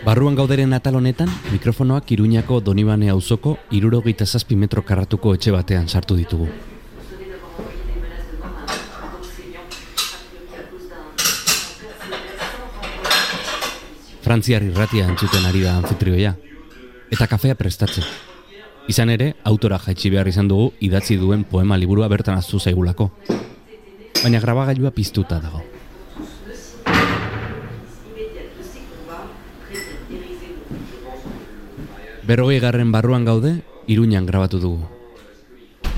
Barruan 0.00 0.34
gauderen 0.34 0.72
atal 0.72 0.96
honetan, 0.96 1.28
mikrofonoak 1.52 2.08
Iruñako 2.14 2.62
Donibane 2.64 3.10
auzoko 3.12 3.58
irurogeita 3.70 4.24
zazpi 4.24 4.56
metro 4.56 4.80
karratuko 4.80 5.34
etxe 5.36 5.52
batean 5.52 5.88
sartu 5.88 6.16
ditugu. 6.16 6.48
Frantziar 14.24 14.64
irratia 14.64 15.04
entzuten 15.10 15.44
ari 15.44 15.60
da 15.66 15.76
anfitrioia, 15.76 16.32
eta 17.12 17.26
kafea 17.26 17.58
prestatzen. 17.60 18.06
Izan 18.88 19.12
ere, 19.12 19.34
autora 19.44 19.78
jaitsi 19.84 20.08
behar 20.14 20.30
izan 20.32 20.48
dugu 20.48 20.72
idatzi 20.80 21.18
duen 21.20 21.44
poema 21.44 21.76
liburua 21.76 22.08
bertan 22.08 22.40
aztu 22.40 22.58
zaigulako. 22.58 23.10
Baina 24.22 24.40
grabagailua 24.40 24.94
piztuta 24.96 25.40
dago. 25.44 25.60
Berrogei 32.30 32.60
garren 32.62 32.92
barruan 32.94 33.24
gaude, 33.24 33.64
iruñan 33.90 34.22
grabatu 34.24 34.60
dugu. 34.62 34.84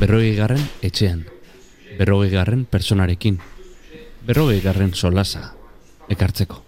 Berrogei 0.00 0.32
garren 0.32 0.62
etxean. 0.80 1.26
Berrogei 1.98 2.30
garren 2.32 2.64
personarekin. 2.64 3.36
Berrogei 4.24 4.62
garren 4.64 4.94
solasa. 4.94 5.52
Ekartzeko. 6.08 6.62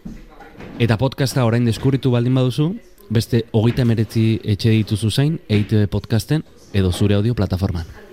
Eta 0.76 1.00
podcasta 1.00 1.48
orain 1.48 1.64
deskurritu 1.64 2.12
baldin 2.12 2.36
baduzu, 2.36 2.74
beste 3.08 3.46
hogeita 3.56 3.88
meretzi 3.88 4.26
etxe 4.44 4.76
dituzu 4.76 5.08
zain, 5.08 5.40
EITB 5.48 5.88
podcasten 5.88 6.44
edo 6.74 6.92
zure 6.92 7.16
audio 7.16 7.32
plataforman. 7.32 8.03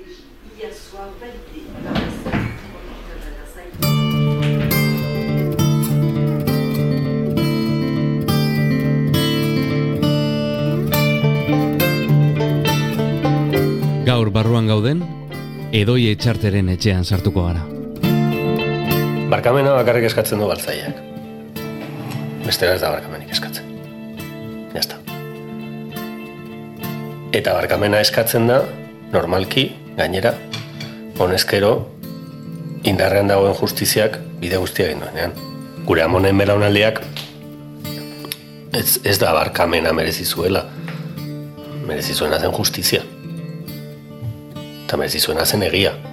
Gaur 14.11 14.27
barruan 14.27 14.65
gauden, 14.67 15.05
edoi 15.71 16.09
etxarteren 16.11 16.67
etxean 16.73 17.05
sartuko 17.07 17.45
gara. 17.45 17.61
Barkamena 19.31 19.71
bakarrik 19.77 20.03
eskatzen 20.09 20.41
du 20.41 20.49
baltzaiak. 20.49 20.97
Bestela 22.43 22.73
ez 22.75 22.81
da 22.81 22.89
barkamenik 22.91 23.31
eskatzen. 23.31 23.69
Jazta. 24.73 24.97
Eta 27.31 27.53
barkamena 27.55 28.01
eskatzen 28.03 28.51
da, 28.51 28.59
normalki, 29.13 29.69
gainera, 29.95 30.35
honezkero, 31.15 31.71
indarrean 32.83 33.31
dagoen 33.31 33.55
justiziak 33.61 34.19
bide 34.43 34.59
guztia 34.59 34.89
egin 34.91 35.05
duenean. 35.05 35.39
Gure 35.87 36.03
amonen 36.03 36.43
belaunaldiak 36.43 36.99
ez, 38.75 38.99
ez 39.07 39.17
da 39.23 39.31
barkamena 39.39 39.95
también 44.91 45.09
si 45.09 45.21
suena 45.21 45.45
se. 45.45 46.10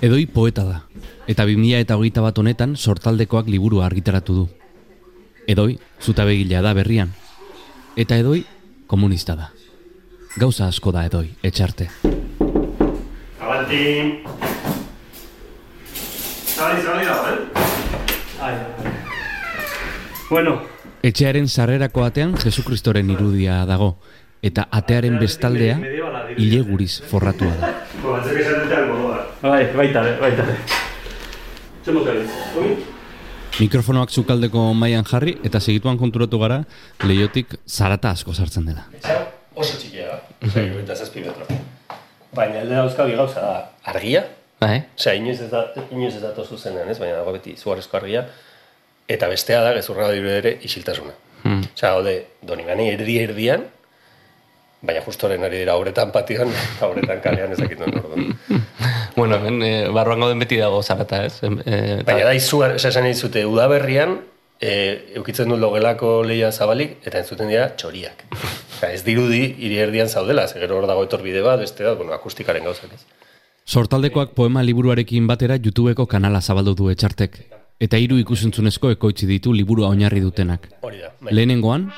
Edoi 0.00 0.24
poeta 0.26 0.62
da, 0.64 0.78
eta 1.28 1.44
2000 1.44 1.80
eta 1.84 1.96
hogeita 1.96 2.22
bat 2.24 2.38
honetan 2.40 2.72
sortaldekoak 2.72 3.50
liburu 3.52 3.82
argitaratu 3.84 4.34
du. 4.34 4.44
Edoi, 5.44 5.74
zutabegilea 6.00 6.62
da 6.64 6.72
berrian. 6.72 7.12
Eta 8.00 8.16
edoi, 8.16 8.40
komunista 8.88 9.36
da. 9.36 9.50
Gauza 10.40 10.70
asko 10.72 10.92
da 10.96 11.04
edoi, 11.04 11.26
etxarte. 11.44 11.90
Abalti! 13.40 13.84
Zabali, 16.56 16.82
zabali 16.84 17.04
dago, 17.04 17.28
eh? 17.28 17.68
Ai, 18.40 18.54
ai. 18.54 18.92
Bueno, 20.30 20.60
Etxearen 21.02 21.48
sarrerako 21.48 22.04
atean 22.06 22.36
Jesukristoren 22.38 23.08
irudia 23.10 23.64
dago, 23.66 23.96
eta 24.46 24.68
atearen 24.78 25.16
bestaldea 25.18 25.78
hile 26.36 26.60
guriz 26.68 27.00
forratua 27.10 27.56
da. 27.58 27.70
Esan 28.30 28.60
dute 28.62 28.76
algo 28.76 29.10
bai, 29.42 29.64
baita, 29.74 30.04
baita. 30.20 30.44
Mikrofonoak 33.60 34.12
zukaldeko 34.14 34.68
mailan 34.78 35.08
jarri, 35.08 35.34
eta 35.44 35.58
segituan 35.60 35.98
konturatu 35.98 36.38
gara, 36.38 36.60
leiotik 37.02 37.56
zarata 37.66 38.12
asko 38.14 38.30
sartzen 38.36 38.68
dela. 38.70 38.86
Oso 39.56 39.80
txikia 39.80 40.12
da. 40.12 40.20
Osea, 40.46 40.68
eta 40.84 40.94
zazpi 40.94 41.24
metro. 41.24 41.48
Baina 42.36 42.60
alde 42.62 42.78
dauzka 42.78 43.08
bi 43.08 43.18
gauza 43.18 43.42
da. 43.42 43.56
Argia? 43.90 44.22
Bai? 44.60 44.78
Osea, 44.94 45.16
inoiz 45.18 45.40
ez 45.42 45.50
da, 45.50 45.64
inoiz 45.90 46.14
ez 46.14 46.22
dato 46.22 46.46
zuzenean, 46.46 46.88
ez? 46.92 47.00
Baina 47.02 47.18
dago 47.18 47.34
beti 47.34 47.56
zugarrezko 47.58 47.98
argia. 47.98 48.28
Eta 49.10 49.26
bestea 49.30 49.60
da, 49.64 49.74
gezurra 49.74 50.06
da 50.08 50.14
ere, 50.38 50.56
isiltasuna. 50.62 51.12
Hmm. 51.42 51.62
Osea, 51.74 51.94
haude, 51.96 52.14
donibane 52.46 52.86
erdi 52.92 53.16
erdian, 53.18 53.64
baina 54.86 55.02
justoren 55.04 55.42
ari 55.44 55.58
dira 55.60 55.74
horretan 55.76 56.12
patioan, 56.14 56.52
eta 56.76 56.88
horretan 56.88 57.20
kalean 57.24 57.56
ezakitu 57.56 57.88
orduan. 57.88 58.30
Bueno, 59.16 59.36
hemen 59.36 59.58
e, 59.66 59.70
barruan 59.92 60.22
gauden 60.22 60.38
beti 60.40 60.56
dago 60.56 60.78
zarata, 60.82 61.24
ez? 61.26 61.40
E, 61.42 61.50
eta- 61.50 62.04
Baina 62.06 62.28
da 62.30 62.32
oza, 62.38 62.70
esan 62.88 63.04
dizute, 63.04 63.42
udaberrian, 63.44 64.14
e, 64.62 64.70
eukitzen 65.18 65.50
du 65.50 65.58
logelako 65.60 66.22
leia 66.24 66.52
zabalik, 66.52 66.94
eta 67.04 67.18
entzuten 67.20 67.50
dira 67.50 67.66
txoriak. 67.76 68.22
Oza, 68.38 68.92
ez 68.94 69.02
dirudi 69.04 69.42
hiri 69.58 69.80
erdian 69.82 70.08
zaudela, 70.08 70.46
ze 70.48 70.62
gero 70.62 70.78
hor 70.78 70.86
dago 70.88 71.04
etorbide 71.04 71.42
bat, 71.44 71.60
beste 71.60 71.84
da, 71.84 71.96
bueno, 71.98 72.14
akustikaren 72.16 72.64
gauzak 72.64 72.94
ez. 72.94 73.02
Sortaldekoak 73.66 74.32
poema 74.38 74.62
liburuarekin 74.64 75.26
batera 75.28 75.58
YouTubeko 75.60 76.06
kanala 76.06 76.40
zabaldu 76.40 76.74
du 76.78 76.88
etxartek, 76.94 77.42
eta 77.80 77.96
hiru 77.96 78.18
ikusentzunezko 78.20 78.92
ekoitzi 78.94 79.26
ditu 79.30 79.54
liburua 79.56 79.88
oinarri 79.94 80.20
dutenak. 80.20 80.68
Hori 80.84 81.00
da. 81.00 81.14
Bai. 81.20 81.32
Lehenengoan, 81.34 81.88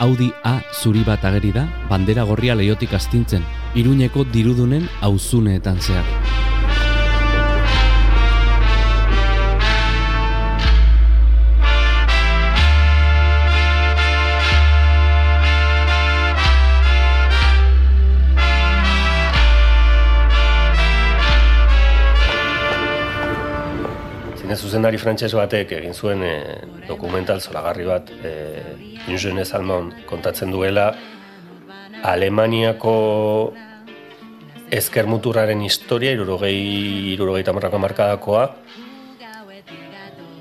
Audi 0.00 0.30
A 0.44 0.60
zuri 0.82 1.02
bat 1.04 1.24
ageri 1.24 1.52
da, 1.56 1.66
bandera 1.88 2.24
gorria 2.28 2.54
leiotik 2.56 2.94
astintzen, 2.96 3.44
iruñeko 3.76 4.24
dirudunen 4.32 4.88
auzuneetan 5.08 5.80
zehar. 5.80 6.49
Zine 24.50 24.58
zuzendari 24.66 24.98
frantses 24.98 25.30
batek 25.30 25.76
egin 25.76 25.92
zuen 25.94 26.24
e, 26.26 26.30
dokumental 26.88 27.38
zoragarri 27.38 27.84
bat 27.86 28.08
e, 28.10 28.32
Injene 29.06 29.44
Salmon 29.46 29.92
kontatzen 30.10 30.50
duela 30.50 30.88
Alemaniako 32.02 32.94
ezker 34.74 35.06
muturraren 35.06 35.62
historia, 35.62 36.10
irurogei, 36.18 36.58
irurogei 37.14 37.46
tamarrako 37.46 37.78
markadakoa, 37.86 38.44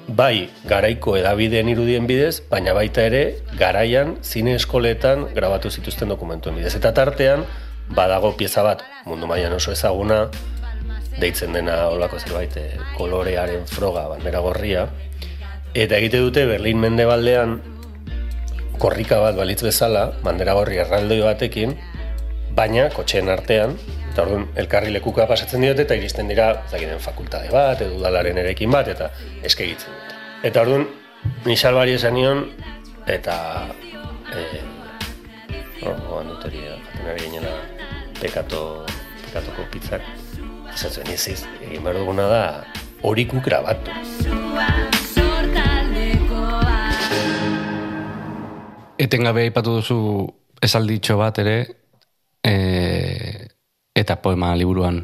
bai 0.10 0.50
garaiko 0.66 1.14
edabideen 1.22 1.70
irudien 1.70 2.10
bidez, 2.10 2.40
baina 2.50 2.74
baita 2.74 3.06
ere 3.06 3.24
garaian 3.62 4.18
zine 4.26 4.58
eskoletan 4.58 5.28
grabatu 5.38 5.70
zituzten 5.70 6.10
dokumentuen 6.10 6.58
bidez. 6.58 6.74
Eta 6.82 6.98
tartean, 6.98 7.46
badago 7.94 8.34
pieza 8.42 8.66
bat, 8.66 8.82
mundu 9.06 9.30
mailan 9.30 9.62
oso 9.62 9.78
ezaguna, 9.78 10.24
deitzen 11.20 11.54
dena 11.54 11.82
olako 11.92 12.20
zerbait 12.20 12.56
eh, 12.58 12.80
kolorearen 12.98 13.68
froga, 13.68 14.08
bandera 14.12 14.42
gorria, 14.44 14.88
eta 15.74 16.00
egite 16.00 16.22
dute 16.24 16.46
Berlin 16.50 16.80
mendebaldean 16.82 17.60
korrika 18.80 19.20
bat 19.20 19.36
balitz 19.38 19.62
bezala, 19.66 20.10
bandera 20.24 20.56
gorri 20.58 20.80
erraldoi 20.82 21.20
batekin, 21.26 21.76
baina 22.56 22.88
kotxeen 22.96 23.30
artean, 23.30 23.76
eta 24.10 24.24
orduan 24.24 24.48
elkarri 24.60 24.94
lekuka 24.96 25.28
pasatzen 25.30 25.64
diote 25.64 25.86
eta 25.86 25.98
iristen 26.00 26.32
dira 26.32 26.50
zakiten 26.70 27.04
fakultate 27.04 27.52
bat, 27.54 27.84
edo 27.84 28.00
udalaren 28.00 28.40
erekin 28.42 28.72
bat, 28.72 28.88
eta 28.88 29.12
eskegitzen 29.44 29.94
dute. 29.94 30.18
Eta 30.50 30.64
orduan, 30.64 30.88
ni 31.46 31.58
salbari 31.58 31.98
esan 32.00 32.16
nion, 32.16 32.46
eta... 33.08 33.36
E, 34.30 34.62
oh, 35.84 35.96
goan 36.08 36.32
dut 36.32 36.50
hori, 36.50 36.64
jaten 36.64 37.14
ari 37.14 37.46
pekato, 38.20 38.86
pekatoko 39.26 39.68
pizzak. 39.72 40.29
Esatzen 40.80 41.10
iziz, 41.12 41.42
egin 41.60 41.82
behar 41.84 41.98
duguna 42.00 42.26
da, 42.32 42.44
hori 43.04 43.26
guk 43.28 43.44
grabatu. 43.44 43.92
Etengabe 48.96 49.44
aipatu 49.44 49.74
duzu 49.82 49.98
esalditxo 50.64 51.20
bat 51.20 51.44
ere, 51.44 51.58
e, 52.48 52.56
eta 53.92 54.20
poema 54.24 54.54
liburuan 54.56 55.04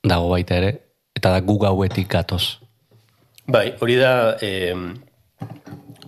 dago 0.00 0.32
baita 0.32 0.56
ere, 0.62 0.72
eta 1.12 1.34
da 1.36 1.44
gu 1.44 1.60
gauetik 1.66 2.08
gatoz. 2.16 2.56
Bai, 3.44 3.66
hori 3.76 4.00
da, 4.00 4.16
eh, 4.40 4.72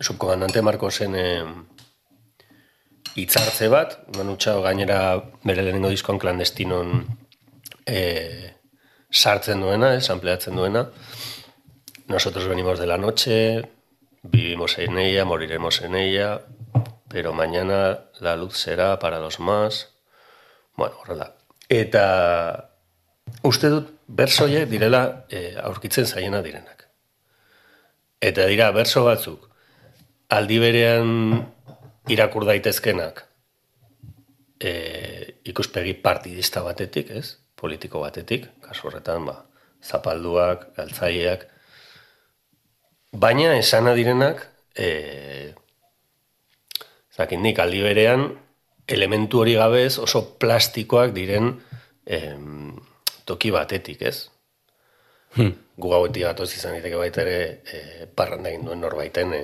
subkomandante 0.00 0.64
Marcosen 0.64 1.12
eh, 1.14 1.44
hitzartze 3.20 3.68
bat, 3.68 3.98
manutxao 4.16 4.62
gainera 4.64 5.18
bere 5.44 5.60
lehenengo 5.60 5.92
diskoan 5.92 6.24
klandestinon 6.24 7.02
eh, 7.84 8.54
sartzen 9.10 9.60
duena, 9.60 9.94
eh, 9.94 10.00
sampleatzen 10.00 10.56
duena. 10.56 10.90
Nosotros 12.06 12.48
venimos 12.48 12.78
de 12.78 12.86
la 12.86 12.98
noche, 12.98 13.70
vivimos 14.22 14.78
en 14.78 14.98
ella, 14.98 15.24
moriremos 15.24 15.82
en 15.82 15.94
ella, 15.94 16.42
pero 17.08 17.32
mañana 17.32 18.04
la 18.20 18.36
luz 18.36 18.56
será 18.56 18.98
para 18.98 19.18
los 19.18 19.40
más. 19.40 19.94
Bueno, 20.76 20.96
horrela. 21.00 21.34
Eta 21.68 22.70
uste 23.42 23.68
dut 23.68 23.90
bersoie 24.06 24.64
direla 24.66 25.26
eh, 25.28 25.56
aurkitzen 25.60 26.06
zaiena 26.06 26.40
direnak. 26.42 26.88
Eta 28.20 28.46
dira 28.46 28.70
berso 28.72 29.04
batzuk 29.04 29.48
aldi 30.28 30.58
berean 30.60 31.10
irakur 32.12 32.44
daitezkenak 32.48 33.22
e, 34.60 34.72
ikuspegi 35.48 35.94
partidista 36.04 36.62
batetik, 36.64 37.10
ez? 37.10 37.38
Politiko 37.58 38.04
batetik, 38.04 38.46
kasu 38.62 38.88
horretan, 38.88 39.26
ba, 39.26 39.40
zapalduak, 39.82 40.68
galtzaileak, 40.76 41.46
baina 43.12 43.56
esana 43.58 43.94
direnak 43.98 44.44
e, 44.76 45.54
zakin 47.14 47.42
nik 47.42 47.58
aldi 47.58 47.82
berean 47.82 48.28
elementu 48.88 49.42
hori 49.42 49.54
gabez 49.58 49.98
oso 49.98 50.22
plastikoak 50.40 51.12
diren 51.16 51.52
em, 52.06 52.76
toki 53.28 53.50
batetik, 53.52 54.02
ez? 54.02 54.28
Hmm. 55.36 55.52
Gu 55.78 55.90
gauetik 55.92 56.24
gatoz 56.24 56.48
izan 56.54 56.78
diteke 56.78 56.96
baita 56.96 57.22
ere 57.22 57.38
e, 57.68 58.06
parranda 58.16 58.48
egin 58.50 58.64
duen 58.64 58.80
norbaiten 58.80 59.34
e, 59.36 59.42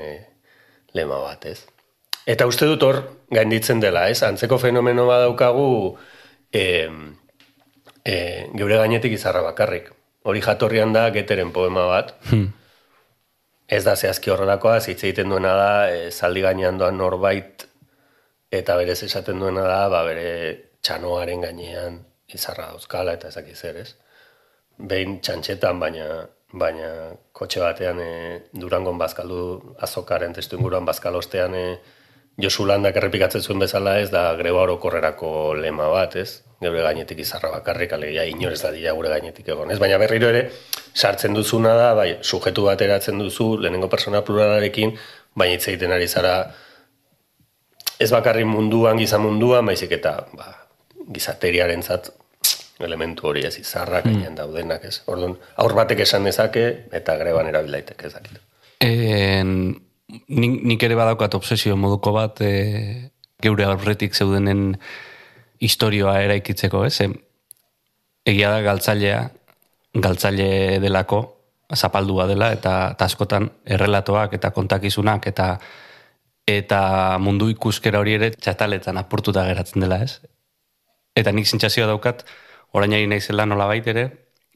lema 0.96 1.20
bat, 1.20 1.44
ez? 1.50 1.60
Eta 2.24 2.46
uste 2.48 2.66
dut 2.70 2.82
hor 2.86 3.02
gainditzen 3.34 3.82
dela, 3.82 4.06
ez? 4.08 4.22
Antzeko 4.24 4.56
fenomeno 4.58 5.04
badaukagu 5.10 5.68
e, 6.48 6.64
e, 8.04 8.16
geure 8.54 8.78
gainetik 8.82 9.16
izarra 9.16 9.42
bakarrik. 9.42 9.90
Hori 10.24 10.40
jatorrian 10.44 10.92
da 10.92 11.08
geteren 11.14 11.52
poema 11.52 11.86
bat. 11.90 12.14
Hmm. 12.30 12.52
Ez 13.68 13.82
da 13.84 13.96
zehazki 13.96 14.30
horrelakoa, 14.30 14.78
hitz 14.84 15.00
egiten 15.02 15.32
duena 15.32 15.54
da, 15.56 15.72
e, 15.90 16.10
zaldi 16.10 16.44
gainean 16.44 16.78
doan 16.78 16.98
norbait 17.00 17.66
eta 18.54 18.76
berez 18.78 19.00
esaten 19.02 19.40
duena 19.40 19.64
da, 19.66 19.80
ba, 19.90 20.04
bere 20.06 20.28
txanoaren 20.84 21.42
gainean 21.48 21.98
izarra 22.34 22.70
dauzkala 22.72 23.16
eta 23.16 23.32
ezak 23.32 23.50
zer, 23.54 23.80
ez? 23.82 23.94
Behin 24.78 25.20
txantxetan, 25.24 25.80
baina 25.80 26.24
baina 26.54 26.88
kotxe 27.34 27.60
batean 27.60 27.98
e, 27.98 28.10
durangon 28.54 28.98
bazkaldu 28.98 29.74
azokaren 29.82 30.34
testu 30.36 30.58
inguruan 30.58 30.86
bazkalostean 30.86 31.54
e, 31.58 31.64
Josu 32.38 32.66
Landak 32.66 32.96
errepikatzen 32.98 33.42
zuen 33.42 33.62
bezala 33.62 33.98
ez 34.02 34.10
da 34.10 34.32
greba 34.38 34.62
orokorrerako 34.62 35.54
lema 35.58 35.88
bat, 35.90 36.16
ez? 36.18 36.43
Geure 36.62 36.82
gainetik 36.84 37.18
izarra 37.24 37.50
bakarrik, 37.56 37.92
alegia 37.92 38.24
inorez 38.30 38.60
da 38.62 38.70
dira 38.72 38.92
gure 38.96 39.10
gainetik 39.10 39.48
egon, 39.48 39.72
ez? 39.74 39.78
Baina 39.82 39.98
berriro 39.98 40.28
ere, 40.30 40.46
sartzen 40.94 41.34
duzuna 41.34 41.74
da, 41.76 41.88
bai, 41.98 42.10
sujetu 42.22 42.66
bat 42.68 42.80
eratzen 42.80 43.18
duzu, 43.18 43.56
lehenengo 43.60 43.88
persona 43.92 44.22
pluralarekin, 44.24 44.94
baina 45.34 45.58
hitz 45.58 45.66
egiten 45.72 45.92
ari 45.92 46.06
zara, 46.08 46.34
ez 47.98 48.10
bakarri 48.12 48.44
munduan, 48.48 49.00
giza 49.02 49.18
munduan, 49.18 49.66
baizik 49.66 49.96
eta, 49.98 50.16
ba, 50.38 50.52
gizateriaren 51.14 51.82
zat, 51.82 52.12
elementu 52.82 53.28
hori 53.30 53.44
ez 53.46 53.54
izarrak 53.58 54.06
mm. 54.08 54.34
daudenak 54.38 54.84
ez. 54.88 54.98
Orduan, 55.10 55.36
aur 55.62 55.74
batek 55.76 56.02
esan 56.04 56.26
dezake 56.26 56.64
eta 56.94 57.16
greban 57.20 57.48
erabilaitek 57.50 58.06
ez 58.06 58.12
dakit. 58.16 58.40
En, 58.84 59.74
nik, 60.28 60.56
nik 60.72 60.86
ere 60.86 60.98
badaukat 60.98 61.36
obsesio 61.38 61.76
moduko 61.80 62.12
bat 62.16 62.42
e, 62.44 63.10
geure 63.44 63.68
aurretik 63.68 64.16
zeudenen 64.16 64.74
historioa 65.60 66.18
eraikitzeko, 66.24 66.84
ez? 66.84 66.98
egia 68.24 68.50
da 68.50 68.60
galtzailea, 68.64 69.20
galtzaile 69.94 70.78
delako, 70.80 71.22
zapaldua 71.74 72.26
dela, 72.26 72.50
eta 72.52 72.94
askotan 73.06 73.48
errelatoak 73.64 74.34
eta 74.38 74.50
kontakizunak 74.50 75.26
eta 75.26 75.58
eta 76.46 76.80
mundu 77.24 77.48
ikuskera 77.48 78.00
hori 78.02 78.18
ere 78.18 78.30
txataletan 78.36 78.98
apurtuta 79.00 79.46
geratzen 79.48 79.84
dela, 79.84 80.02
ez? 80.04 80.20
Eta 81.16 81.32
nik 81.32 81.48
zintzazioa 81.48 81.86
daukat, 81.88 82.24
orain 82.76 82.92
ari 82.92 83.06
naizela 83.08 83.46
nola 83.46 83.70
ere, 83.74 84.08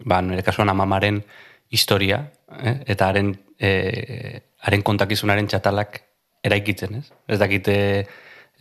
ba, 0.04 0.20
nire 0.20 0.42
kasuan 0.42 0.68
amamaren 0.68 1.22
historia, 1.70 2.30
eh? 2.60 2.74
eta 2.86 3.08
haren, 3.08 3.34
e, 3.58 4.40
haren 4.60 4.82
kontakizunaren 4.82 5.48
txatalak 5.48 6.02
eraikitzen, 6.44 6.94
ez? 7.00 7.12
Ez 7.28 7.38
dakite, 7.38 8.06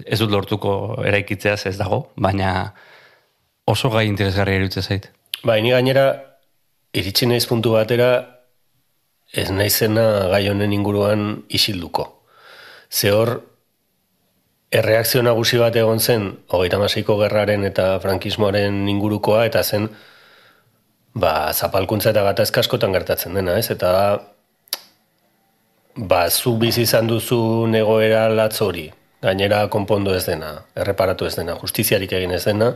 ez 0.05 0.19
dut 0.19 0.31
lortuko 0.31 0.71
eraikitzeaz 1.05 1.65
ez 1.69 1.77
dago, 1.79 2.07
baina 2.15 2.73
oso 3.67 3.89
gai 3.93 4.05
interesgarri 4.07 4.57
erutzen 4.59 4.83
zait. 4.83 5.09
Ba, 5.43 5.57
ini 5.57 5.73
gainera, 5.73 6.07
iritsi 6.97 7.27
naiz 7.29 7.45
puntu 7.49 7.75
batera, 7.75 8.11
ez 9.33 9.49
naizena 9.51 10.27
gai 10.31 10.47
honen 10.49 10.73
inguruan 10.73 11.27
isilduko. 11.49 12.07
Ze 12.89 13.11
hor, 13.11 13.33
erreakzio 14.71 15.23
nagusi 15.23 15.59
bat 15.59 15.75
egon 15.75 15.99
zen, 15.99 16.29
hogeita 16.53 16.79
maseiko 16.79 17.17
gerraren 17.21 17.65
eta 17.67 17.97
frankismoaren 18.03 18.85
ingurukoa, 18.93 19.45
eta 19.49 19.63
zen, 19.63 19.89
ba, 21.17 21.51
zapalkuntza 21.53 22.13
eta 22.13 22.23
gata 22.23 22.47
askotan 22.61 22.95
gertatzen 22.95 23.35
dena, 23.35 23.57
ez? 23.59 23.69
Eta, 23.73 23.91
ba, 25.97 26.21
zu 26.29 26.57
bizi 26.61 26.85
izan 26.87 27.07
duzu 27.09 27.67
negoera 27.67 28.27
latz 28.29 28.61
hori, 28.61 28.87
gainera 29.21 29.67
konpondo 29.73 30.13
ez 30.15 30.25
dena, 30.27 30.51
erreparatu 30.77 31.27
ez 31.27 31.35
dena, 31.37 31.57
justiziarik 31.61 32.13
egin 32.13 32.33
ez 32.35 32.43
dena, 32.45 32.73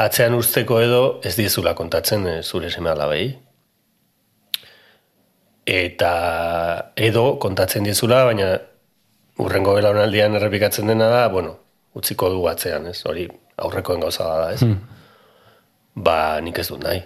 atzean 0.00 0.36
usteko 0.36 0.80
edo 0.80 1.02
ez 1.24 1.34
dizula 1.36 1.74
kontatzen 1.78 2.26
e, 2.26 2.34
zure 2.42 2.70
seme 2.70 2.92
alabei. 2.92 3.30
Eta 5.70 6.12
edo 6.96 7.36
kontatzen 7.42 7.86
dizula, 7.86 8.24
baina 8.28 8.52
urrengo 9.40 9.76
belaunaldian 9.76 10.36
errepikatzen 10.36 10.90
dena 10.90 11.10
da, 11.12 11.28
bueno, 11.32 11.56
utziko 11.96 12.30
du 12.32 12.42
atzean, 12.50 12.90
ez? 12.90 12.98
Hori 13.06 13.28
aurrekoen 13.60 14.02
gauza 14.04 14.28
da, 14.28 14.50
ez? 14.56 14.60
Hmm. 14.64 14.78
Ba, 15.94 16.18
nik 16.44 16.60
ez 16.62 16.68
dut 16.72 16.84
nahi. 16.84 17.04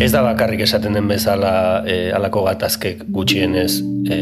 Ez 0.00 0.08
da 0.14 0.22
bakarrik 0.24 0.62
esaten 0.64 0.94
den 0.96 1.08
bezala 1.10 1.82
e, 1.84 2.08
alako 2.16 2.46
gatazkek 2.46 3.02
gutxienez 3.12 3.82
e, 4.08 4.16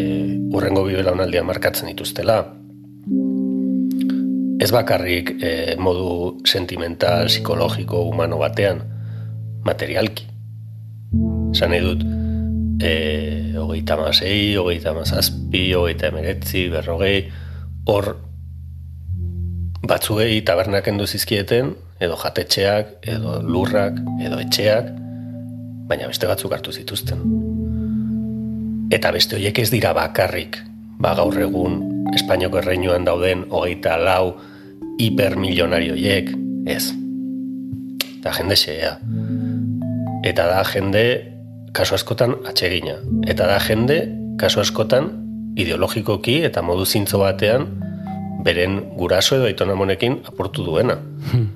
urrengo 0.50 0.82
bi 0.88 0.96
belaunaldian 0.98 1.46
markatzen 1.46 1.86
dituztela. 1.92 2.40
Ez 4.58 4.72
bakarrik 4.74 5.36
e, 5.38 5.52
modu 5.78 6.34
sentimental, 6.50 7.30
psikologiko, 7.30 8.02
humano 8.10 8.42
batean, 8.42 8.82
materialki. 9.62 10.26
Esan 11.54 11.70
nahi 11.70 11.86
dut, 11.86 12.02
e, 12.82 12.92
hogeita 13.62 14.02
masei, 14.02 14.56
hogeita 14.58 14.98
mazazpi, 14.98 15.68
hogeita 15.78 16.10
emeretzi, 16.10 16.66
berrogei, 16.74 17.28
hor 17.86 18.16
batzuei 19.86 20.42
tabernak 20.42 20.90
endu 20.90 21.06
zizkieten, 21.06 21.76
edo 22.02 22.18
jatetxeak, 22.18 22.96
edo 23.14 23.38
lurrak, 23.46 24.02
edo 24.26 24.42
etxeak, 24.42 24.96
baina 25.88 26.08
beste 26.08 26.28
batzuk 26.28 26.52
hartu 26.52 26.72
zituzten. 26.72 27.22
Eta 28.92 29.12
beste 29.12 29.36
horiek 29.36 29.58
ez 29.58 29.70
dira 29.72 29.94
bakarrik, 29.96 30.60
ba 31.00 31.14
gaur 31.16 31.36
egun 31.40 31.80
Espainiako 32.16 32.62
erreinuan 32.62 33.04
dauden 33.04 33.44
hogeita 33.52 33.98
lau 34.00 34.38
hipermilionarioiek, 34.98 36.30
ez. 36.66 36.92
Da 38.24 38.32
jende 38.32 38.56
xea. 38.56 38.94
Eta 40.26 40.46
da 40.48 40.62
jende 40.72 41.04
kasu 41.76 41.98
askotan 41.98 42.34
atsegina. 42.48 42.96
Eta 43.28 43.46
da 43.46 43.58
jende, 43.60 44.00
kasu 44.40 44.62
askotan, 44.64 45.10
ideologikoki 45.60 46.40
eta 46.48 46.62
modu 46.64 46.86
zintzo 46.86 47.20
batean, 47.20 47.68
beren 48.46 48.80
guraso 48.96 49.36
edo 49.36 49.50
aitonamonekin 49.50 50.22
apurtu 50.32 50.64
duena. 50.64 50.96
Hmm. 51.28 51.52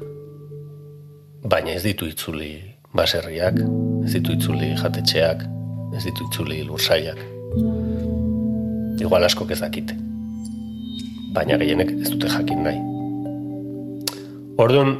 Baina 1.49 1.73
ez 1.73 1.83
ditu 1.83 2.07
itzuli 2.07 2.72
baserriak, 2.96 3.58
ez 4.04 4.12
ditu 4.14 4.37
itzuli 4.37 4.72
jatetxeak, 4.76 5.44
ez 5.96 6.04
ditu 6.04 6.28
itzuli 6.28 6.62
lursaiak. 6.68 7.20
Igual 9.02 9.25
asko 9.25 9.46
ez 9.50 9.61
dakite. 9.61 9.96
baina 11.32 11.56
gehienek 11.56 11.90
ez 11.96 12.11
dute 12.12 12.28
jakin 12.28 12.58
nahi. 12.61 12.80
Orduan, 14.61 14.99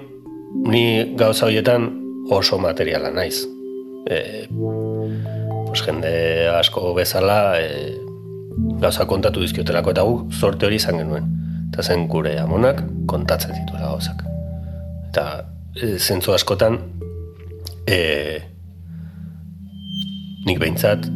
ni 0.72 1.14
gauza 1.18 1.46
horietan 1.46 1.90
oso 2.32 2.58
materiala 2.58 3.11
naiz. 3.12 3.42
E, 4.08 4.49
pues 4.49 5.82
jende 5.84 6.49
asko 6.56 6.94
bezala 6.96 7.61
e, 7.61 7.92
gauza 8.80 9.06
kontatu 9.06 9.44
dizkiotelako 9.44 9.92
eta 9.92 10.06
gu 10.08 10.16
sorte 10.32 10.66
hori 10.66 10.80
izan 10.80 11.02
genuen. 11.02 11.28
Eta 11.68 11.84
zen 11.84 12.08
gure 12.08 12.34
amonak 12.40 12.82
kontatzen 13.08 13.54
zituela 13.56 13.92
gauzak. 13.92 14.25
Eta 15.11 15.26
e, 15.76 15.99
zentzu 15.99 16.32
askotan 16.32 16.80
e, 17.87 17.99
nik 20.47 20.59
behintzat 20.59 21.07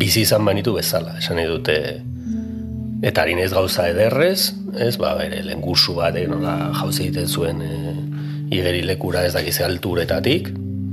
bizi 0.00 0.24
izan 0.24 0.44
banitu 0.44 0.74
bezala, 0.76 1.18
esan 1.20 1.36
nahi 1.40 1.48
dute 1.50 1.76
eta 3.04 3.24
harin 3.24 3.40
ez 3.40 3.52
gauza 3.52 3.86
ederrez, 3.88 4.52
ez, 4.76 4.94
ba, 5.00 5.14
bere, 5.16 5.40
lengusu 5.44 5.96
bat, 5.96 6.16
e, 6.16 6.26
nola 6.28 6.72
jauze 6.80 7.06
egiten 7.06 7.28
zuen 7.28 7.62
e, 7.64 7.94
igeri 8.52 8.82
lekura 8.84 9.24
ez 9.24 9.32
dakize 9.36 9.64
alturetatik, 9.64 10.50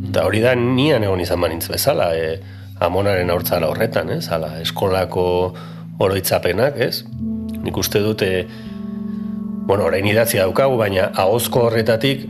eta 0.09 0.23
hori 0.27 0.43
da 0.43 0.53
nian 0.55 1.03
egon 1.03 1.23
izan 1.23 1.43
banintz 1.43 1.67
bezala, 1.71 2.13
e, 2.15 2.37
amonaren 2.83 3.31
aurtzara 3.33 3.67
horretan, 3.71 4.13
ez, 4.15 4.27
ala, 4.31 4.53
eskolako 4.63 5.27
oroitzapenak, 6.03 6.79
ez, 6.79 7.03
nik 7.63 7.77
uste 7.77 7.99
dute, 8.05 8.31
bueno, 9.67 9.83
orain 9.89 10.07
idatzi 10.07 10.39
daukagu, 10.39 10.77
baina 10.79 11.09
ahozko 11.19 11.67
horretatik, 11.67 12.23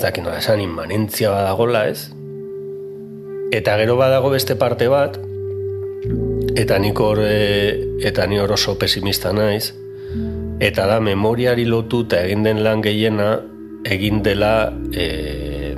ez 0.00 0.06
dakit 0.06 0.24
nola 0.24 0.38
esan, 0.40 0.64
inmanentzia 0.64 1.28
badagola, 1.28 1.84
ez, 1.92 2.08
eta 3.52 3.76
gero 3.76 3.98
badago 4.00 4.30
beste 4.32 4.56
parte 4.56 4.88
bat, 4.88 5.20
eta 6.56 6.78
nik 6.80 6.98
hor 6.98 7.20
e, 7.22 8.00
eta 8.02 8.26
ni 8.26 8.38
hor 8.40 8.52
oso 8.56 8.76
pesimista 8.78 9.32
naiz 9.36 9.74
eta 10.60 10.86
da 10.88 10.98
memoriari 11.00 11.66
lotu 11.68 12.02
eta 12.06 12.24
egin 12.24 12.42
den 12.44 12.62
lan 12.64 12.82
gehiena 12.82 13.30
egin 13.84 14.22
dela 14.24 14.72
e, 14.92 15.76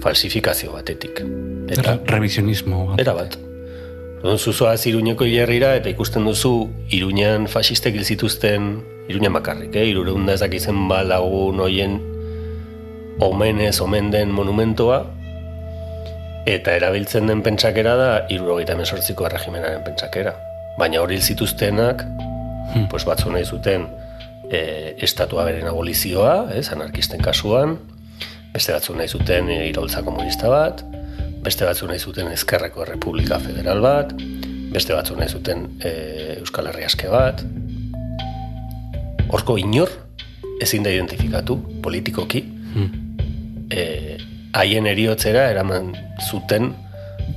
falsifikazio 0.00 0.72
batetik 0.72 1.22
eta 1.70 1.98
revisionismo 2.06 2.86
bat. 2.92 3.00
era 3.00 3.14
bat 3.14 3.38
Don 4.20 4.36
zuzoaz 4.36 4.84
Iruñeko 4.84 5.24
hierrira 5.24 5.72
eta 5.78 5.88
ikusten 5.88 6.26
duzu 6.28 6.68
Iruñan 6.92 7.46
fasistek 7.48 7.94
hil 7.96 8.04
zituzten 8.04 8.74
Iruñan 9.08 9.32
bakarrik, 9.32 9.72
eh? 9.74 9.86
Irureunda 9.88 10.34
ezak 10.36 10.52
izen 10.54 10.82
balagun 10.90 11.62
hoien 11.64 11.96
omenez 13.20 13.80
omen 13.80 14.10
den 14.12 14.32
monumentoa 14.32 15.04
eta 16.48 16.72
erabiltzen 16.72 17.28
den 17.28 17.42
pentsakera 17.44 17.94
da 17.98 18.10
irurogeita 18.32 18.76
mesortziko 18.78 19.26
erregimenaren 19.28 19.84
pentsakera. 19.84 20.32
Baina 20.78 21.02
hori 21.02 21.20
zituztenak, 21.20 22.02
hmm. 22.72 22.88
pues 22.90 23.04
batzu 23.04 23.32
nahi 23.32 23.44
zuten 23.44 23.86
e, 24.48 24.60
estatua 25.04 25.44
beren 25.44 25.68
abolizioa, 25.68 26.50
ez, 26.56 26.70
anarkisten 26.72 27.20
kasuan, 27.22 27.76
beste 28.54 28.72
batzu 28.72 28.96
nahi 28.96 29.08
zuten 29.08 29.50
e, 29.52 29.60
iraultza 29.68 30.02
komunista 30.06 30.50
bat, 30.52 30.82
beste 31.44 31.68
batzu 31.68 31.90
nahi 31.90 32.00
zuten 32.00 32.32
ezkerreko 32.32 32.88
republika 32.88 33.38
federal 33.42 33.84
bat, 33.84 34.14
beste 34.72 34.96
batzu 34.96 35.18
nahi 35.18 35.28
zuten 35.28 35.68
e, 35.84 35.92
Euskal 36.38 36.70
Herri 36.70 36.88
aske 36.88 37.10
bat. 37.12 37.44
Horko 39.30 39.58
inor 39.60 39.92
ezin 40.64 40.82
da 40.86 40.90
identifikatu 40.94 41.58
politikoki, 41.84 42.42
hmm. 42.72 43.09
E, 43.70 44.18
haien 44.52 44.86
eriotzera 44.86 45.48
eraman 45.50 45.94
zuten 46.28 46.72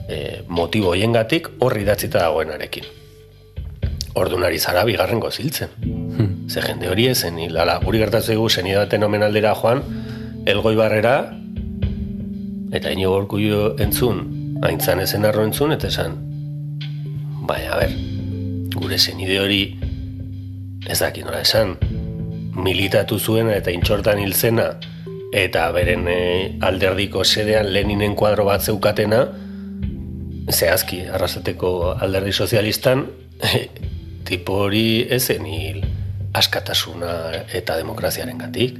e, 0.09 0.43
motibo 0.47 0.93
hoiengatik 0.93 1.49
horri 1.59 1.85
idatzita 1.85 2.25
dagoenarekin. 2.25 2.89
Ordunari 4.19 4.59
zara 4.59 4.83
bigarren 4.85 5.21
goziltzen. 5.21 5.71
Hmm. 5.83 6.49
Ze 6.49 6.61
jende 6.61 6.89
hori 6.89 7.07
ezen, 7.09 7.39
hilala, 7.41 7.79
guri 7.85 8.01
gertatzen 8.03 8.35
egu 8.35 8.49
zenidaten 8.49 9.03
omenaldera 9.03 9.55
joan, 9.57 9.81
elgoi 10.45 10.75
barrera, 10.77 11.15
eta 12.73 12.91
ino 12.93 13.09
gorku 13.13 13.39
entzun, 13.81 14.21
haintzan 14.65 14.99
ezen 14.99 15.25
arro 15.25 15.45
entzun, 15.45 15.71
eta 15.71 15.87
esan, 15.87 16.17
bai, 17.47 17.65
a 17.65 17.79
ber, 17.79 17.95
gure 18.75 18.99
zenide 18.99 19.39
hori, 19.39 19.63
ez 20.89 20.99
daki 20.99 21.23
nola 21.23 21.41
esan, 21.41 21.77
militatu 22.53 23.17
zuen 23.19 23.49
eta 23.49 23.71
intxortan 23.71 24.19
hilzena, 24.21 24.73
eta 25.33 25.65
beren 25.73 26.05
e, 26.07 26.17
alderdiko 26.61 27.23
sedean 27.25 27.71
Leninen 27.73 28.13
kuadro 28.15 28.45
bat 28.45 28.61
zeukatena, 28.61 29.23
zehazki, 30.53 31.01
arrasateko 31.09 31.95
alderdi 31.97 32.33
sozialistan, 32.33 33.07
e, 33.41 33.67
tipo 34.29 34.61
hori 34.67 35.07
ezen 35.11 35.47
hil 35.49 35.81
askatasuna 36.37 37.15
eta 37.53 37.77
demokraziaren 37.81 38.37
gatik. 38.41 38.77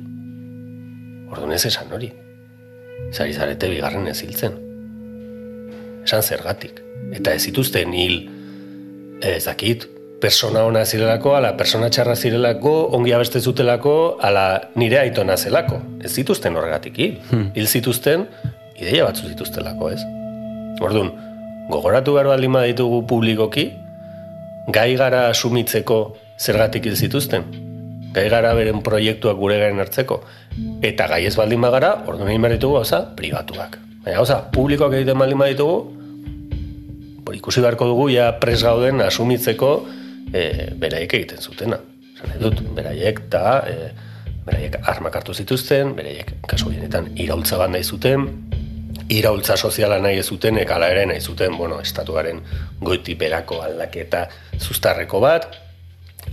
Orduan 1.34 1.56
ez 1.58 1.66
esan 1.66 1.92
hori. 1.94 2.12
Zari 3.14 3.34
zarete 3.34 3.70
bigarren 3.70 4.08
ez 4.08 4.20
hiltzen. 4.22 4.56
Esan 6.06 6.22
zergatik. 6.22 6.80
Eta 7.14 7.34
ez 7.34 7.44
zituzten 7.50 7.94
hil 7.98 8.20
ez 9.24 9.44
dakit, 9.46 9.88
persona 10.24 10.64
ona 10.64 10.86
zirelako, 10.88 11.34
ala 11.36 11.52
persona 11.60 11.90
txarra 11.92 12.16
zirelako, 12.16 12.72
ongi 12.96 13.12
abeste 13.12 13.42
zutelako, 13.44 13.94
ala 14.24 14.46
nire 14.80 15.02
aitona 15.02 15.36
zelako. 15.36 15.82
Ez 16.00 16.14
zituzten 16.16 16.56
horregatik, 16.56 17.00
hmm. 17.28 17.50
hil 17.58 17.68
zituzten, 17.68 18.24
ideia 18.80 19.04
batzu 19.04 19.28
zituztelako, 19.28 19.90
ez? 19.92 20.00
Orduan, 20.84 21.10
gogoratu 21.68 22.14
behar 22.16 22.30
baldin 22.32 22.56
ditugu 22.70 23.02
publikoki, 23.10 23.66
gai 24.72 24.94
gara 24.96 25.26
asumitzeko 25.34 25.98
zergatik 26.40 26.88
hil 26.88 26.96
zituzten. 26.96 27.44
Gai 28.16 28.30
gara 28.32 28.54
beren 28.56 28.80
proiektuak 28.86 29.36
gure 29.36 29.58
garen 29.60 29.82
hartzeko. 29.84 30.22
Eta 30.86 31.10
gai 31.12 31.26
ez 31.28 31.34
baldin 31.36 31.66
bagara, 31.66 31.98
orduan 32.08 32.32
egin 32.32 32.46
behar 32.46 32.56
ditugu, 32.56 32.78
oza, 32.86 33.02
privatuak. 33.18 33.76
Baina, 34.06 34.22
oza, 34.24 34.40
publikoak 34.56 34.96
egiten 35.02 35.20
baldin 35.20 35.44
ditugu, 35.52 35.82
ikusi 37.34 37.64
beharko 37.66 37.90
dugu, 37.92 38.08
ja 38.14 38.30
pres 38.40 38.62
gauden 38.64 39.02
asumitzeko, 39.04 39.74
e, 40.32 40.72
beraiek 40.80 41.14
egiten 41.20 41.42
zutena. 41.42 41.80
Zan 42.18 42.36
dut, 42.42 42.62
beraiek 42.76 43.26
eta 43.28 43.46
e, 43.68 43.92
beraiek 44.46 44.78
armak 44.92 45.16
hartu 45.20 45.34
zituzten, 45.34 45.96
beraiek 45.98 46.36
kasu 46.48 46.72
hienetan 46.74 47.10
iraultza 47.20 47.58
bat 47.62 47.72
nahi 47.74 47.84
zuten, 47.84 48.28
iraultza 49.14 49.58
soziala 49.58 50.00
nahi 50.04 50.20
ez 50.22 50.28
zuten, 50.28 50.58
ekala 50.62 50.90
ere 50.92 51.06
nahi 51.10 51.22
zuten, 51.22 51.58
bueno, 51.58 51.80
estatuaren 51.82 52.42
goiti 52.82 53.16
berako 53.20 53.62
aldaketa 53.66 54.28
zuztarreko 54.60 55.20
bat, 55.24 55.48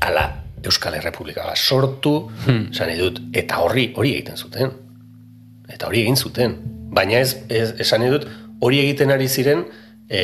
ala 0.07 0.29
Euskal 0.65 0.99
Herrepublika 0.99 1.47
bat 1.49 1.59
sortu, 1.59 2.15
hmm. 2.45 2.71
zan 2.77 2.93
dut, 2.99 3.21
eta 3.33 3.63
horri 3.65 3.91
hori 3.97 4.15
egiten 4.19 4.37
zuten. 4.37 4.75
Eta 5.71 5.89
hori 5.89 6.03
egin 6.03 6.19
zuten. 6.19 6.57
Baina 6.93 7.21
ez, 7.23 7.37
ez 7.49 7.71
esan 7.81 8.05
dut, 8.11 8.27
hori 8.61 8.83
egiten 8.83 9.15
ari 9.15 9.29
ziren, 9.29 9.65
e, 10.11 10.21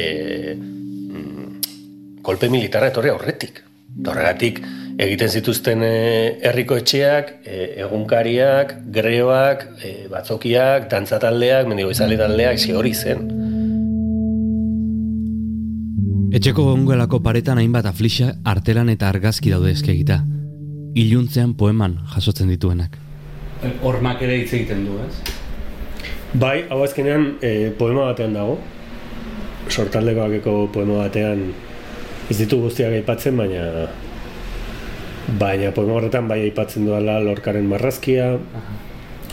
kolpe 2.26 2.50
militarra 2.50 2.90
etorri 2.90 3.12
aurretik. 3.12 3.62
Horregatik 4.02 4.60
egiten 4.98 5.30
zituzten 5.30 5.82
eh, 5.84 6.38
herriko 6.48 6.78
etxeak, 6.80 7.32
e, 7.44 7.58
egunkariak, 7.84 8.72
greoak, 8.92 9.66
e, 9.84 9.92
batzokiak, 10.12 10.88
dantzataldeak, 10.92 11.68
mendigo 11.70 11.92
izale 11.92 12.16
taldeak, 12.20 12.58
zi 12.58 12.74
hori 12.76 12.94
zen. 12.94 13.26
Etxeko 16.36 16.64
gongelako 16.66 17.20
paretan 17.24 17.60
hainbat 17.60 17.86
aflixa 17.88 18.34
artelan 18.44 18.90
eta 18.92 19.08
argazki 19.12 19.52
daude 19.52 19.72
eskegita. 19.76 20.22
Iluntzean 20.96 21.54
poeman 21.60 21.98
jasotzen 22.14 22.50
dituenak. 22.52 22.96
Hormak 23.84 24.20
ere 24.24 24.40
hitz 24.40 24.50
egiten 24.56 24.84
du, 24.88 24.98
ez? 25.04 25.14
Bai, 26.36 26.66
hau 26.68 26.82
azkenean 26.84 27.36
poema 27.78 28.10
batean 28.10 28.36
dago. 28.36 28.58
Sortaldekoakeko 29.72 30.58
poema 30.74 31.00
batean 31.06 31.46
ez 32.30 32.38
ditu 32.40 32.58
guztiak 32.64 32.94
aipatzen, 32.96 33.36
baina 33.38 33.86
baina 35.26 35.72
poema 35.74 35.96
horretan 35.98 36.28
bai 36.30 36.40
aipatzen 36.44 36.86
duela 36.86 37.18
lorkaren 37.22 37.66
marrazkia, 37.66 38.36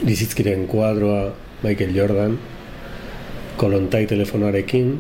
bizitzkiren 0.02 0.66
kuadroa 0.68 1.34
Michael 1.64 1.94
Jordan, 1.96 2.38
kolontai 3.58 4.06
telefonarekin, 4.10 4.96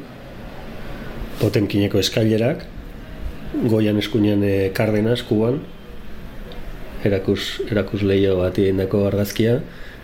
potenkineko 1.41 1.99
eskailerak, 1.99 2.65
goian 3.69 3.97
eskuinean 3.97 4.43
e, 4.45 4.53
kardenas, 4.75 5.23
kuban, 5.27 5.59
erakus, 7.03 7.63
erakus 7.71 8.03
lehio 8.05 8.37
bat 8.39 8.57
indako 8.61 9.07
argazkia, 9.09 9.57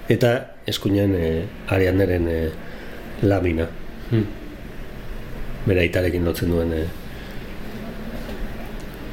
eta 0.10 0.34
eskuinean 0.68 1.14
e, 1.16 1.30
arianderen 1.70 2.28
e, 2.28 2.40
lamina. 3.30 3.70
Hmm. 4.10 4.26
Bera 5.70 5.86
itarekin 5.86 6.26
lotzen 6.26 6.50
duen 6.50 6.74
e, 6.74 6.84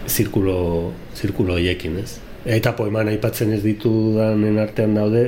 zirkulo, 0.09 0.93
zirkulo 1.15 1.57
hoiekin, 1.57 1.99
ez? 2.03 2.19
Eta 2.47 2.73
poeman 2.79 3.11
aipatzen 3.11 3.53
ez 3.57 3.63
ditu 3.65 3.91
danen 4.17 4.59
artean 4.63 4.95
daude, 4.95 5.25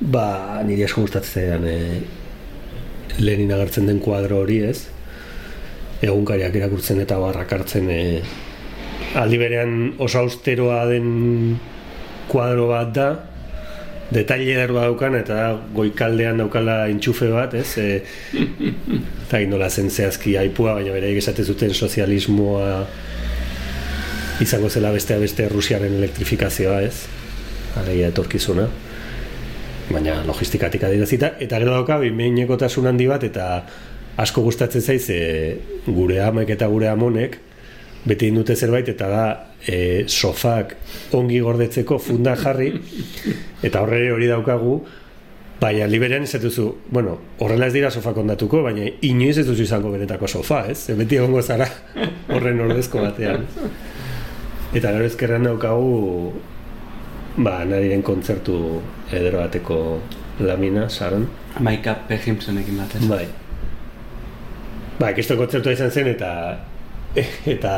ba, 0.00 0.60
nire 0.66 0.84
asko 0.84 1.06
gustatzen 1.06 1.64
e, 1.68 1.78
lehenin 3.20 3.52
agertzen 3.56 3.88
den 3.88 4.00
kuadro 4.04 4.42
hori, 4.44 4.60
ez? 4.68 4.84
Egunkariak 6.04 6.54
irakurtzen 6.56 7.00
eta 7.04 7.18
barrak 7.20 7.52
hartzen 7.56 7.90
e, 7.92 8.02
aldi 9.20 9.40
berean 9.40 9.74
oso 9.98 10.24
austeroa 10.24 10.84
den 10.88 11.58
kuadro 12.30 12.68
bat 12.70 12.94
da, 12.96 13.08
detaile 14.10 14.56
ederroa 14.56 14.88
daukan, 14.88 15.16
eta 15.20 15.38
goikaldean 15.76 16.40
daukala 16.42 16.82
intxufe 16.92 17.30
bat, 17.32 17.56
ez? 17.56 17.68
E, 17.80 18.02
eta 19.30 19.38
nola 19.46 19.68
zen 19.70 19.88
zehazki 19.90 20.34
aipua, 20.36 20.74
baina 20.80 20.92
bere 20.92 21.12
esate 21.16 21.44
zuten 21.46 21.70
sozialismoa 21.70 22.70
izango 24.40 24.70
zela 24.70 24.90
bestea 24.90 25.18
beste 25.20 25.48
Rusiaren 25.48 25.94
elektrifikazioa, 25.98 26.80
ez? 26.82 27.06
Alegia 27.80 28.08
etorkizuna. 28.10 28.66
Baina 29.90 30.20
logistikatik 30.26 30.84
adirazita. 30.86 31.34
Eta 31.42 31.58
gero 31.62 31.74
dauka, 31.76 31.98
bimenekotasun 32.02 32.88
handi 32.90 33.08
bat, 33.10 33.24
eta 33.26 33.50
asko 34.20 34.44
gustatzen 34.46 34.82
zaiz, 34.82 35.04
e, 35.10 35.20
gure 35.86 36.20
amek 36.24 36.54
eta 36.56 36.68
gure 36.70 36.88
amonek, 36.90 37.36
beti 38.06 38.30
indute 38.30 38.56
zerbait, 38.56 38.88
eta 38.88 39.10
da, 39.10 39.26
e, 39.66 40.06
sofak 40.08 40.76
ongi 41.16 41.40
gordetzeko 41.44 41.98
funda 42.00 42.36
jarri, 42.40 42.72
eta 43.66 43.84
horre 43.84 44.06
hori 44.14 44.30
daukagu, 44.30 44.80
Baina, 45.60 45.84
liberean 45.84 46.22
ez 46.24 46.38
duzu, 46.40 46.70
bueno, 46.88 47.18
horrela 47.44 47.66
ez 47.68 47.74
dira 47.74 47.90
sofak 47.92 48.16
ondatuko, 48.22 48.62
baina 48.64 48.86
inoiz 49.04 49.34
ez 49.42 49.44
duzu 49.44 49.66
izango 49.66 49.90
benetako 49.92 50.24
sofa, 50.26 50.62
ez? 50.72 50.86
Beti 50.96 51.18
egongo 51.20 51.42
zara 51.42 51.66
horren 52.32 52.62
ordezko 52.64 53.02
batean. 53.04 53.44
Eta 54.70 54.92
gero 54.94 55.04
ezkerran 55.04 55.48
daukagu 55.48 56.32
ba, 57.36 57.60
nariren 57.66 58.02
kontzertu 58.06 58.80
edero 59.10 59.40
bateko 59.42 60.00
lamina, 60.40 60.88
saran. 60.88 61.26
Maika 61.60 61.96
P. 62.08 62.18
Simpsonekin 62.24 62.78
bat, 62.78 62.94
ez? 62.96 63.08
Bai. 63.10 63.24
Ba, 65.00 65.10
ekisto 65.10 65.36
kontzertua 65.40 65.74
izan 65.74 65.90
zen 65.90 66.12
eta 66.12 66.30
eta 67.50 67.74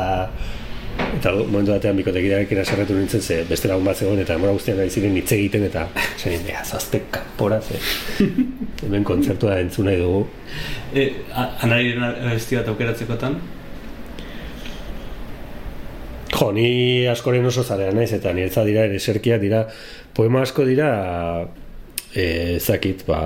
eta 1.17 1.31
momentu 1.33 1.71
batean 1.73 1.97
bikotekidearekin 1.97 2.59
aserretu 2.61 2.93
nintzen 2.93 3.21
ze 3.21 3.39
beste 3.49 3.67
lagun 3.67 3.85
bat 3.85 3.97
zegoen 3.97 4.19
eta 4.21 4.37
mora 4.37 4.53
guztian 4.53 4.77
nahi 4.77 4.89
ziren 4.89 5.15
hitz 5.17 5.31
egiten 5.31 5.65
eta 5.65 5.87
zein, 6.17 6.43
beha, 6.45 6.61
zazte 6.63 7.01
kapora 7.11 7.59
ze 7.61 7.79
hemen 8.85 9.03
kontzertua 9.03 9.57
entzun 9.63 9.89
nahi 9.89 9.97
dugu 9.97 10.27
e, 10.93 11.09
Anariren 11.33 12.03
abesti 12.03 12.59
bat 12.59 12.69
aukeratzekotan? 12.73 13.39
Jo, 16.33 16.51
ni 16.51 17.05
askoren 17.07 17.45
oso 17.45 17.63
zarea 17.63 17.93
naiz 17.93 18.11
eta 18.15 18.33
niretza 18.33 18.63
dira 18.65 18.87
ere 18.87 18.99
serkiak 18.99 19.41
dira 19.41 19.63
poema 20.17 20.41
asko 20.41 20.65
dira 20.65 20.87
e, 22.13 22.59
zakit, 22.59 23.03
ba 23.05 23.19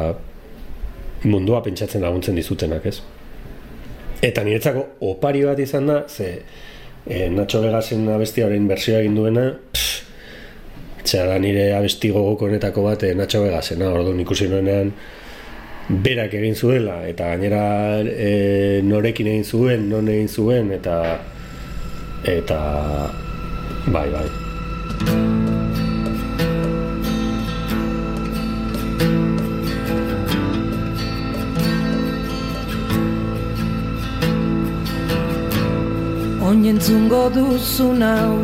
mundua 1.24 1.62
pentsatzen 1.64 2.04
laguntzen 2.04 2.36
dizutenak, 2.36 2.86
ez? 2.86 3.00
Eta 4.24 4.44
niretzako 4.44 4.84
opari 5.08 5.46
bat 5.48 5.60
izan 5.60 5.88
da, 5.88 6.02
ze 6.10 6.34
e, 7.06 7.30
Nacho 7.30 7.62
Vegasen 7.64 8.08
abesti 8.12 8.44
horrein 8.44 8.68
bersioa 8.68 9.00
egin 9.06 9.16
duena, 9.16 9.48
txea 11.08 11.24
da 11.30 11.38
nire 11.40 11.70
abesti 11.78 12.12
gogokonetako 12.12 12.84
bat 12.90 13.08
e, 13.08 13.14
Nacho 13.16 13.46
Vegasena, 13.46 13.92
orduan 13.94 14.20
ikusi 14.24 14.50
nuenean 14.52 14.92
berak 15.88 16.34
egin 16.36 16.56
zuela, 16.56 17.00
eta 17.08 17.32
gainera 17.32 17.64
e, 18.04 18.82
norekin 18.84 19.32
egin 19.32 19.48
zuen, 19.48 19.88
non 19.90 20.12
egin 20.12 20.28
zuen, 20.28 20.74
eta 20.76 20.98
eta 22.28 22.60
bai 23.88 24.10
bai. 24.12 24.28
Oinentzungo 36.48 37.30
duzun 37.36 38.02
hau 38.02 38.36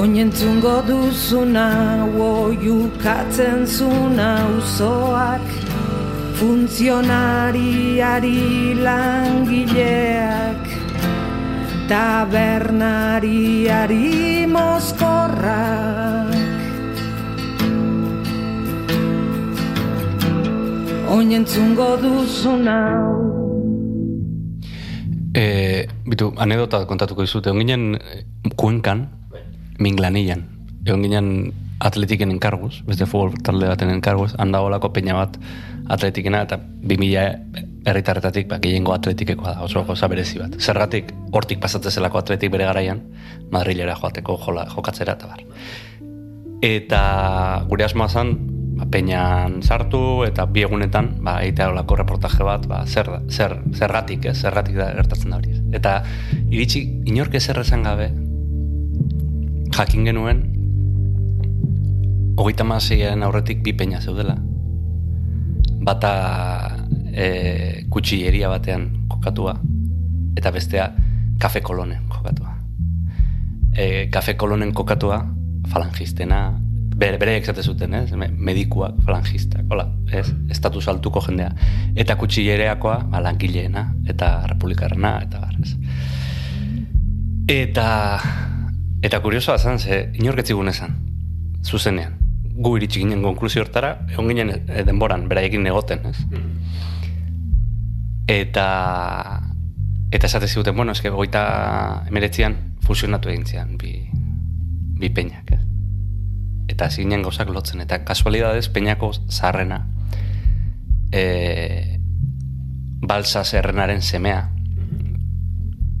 Oinentzungo 0.00 0.76
duzun 0.88 1.54
hau 1.54 2.08
Oiukatzen 2.30 3.66
zun 3.66 4.18
hau 4.18 4.50
zoak 4.76 5.63
funtzionariari 6.34 8.74
langileak 8.82 10.66
tabernariari 11.86 14.42
mozkorrak. 14.48 16.34
Oinentzungo 21.14 21.96
duzun 22.02 22.66
hau. 22.66 23.14
E, 25.34 25.86
bitu, 26.06 26.30
anedota 26.38 26.86
kontatuko 26.86 27.22
dizute, 27.26 27.50
egon 27.50 27.58
ginen 27.62 27.94
eh, 27.98 28.22
kuenkan, 28.58 29.08
minglanian, 29.82 30.42
egon 30.86 31.02
ginen 31.06 31.26
atletiken 31.84 32.30
enkarguz, 32.34 32.74
beste 32.86 33.06
futbol 33.06 33.34
talde 33.46 33.66
baten 33.70 33.90
enkarguz, 33.92 34.32
handa 34.38 34.58
holako 34.64 34.88
peina 34.94 35.14
bat 35.18 35.32
atletikena, 35.88 36.42
eta 36.46 36.58
2000 36.58 37.64
herritarretatik 37.84 38.48
ba, 38.48 38.58
gehiengo 38.62 38.94
atletikekoa 38.94 39.52
da, 39.52 39.62
oso 39.64 39.84
goza 39.84 40.08
berezi 40.08 40.40
bat. 40.40 40.56
Zergatik, 40.60 41.12
hortik 41.32 41.60
pasatzen 41.60 41.92
zelako 41.92 42.22
atletik 42.22 42.52
bere 42.52 42.68
garaian, 42.68 43.02
Madrilera 43.52 43.96
joateko 44.00 44.38
jola, 44.40 44.66
jokatzera 44.72 45.18
eta 45.18 45.28
bar. 45.28 45.44
Eta 46.64 47.00
gure 47.68 47.84
asmoa 47.84 48.08
zen, 48.08 48.32
ba, 48.78 48.88
peinan 48.90 49.60
sartu, 49.62 50.24
eta 50.24 50.46
bi 50.46 50.64
egunetan, 50.64 51.14
ba, 51.24 51.38
eitea 51.44 51.68
olako 51.74 52.00
reportaje 52.00 52.46
bat, 52.46 52.64
ba, 52.70 52.84
zer, 52.86 53.10
zer, 53.28 53.58
zergatik, 53.74 54.30
ez, 54.32 54.38
zergatik 54.40 54.80
da 54.80 54.88
gertatzen 54.96 55.34
da 55.34 55.42
hori. 55.42 55.60
Eta 55.76 55.98
iritsi, 56.48 56.86
inork 57.10 57.36
ezer 57.36 57.60
esan 57.60 57.84
gabe, 57.84 58.08
jakin 59.74 60.08
genuen, 60.08 60.42
hogeita 62.40 62.64
mazien 62.66 63.22
aurretik 63.22 63.62
bi 63.62 63.76
peina 63.76 64.00
zeudela. 64.00 64.38
Bata 65.84 66.12
e, 67.12 67.84
kutsilleria 67.90 68.48
batean 68.48 68.88
kokatua, 69.08 69.54
eta 70.36 70.50
bestea 70.50 70.88
kafe 71.38 71.60
kolonen 71.60 72.08
kokatua. 72.08 72.54
E, 73.76 74.06
kafe 74.10 74.34
kolonen 74.34 74.72
kokatua, 74.74 75.20
falangistena, 75.68 76.40
bere, 76.96 77.18
bere 77.18 77.36
egzate 77.36 77.62
zuten, 77.62 77.94
ez? 77.94 78.14
medikuak, 78.16 78.96
falangistak, 79.04 79.66
hola, 79.70 79.88
ez? 80.12 80.26
estatus 80.50 80.86
altuko 80.88 81.20
jendea. 81.26 81.50
Eta 81.96 82.16
kutsillereakoa, 82.16 82.98
ba, 83.10 83.22
langileena, 83.24 83.86
eta 84.08 84.34
republikarna, 84.48 85.18
eta 85.26 85.44
bar, 85.44 85.56
ez? 85.60 85.76
Eta, 87.54 87.86
eta 89.04 89.20
kuriosoa 89.20 89.58
zan, 89.58 89.78
ze, 89.78 90.06
inorketzigun 90.16 90.72
esan, 90.72 90.96
zuzenean 91.64 92.23
gu 92.54 92.76
iritsi 92.78 93.02
ginen 93.02 93.22
konklusio 93.24 93.64
hortara, 93.64 93.96
egon 94.12 94.30
ginen 94.30 94.52
e, 94.54 94.84
denboran, 94.86 95.26
beraiekin 95.30 95.64
negoten, 95.66 96.06
ez? 96.06 96.18
Eta 98.30 98.66
eta 100.14 100.28
esate 100.30 100.48
ziguten, 100.48 100.76
bueno, 100.76 100.94
eske 100.94 101.10
goita 101.10 101.44
emeretzian 102.08 102.54
fusionatu 102.86 103.32
egin 103.32 103.46
zian 103.46 103.74
bi, 103.80 103.96
bi 105.00 105.10
peinak, 105.10 105.50
ez? 105.56 105.60
Eta 106.70 106.88
zinen 106.90 107.24
gauzak 107.26 107.50
lotzen, 107.50 107.82
eta 107.82 108.00
kasualidadez 108.06 108.68
peinako 108.72 109.10
zarrena 109.28 109.82
e, 111.12 111.98
balsa 113.04 113.44
zerrenaren 113.44 114.02
semea 114.02 114.50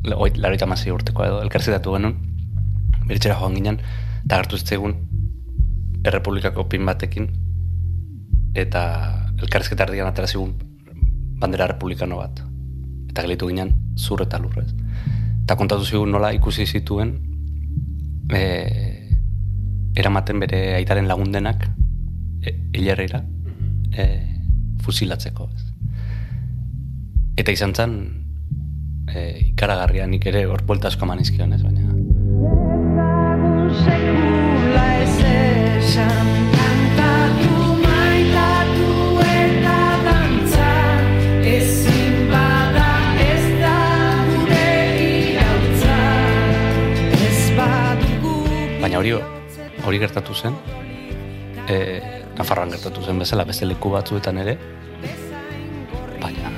laroita 0.04 0.66
mazi 0.68 0.92
urteko 0.92 1.24
edo, 1.26 1.42
elkarzetatu 1.42 1.96
genuen, 1.96 2.14
beritxera 3.08 3.40
joan 3.40 3.58
ginen, 3.58 3.80
eta 4.24 4.38
hartu 4.38 4.60
zitzegun 4.60 4.94
errepublikako 6.04 6.68
pin 6.68 6.86
batekin 6.86 7.28
eta 8.54 8.84
elkarrezketa 9.40 9.88
erdian 9.88 10.08
atera 10.08 10.28
zigun 10.30 10.54
bandera 11.40 11.66
republikano 11.66 12.20
bat. 12.22 12.40
Eta 13.10 13.22
gelitu 13.22 13.48
ginen 13.50 13.74
zur 13.96 14.22
eta 14.22 14.38
lurrez 14.38 14.70
eta 15.44 15.56
kontatu 15.60 15.84
zigun 15.84 16.10
nola 16.10 16.32
ikusi 16.32 16.64
zituen 16.64 17.12
e, 18.32 18.40
eramaten 19.94 20.40
bere 20.40 20.60
aitaren 20.78 21.08
lagundenak 21.08 21.66
e, 22.40 22.54
hilerreira 22.72 23.20
e, 23.92 24.06
fusilatzeko 24.84 25.50
ez. 25.52 25.66
eta 27.42 27.52
izan 27.52 27.76
zen 27.76 27.98
e, 29.12 29.26
ikaragarria 29.50 30.08
nik 30.08 30.24
ere 30.32 30.46
hor 30.48 30.64
asko 30.64 31.06
manizkion 31.06 31.52
ez? 31.52 31.62
Baina 31.62 31.84
Baina 31.84 32.03
hori 49.86 49.98
gertatu 49.98 50.34
zen 50.34 50.56
e, 51.68 51.76
Nafarroan 52.38 52.70
gertatu 52.74 53.02
zen 53.04 53.18
bezala 53.18 53.44
beste 53.44 53.66
leku 53.66 53.90
batzuetan 53.94 54.38
ere 54.42 54.56
baina 56.22 56.50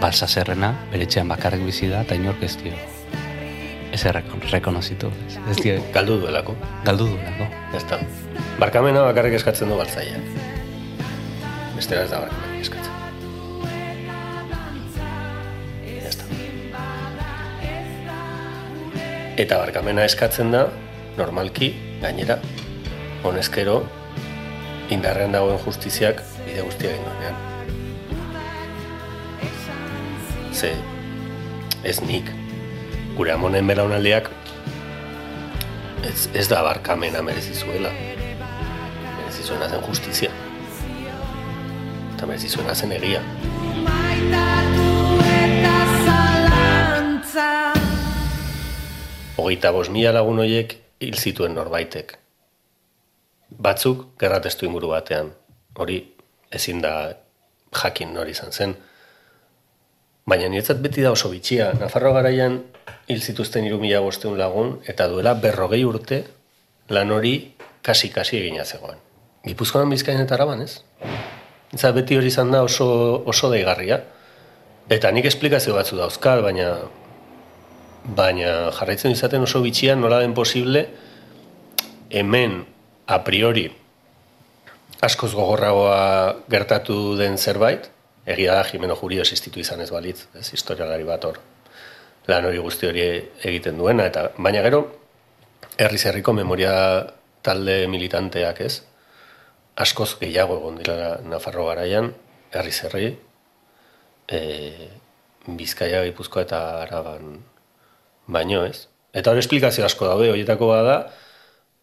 balsa 0.00 0.26
zerrena 0.26 0.74
bere 0.92 1.06
bakarrik 1.24 1.64
bizi 1.64 1.88
da 1.88 2.02
eta 2.02 2.14
inork 2.14 2.42
ez 2.42 2.56
dio 2.62 2.74
Ez 3.96 4.04
errekon, 4.04 4.42
rekonozitu. 4.50 5.08
Ez, 5.26 5.36
ez 5.50 5.56
die, 5.62 5.74
Galdu 5.94 6.18
duelako. 6.20 6.52
galdu 6.84 7.06
duelako. 7.06 7.46
Ez 7.72 7.84
da. 7.88 7.96
Barkamena 8.58 9.06
bakarrik 9.06 9.38
eskatzen 9.38 9.70
du 9.72 9.76
baltzaiak. 9.78 10.20
Bestera 11.76 12.02
ez 12.02 12.10
da 12.10 12.20
barkamena 12.20 12.60
eskatzen. 12.60 12.92
Eta 19.36 19.58
barkamena 19.62 20.04
eskatzen 20.04 20.52
da, 20.52 20.66
normalki, 21.16 21.72
gainera, 22.02 22.38
honezkero, 23.28 23.76
indarrean 24.94 25.32
dagoen 25.34 25.58
justiziak 25.64 26.22
bide 26.44 26.62
guztia 26.62 26.90
egin 26.94 27.04
duenean. 27.10 27.36
Ze, 30.56 30.72
ez 31.84 32.00
nik, 32.00 32.32
gure 33.16 33.32
amonen 33.34 33.66
belaunaldiak 33.68 34.30
ez, 36.06 36.28
ez 36.34 36.46
da 36.48 36.62
barkamena 36.62 37.22
merezi 37.22 37.54
zuela. 37.54 37.90
Merezi 39.18 39.42
zuena 39.42 39.68
zen 39.68 39.82
justizia. 39.86 40.30
Eta 42.14 42.26
merezi 42.26 42.48
zuena 42.48 42.74
zen 42.74 42.92
egia. 42.96 43.22
Hogeita 49.36 49.70
bost 49.72 49.92
mila 49.92 50.14
lagun 50.16 50.40
horiek 50.42 50.78
hil 51.04 51.18
zituen 51.20 51.54
norbaitek. 51.54 52.16
Batzuk 53.66 54.04
gerratestu 54.20 54.68
inguru 54.68 54.92
batean. 54.94 55.32
Hori 55.74 55.98
ezin 56.54 56.82
da 56.84 56.92
jakin 57.74 58.12
nori 58.14 58.34
izan 58.36 58.52
zen. 58.52 58.74
Baina 60.26 60.48
niretzat 60.50 60.78
beti 60.82 61.02
da 61.02 61.10
oso 61.14 61.30
bitxia. 61.32 61.72
Nafarro 61.80 62.12
garaian 62.14 62.60
hil 63.10 63.22
zituzten 63.22 63.66
iru 63.66 63.80
mila 63.82 64.02
bosteun 64.04 64.38
lagun 64.38 64.76
eta 64.86 65.08
duela 65.10 65.34
berrogei 65.42 65.82
urte 65.86 66.22
lan 66.94 67.10
hori 67.10 67.34
kasi-kasi 67.82 68.38
egina 68.38 68.64
zegoen. 68.64 69.02
Gipuzkoan 69.46 69.90
bizkaien 69.90 70.22
eta 70.22 70.34
araban, 70.34 70.62
ez? 70.62 70.82
Eta 71.74 71.90
beti 71.94 72.18
hori 72.18 72.30
izan 72.30 72.50
da 72.54 72.62
oso, 72.66 72.86
oso 73.26 73.50
deigarria. 73.50 74.00
Eta 74.90 75.10
nik 75.10 75.26
esplikazio 75.26 75.74
batzu 75.74 75.98
dauzkat, 75.98 76.42
baina 76.42 76.70
baina 78.06 78.70
jarraitzen 78.78 79.14
izaten 79.14 79.42
oso 79.42 79.62
bitxia 79.62 79.96
nola 79.98 80.20
den 80.22 80.34
posible 80.34 80.86
hemen 82.10 82.60
a 83.06 83.22
priori 83.24 83.66
askoz 85.02 85.32
gogorragoa 85.34 86.42
gertatu 86.50 87.16
den 87.18 87.38
zerbait, 87.38 87.90
egia 88.26 88.54
da 88.54 88.64
Jimeno 88.66 88.96
Jurio 88.96 89.22
existitu 89.22 89.60
izan 89.60 89.80
ez 89.80 89.90
balitz, 89.90 90.26
ez 90.34 90.48
historialari 90.52 91.04
bat 91.06 91.24
hor 91.24 91.40
lan 92.26 92.48
hori 92.48 92.58
guzti 92.58 92.88
hori 92.88 93.06
egiten 93.46 93.78
duena, 93.78 94.06
eta 94.10 94.30
baina 94.38 94.62
gero 94.66 94.82
herriz 95.78 96.02
herriko 96.08 96.32
memoria 96.34 96.74
talde 97.46 97.84
militanteak 97.92 98.60
ez, 98.66 98.80
askoz 99.76 100.16
gehiago 100.18 100.56
egon 100.58 100.80
dira 100.80 101.18
Nafarro 101.28 101.68
garaian, 101.68 102.10
herri, 102.50 103.16
e, 104.26 104.40
Bizkaia, 105.46 106.02
Gipuzkoa 106.08 106.42
eta 106.42 106.60
Araban 106.82 107.36
baino 108.26 108.64
ez. 108.66 108.88
Eta 109.14 109.30
hori 109.30 109.44
esplikazio 109.44 109.84
asko 109.86 110.08
daude, 110.08 110.30
horietako 110.32 110.72
bada, 110.72 110.96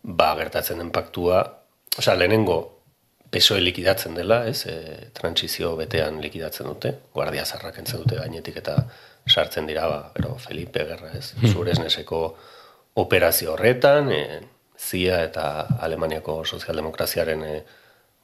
ba, 0.04 0.36
gertatzen 0.36 0.78
den 0.78 0.92
paktua, 0.92 1.42
osea, 1.98 2.16
lehenengo 2.20 2.58
PSOE 3.34 3.64
likidatzen 3.64 4.14
dela, 4.14 4.44
ez, 4.46 4.66
e, 4.70 5.10
transizio 5.16 5.74
betean 5.80 6.20
likidatzen 6.22 6.68
dute, 6.70 6.94
guardia 7.16 7.46
zarrak 7.46 7.80
entzen 7.82 8.04
dute 8.04 8.20
gainetik 8.20 8.60
eta 8.62 8.78
sartzen 9.28 9.70
dira, 9.70 9.88
ba, 9.90 10.02
gero 10.18 10.36
Felipe 10.38 10.84
Gerra, 10.86 11.14
ez, 11.18 11.34
Suresneseko 11.50 12.24
operazio 13.02 13.56
horretan, 13.56 14.12
e, 14.12 14.42
ZIA 14.78 15.24
eta 15.24 15.46
Alemaniako 15.82 16.44
sozialdemokraziaren 16.46 17.46
e, 17.48 17.56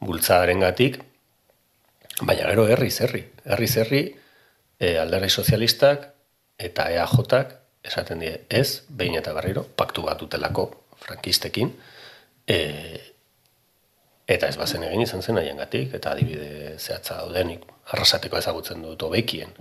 bultzadaren 0.03 0.59
gatik, 0.67 0.99
baina 2.21 2.51
gero 2.51 2.67
herri, 2.67 2.91
herriz 3.45 3.77
herri, 3.77 4.03
e, 4.77 4.97
alderdi 4.99 5.29
sozialistak 5.29 6.11
eta 6.59 6.89
EAJak 6.91 7.55
esaten 7.87 8.19
die 8.19 8.35
ez, 8.49 8.83
behin 8.89 9.15
eta 9.15 9.33
berriro, 9.33 9.63
paktu 9.79 10.03
bat 10.03 10.19
dutelako 10.19 10.67
frankistekin, 11.03 11.73
e, 12.47 12.59
eta 14.29 14.47
ez 14.47 14.57
bazen 14.57 14.85
egin 14.85 15.03
izan 15.05 15.23
zen 15.25 15.39
haiengatik 15.41 15.93
eta 15.97 16.13
adibide 16.13 16.75
zehatza 16.77 17.17
daudenik 17.23 17.65
arrasateko 17.93 18.37
ezagutzen 18.37 18.83
dut 18.85 19.01
hobekien. 19.07 19.53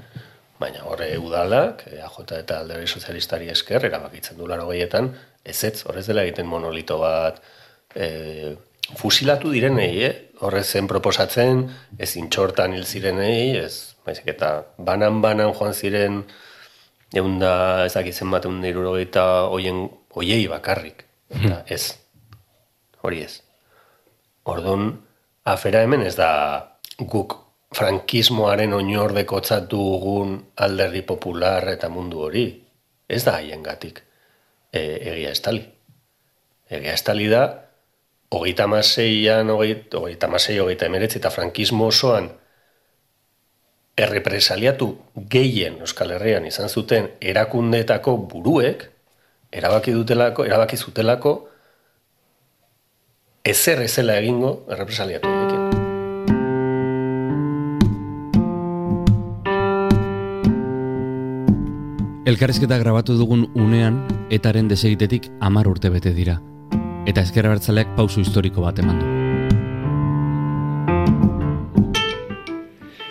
Baina 0.58 0.82
horre 0.90 1.12
udalak, 1.22 1.84
EAJ 1.92 2.32
eta 2.40 2.58
alderdi 2.60 2.88
sozialistari 2.90 3.48
esker, 3.52 3.84
erabakitzen 3.86 4.38
du 4.38 4.48
laro 4.50 4.66
gehietan, 4.72 5.12
ez 5.44 5.62
ez, 5.64 5.84
horrez 5.86 6.06
dela 6.08 6.24
egiten 6.26 6.48
monolito 6.50 6.98
bat, 6.98 7.38
e, 7.94 8.56
fusilatu 8.96 9.52
direnei, 9.54 9.92
eh? 10.04 10.14
horrez 10.40 10.66
zen 10.66 10.88
proposatzen, 10.90 11.64
ez 11.98 12.10
intxortan 12.18 12.74
hil 12.74 12.84
zirenei, 12.86 13.56
ez, 13.58 13.94
baizik 14.06 14.30
eta 14.34 14.52
banan-banan 14.78 15.54
joan 15.54 15.74
ziren, 15.74 16.22
egun 17.14 17.38
da, 17.42 17.52
ez 17.86 17.94
dakitzen 17.94 18.30
bat, 18.30 18.46
egun 18.46 18.62
da 18.62 18.72
irurogeita 18.72 19.26
oien, 19.54 19.86
oiei 20.18 20.46
bakarrik. 20.50 21.07
Eta 21.28 21.62
ez, 21.68 21.98
hori 23.02 23.22
ez. 23.22 23.42
Ordon 24.48 24.90
afera 25.44 25.82
hemen 25.84 26.02
ez 26.06 26.14
da 26.16 26.30
guk 26.98 27.36
frankismoaren 27.76 28.72
oinordekotzat 28.72 29.68
dugun 29.70 30.38
alderdi 30.56 31.02
popular 31.04 31.68
eta 31.68 31.90
mundu 31.92 32.24
hori. 32.24 32.46
Ez 33.08 33.22
da 33.24 33.36
haien 33.38 33.62
gatik. 33.62 34.02
E, 34.72 34.80
egia 35.12 35.32
estali. 35.32 35.62
Egia 36.68 36.92
estali 36.96 37.28
da, 37.28 37.42
hogeita 38.30 38.66
maseian, 38.68 39.50
hogeita 39.50 40.28
masei, 40.28 40.58
hogeita 40.60 40.88
emeretzi 40.88 41.20
eta 41.20 41.32
frankismo 41.32 41.88
osoan 41.88 42.28
errepresaliatu 43.98 44.88
gehien 45.30 45.80
Euskal 45.82 46.12
Herrian 46.14 46.46
izan 46.46 46.68
zuten 46.68 47.10
erakundeetako 47.20 48.16
buruek, 48.30 48.84
erabaki 49.52 49.92
dutelako, 49.92 50.44
erabaki 50.44 50.76
zutelako, 50.76 51.48
ezer 53.44 53.82
ezela 53.82 54.18
egingo 54.20 54.66
errepresaliatu 54.68 55.28
horiekin. 55.28 55.66
Elkarrizketa 62.28 62.76
grabatu 62.76 63.16
dugun 63.16 63.46
unean, 63.56 64.02
etaren 64.28 64.68
desegitetik 64.68 65.30
amar 65.40 65.68
urte 65.70 65.88
bete 65.88 66.12
dira. 66.12 66.36
Eta 67.08 67.22
ezkerra 67.24 67.54
bertzaleak 67.54 67.94
pausu 67.96 68.20
historiko 68.20 68.66
bat 68.66 68.82
eman 68.82 69.00
du. 69.00 69.06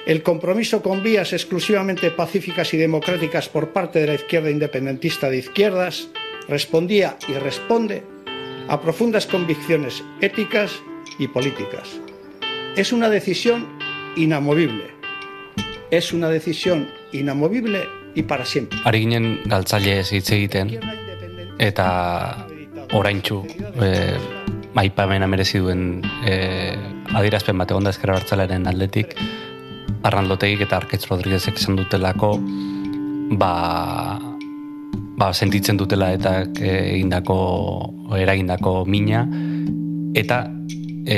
El 0.05 0.21
compromiso 0.23 0.83
con 0.83 1.01
vías 1.03 1.33
exclusivamente 1.33 2.11
pacíficas 2.11 2.73
y 2.73 2.77
democráticas 2.77 3.49
por 3.49 3.73
parte 3.73 3.99
de 3.99 4.07
la 4.07 4.13
izquierda 4.13 4.51
independentista 4.51 5.29
de 5.29 5.39
izquierdas 5.39 6.07
respondía 6.47 7.17
y 7.27 7.33
responde 7.33 8.03
a 8.67 8.81
profundas 8.81 9.25
convicciones 9.25 10.03
éticas 10.21 10.71
y 11.19 11.27
políticas. 11.27 11.99
Es 12.75 12.91
una 12.91 13.09
decisión 13.09 13.67
inamovible. 14.15 14.91
Es 15.89 16.11
una 16.13 16.29
decisión 16.29 16.89
inamovible 17.11 17.87
y 18.13 18.23
para 18.23 18.45
siempre. 18.45 18.79
Ari 18.83 18.99
ginen 19.05 19.41
galtzaile 19.45 19.99
ez 20.01 20.11
hitz 20.11 20.31
egiten, 20.31 20.73
eta 21.59 22.47
oraintxu 22.97 23.43
e, 23.81 23.91
maipamena 24.73 25.27
merezi 25.29 25.61
duen 25.63 26.01
e, 26.25 26.75
adierazpen 27.13 27.57
bat 27.57 27.71
egon 27.71 27.87
da 27.87 27.93
ezkera 27.95 28.17
hartzalaren 28.17 28.67
aldetik, 28.67 29.15
Arraldotegik 30.07 30.61
eta 30.67 30.77
Arketz 30.77 31.07
Rodriguezek 31.09 31.57
esan 31.57 31.77
dutelako, 31.79 32.35
ba, 33.39 34.19
ba, 35.17 35.33
sentitzen 35.33 35.77
dutela 35.77 36.11
eta 36.15 36.39
egindako 36.45 37.37
eragindako 38.17 38.83
mina, 38.85 39.25
eta 40.17 40.43
e, 41.05 41.17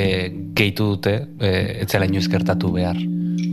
gehitu 0.56 0.94
dute 0.94 1.14
e, 1.38 1.52
etzela 1.84 2.08
inoiz 2.08 2.26
gertatu 2.32 2.72
behar. 2.74 2.98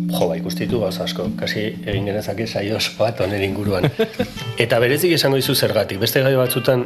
Jo, 0.08 0.30
ba, 0.30 0.38
ikustitu 0.40 0.80
gauza 0.80 1.04
asko, 1.04 1.28
kasi 1.40 1.68
egin 1.84 2.08
genezake 2.08 2.48
saio 2.48 2.78
oso 2.80 2.96
bat 3.00 3.20
honen 3.20 3.44
inguruan. 3.44 3.90
Eta 4.64 4.80
berezik 4.80 5.12
esango 5.18 5.36
dizu 5.36 5.56
zergatik, 5.56 6.00
beste 6.00 6.24
gai 6.24 6.34
batzutan, 6.40 6.86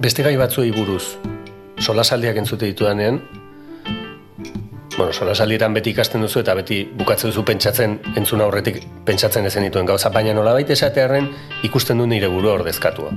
beste 0.00 0.24
gai 0.24 0.32
batzuei 0.40 0.70
buruz, 0.72 1.18
solasaldiak 1.84 2.40
entzute 2.40 2.70
ditudanean, 2.72 3.20
bueno, 4.96 5.12
solasaldietan 5.12 5.74
beti 5.74 5.90
ikasten 5.90 6.22
duzu 6.22 6.40
eta 6.40 6.54
beti 6.54 6.82
bukatzen 6.98 7.30
duzu 7.30 7.44
pentsatzen 7.46 7.98
entzun 8.16 8.42
aurretik 8.44 8.80
pentsatzen 9.04 9.46
ezen 9.46 9.66
dituen 9.66 9.86
gauza, 9.86 10.10
baina 10.10 10.34
nolabait 10.34 10.70
esatearren 10.70 11.28
ikusten 11.66 11.98
du 11.98 12.06
nire 12.06 12.28
buru 12.28 12.50
ordezkatua. 12.52 13.12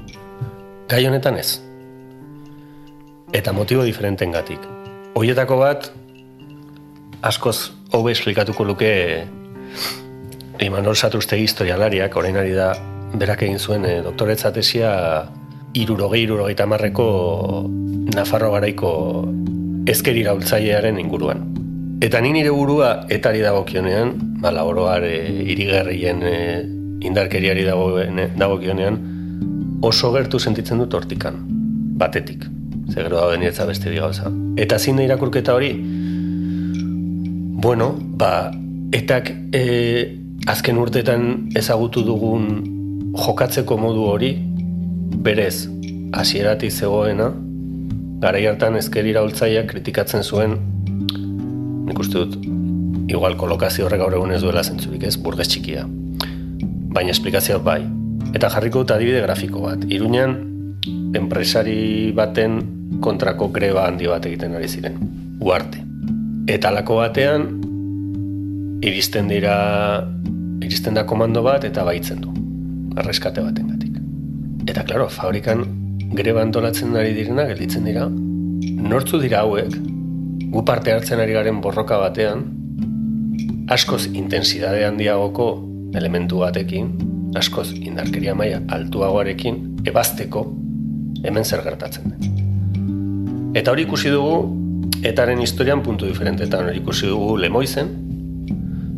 Gai 0.89 1.05
honetan 1.05 1.37
ez. 1.37 1.59
Eta 3.33 3.53
motibo 3.53 3.83
diferenten 3.83 4.31
gatik. 4.31 4.63
Hoietako 5.17 5.57
bat, 5.59 5.89
askoz 7.21 7.71
hobe 7.91 8.13
esplikatuko 8.13 8.63
luke 8.63 8.91
Imanol 10.63 10.95
Satrustegi 10.95 11.43
historialariak, 11.43 12.15
orain 12.15 12.37
ari 12.37 12.55
da 12.55 12.71
berak 13.17 13.43
egin 13.45 13.59
zuen 13.59 13.85
e, 13.85 13.99
doktoretza 14.05 14.51
tesia 14.55 14.93
irurogei, 15.77 16.23
irurogei 16.23 16.55
tamarreko 16.57 17.07
Nafarro 18.15 18.53
garaiko 18.55 18.89
ezker 19.87 20.17
iraultzailearen 20.17 20.97
inguruan. 20.99 21.43
Eta 21.97 22.19
ni 22.21 22.29
nire 22.29 22.51
burua 22.53 23.07
etari 23.09 23.39
dagokionean, 23.41 24.11
ba, 24.37 24.51
laboroar 24.53 25.01
e, 25.01 25.15
irigarrien 25.49 26.19
e, 26.21 26.35
indarkeriari 27.09 27.63
dagoen- 27.65 28.35
dagokionean, 28.37 28.99
oso 29.81 30.11
gertu 30.13 30.37
sentitzen 30.37 30.77
dut 30.77 30.93
hortikan, 30.93 31.39
batetik. 31.97 32.45
Ze 32.93 33.01
gero 33.01 33.17
dauden 33.17 33.41
niretza 33.41 33.65
beste 33.65 33.89
gauza. 33.95 34.29
Eta 34.61 34.77
zin 34.77 35.01
da 35.01 35.07
irakurketa 35.07 35.55
hori, 35.57 35.71
bueno, 37.65 37.95
ba, 37.97 38.51
etak 38.93 39.33
e, 39.49 39.65
azken 40.45 40.77
urtetan 40.77 41.49
ezagutu 41.57 42.05
dugun 42.05 42.47
jokatzeko 43.17 43.81
modu 43.81 44.05
hori, 44.05 44.35
berez, 45.25 45.65
hasieratik 46.13 46.71
zegoena, 46.71 47.33
garai 48.21 48.45
hartan 48.45 48.77
ezker 48.77 49.05
iraultzaileak 49.05 49.71
kritikatzen 49.73 50.21
zuen, 50.21 50.59
nik 51.87 51.99
uste 52.03 52.19
dut, 52.19 52.35
igual 53.07 53.37
kolokazio 53.39 53.87
horrek 53.87 54.01
gaur 54.03 54.15
egun 54.17 54.33
ez 54.35 54.41
duela 54.43 54.63
zentzurik 54.63 55.05
ez, 55.07 55.15
burgez 55.15 55.47
txikia. 55.47 55.85
Baina 56.93 57.13
esplikazio 57.13 57.59
bai. 57.63 57.79
Eta 58.35 58.49
jarriko 58.51 58.83
dut 58.83 58.91
adibide 58.95 59.21
grafiko 59.23 59.63
bat. 59.63 59.85
Iruñan, 59.87 60.35
enpresari 61.15 62.11
baten 62.15 62.59
kontrako 63.03 63.49
greba 63.55 63.87
handi 63.87 64.09
bat 64.11 64.25
egiten 64.27 64.57
ari 64.57 64.67
ziren. 64.67 64.99
Uarte. 65.39 65.83
Eta 66.51 66.71
alako 66.71 66.99
batean, 66.99 67.47
iristen 68.83 69.31
dira, 69.31 69.55
iristen 70.63 70.97
da 70.97 71.05
komando 71.07 71.43
bat 71.45 71.63
eta 71.67 71.85
baitzen 71.87 72.23
du. 72.23 72.33
Arreskate 72.99 73.43
batengatik. 73.43 73.99
Eta, 74.67 74.83
klaro, 74.83 75.07
fabrikan 75.13 75.63
greba 76.17 76.41
antolatzen 76.43 76.95
ari 76.99 77.13
direna, 77.15 77.45
gelditzen 77.47 77.85
dira, 77.87 78.07
nortzu 78.09 79.19
dira 79.21 79.43
hauek, 79.45 79.75
gu 80.51 80.63
parte 80.65 80.93
hartzen 80.93 81.19
ari 81.19 81.33
garen 81.35 81.61
borroka 81.61 81.97
batean, 81.99 82.45
askoz 83.69 84.05
intensidade 84.13 84.85
handiagoko 84.87 85.47
elementu 85.95 86.39
batekin, 86.43 86.91
askoz 87.35 87.71
indarkeria 87.75 88.35
maila 88.35 88.61
altuagoarekin, 88.71 89.59
ebazteko 89.87 90.45
hemen 91.23 91.45
zer 91.45 91.63
gertatzen 91.65 92.13
den. 92.13 92.45
Eta 93.57 93.73
hori 93.73 93.83
ikusi 93.87 94.11
dugu, 94.13 94.37
etaren 95.07 95.41
historian 95.43 95.81
puntu 95.83 96.07
diferentetan 96.07 96.69
hori 96.69 96.79
ikusi 96.79 97.09
dugu 97.11 97.35
lemoizen, 97.43 97.91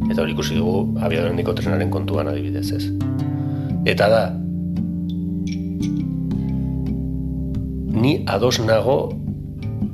eta 0.09 0.21
hori 0.21 0.35
ikusi 0.35 0.57
dugu 0.59 0.99
abiadorendiko 1.01 1.55
trenaren 1.57 1.89
kontuan 1.89 2.29
adibidez 2.29 2.69
ez. 2.77 2.83
Eta 3.89 4.09
da, 4.11 4.23
ni 7.99 8.23
ados 8.27 8.59
nago 8.61 9.18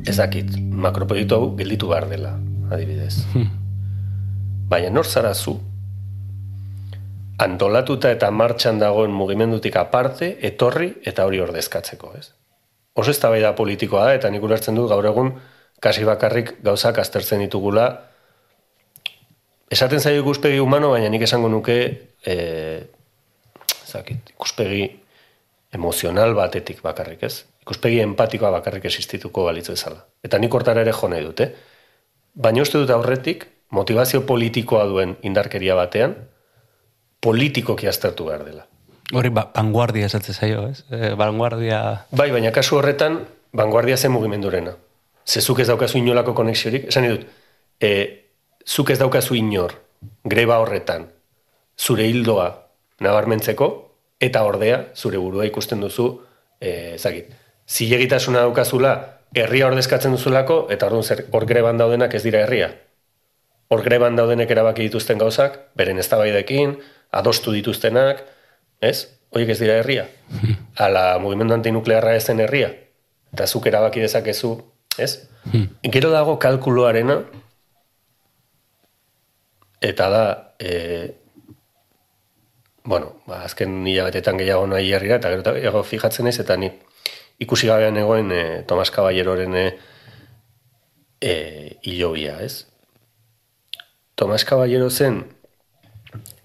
ezakit, 0.09 0.55
makroproiektu 0.57 1.35
hau 1.37 1.47
gelditu 1.57 1.89
behar 1.91 2.07
dela, 2.09 2.35
adibidez. 2.71 3.23
Baina 4.69 4.89
nor 4.89 5.05
zara 5.05 5.33
zu? 5.33 5.57
Antolatuta 7.41 8.09
eta 8.13 8.31
martxan 8.31 8.79
dagoen 8.79 9.11
mugimendutik 9.11 9.75
aparte, 9.77 10.35
etorri 10.47 10.93
eta 11.05 11.25
hori 11.27 11.41
ordezkatzeko, 11.43 12.13
ez? 12.17 12.29
Oso 12.95 13.11
eztabaida 13.11 13.51
politikoa 13.57 14.05
da, 14.07 14.13
eta 14.15 14.31
nik 14.31 14.43
ulertzen 14.43 14.77
dut 14.77 14.87
gaur 14.89 15.05
egun 15.05 15.33
kasi 15.83 16.05
bakarrik 16.07 16.55
gauzak 16.63 17.01
aztertzen 17.01 17.43
ditugula. 17.43 17.89
Esaten 19.71 19.99
zaio 19.99 20.21
ikuspegi 20.23 20.61
humano, 20.63 20.93
baina 20.95 21.09
nik 21.11 21.25
esango 21.27 21.49
nuke 21.51 21.75
e, 22.23 22.35
zakit, 23.85 24.31
ikuspegi 24.37 24.85
emozional 25.75 26.33
batetik 26.37 26.79
bakarrik, 26.85 27.27
ez? 27.27 27.43
Ikuspegi 27.65 27.97
empatikoa 28.03 28.51
bakarrik 28.59 28.83
existituko 28.85 29.47
balitzu 29.47 29.73
bezala. 29.73 30.03
Eta 30.21 30.37
nik 30.37 30.53
hortara 30.53 30.83
ere 30.85 30.91
jo 30.93 31.07
nahi 31.09 31.23
dut, 31.25 31.39
eh? 31.41 31.47
Baina 32.37 32.61
uste 32.61 32.77
dut 32.77 32.91
aurretik, 32.93 33.47
motivazio 33.73 34.21
politikoa 34.29 34.83
duen 34.85 35.15
indarkeria 35.25 35.73
batean, 35.73 36.13
politikoki 37.25 37.87
aztertu 37.89 38.27
behar 38.29 38.43
dela. 38.45 38.67
Hori 39.17 39.31
ba, 39.33 39.47
vanguardia 39.55 40.05
esatzen 40.05 40.37
zaio, 40.37 40.67
ez? 40.69 40.83
E, 40.93 41.15
vanguardia... 41.17 41.79
Bai, 42.13 42.27
baina 42.35 42.51
kasu 42.53 42.77
horretan, 42.77 43.17
vanguardia 43.57 43.97
zen 43.97 44.13
mugimendurena. 44.13 44.75
Ze 45.25 45.41
zuk 45.41 45.63
ez 45.63 45.67
daukazu 45.67 45.97
inolako 45.97 46.35
konexiorik, 46.37 46.85
esan 46.93 47.07
dut, 47.09 47.25
e, 47.81 47.89
zuk 48.61 48.91
ez 48.93 48.99
daukazu 49.01 49.37
inor, 49.39 49.73
greba 50.21 50.59
horretan, 50.61 51.07
zure 51.77 52.05
hildoa 52.11 52.51
nabarmentzeko, 53.01 53.71
eta 54.21 54.43
ordea, 54.45 54.83
zure 54.93 55.17
burua 55.17 55.49
ikusten 55.49 55.81
duzu, 55.81 56.11
e, 56.61 56.93
ezagit, 56.99 57.33
zilegitasuna 57.69 58.45
daukazula, 58.45 58.93
herria 59.35 59.67
ordezkatzen 59.67 60.13
duzulako, 60.15 60.65
eta 60.71 60.87
orduan 60.87 61.03
zer, 61.03 61.25
hor 61.33 61.45
greban 61.49 61.79
daudenak 61.81 62.13
ez 62.13 62.23
dira 62.23 62.43
herria. 62.45 62.69
Hor 63.73 63.81
greban 63.83 64.15
daudenek 64.15 64.51
erabaki 64.53 64.85
dituzten 64.85 65.19
gauzak, 65.21 65.57
beren 65.75 65.99
eztabaidekin, 65.99 66.77
adostu 67.15 67.53
dituztenak, 67.55 68.21
ez? 68.81 69.07
Horiek 69.33 69.51
ez 69.55 69.59
dira 69.59 69.79
herria. 69.81 70.05
Ala 70.85 71.17
mugimendu 71.19 71.57
antinuklearra 71.57 72.13
ez 72.15 72.23
zen 72.29 72.39
herria. 72.45 72.69
Eta 73.33 73.47
zuk 73.47 73.65
erabaki 73.67 74.03
dezakezu, 74.05 74.55
ez? 75.01 75.27
Gero 75.91 76.11
dago 76.13 76.37
kalkuloarena, 76.39 77.19
eta 79.85 80.07
da, 80.09 80.23
e, 80.59 81.15
bueno, 82.85 83.17
ba, 83.27 83.43
azken 83.45 83.83
hilabetetan 83.85 84.39
gehiago 84.39 84.65
nahi 84.71 84.93
herrira, 84.93 85.19
eta 85.19 85.33
gero 85.33 85.43
eta 85.43 85.53
gehiago 85.57 85.83
fijatzen 85.83 86.29
ez, 86.31 86.39
eta 86.41 86.57
ni 86.57 86.71
ikusi 87.39 87.67
gabean 87.67 87.97
egoen 87.99 88.31
e, 88.31 88.43
Tomas 88.67 88.91
Caballeroren 88.91 89.55
e, 89.55 89.65
e, 91.21 91.33
hilobia, 91.83 92.39
ez? 92.43 92.65
Tomas 94.15 94.45
Caballero 94.47 94.89
zen 94.89 95.23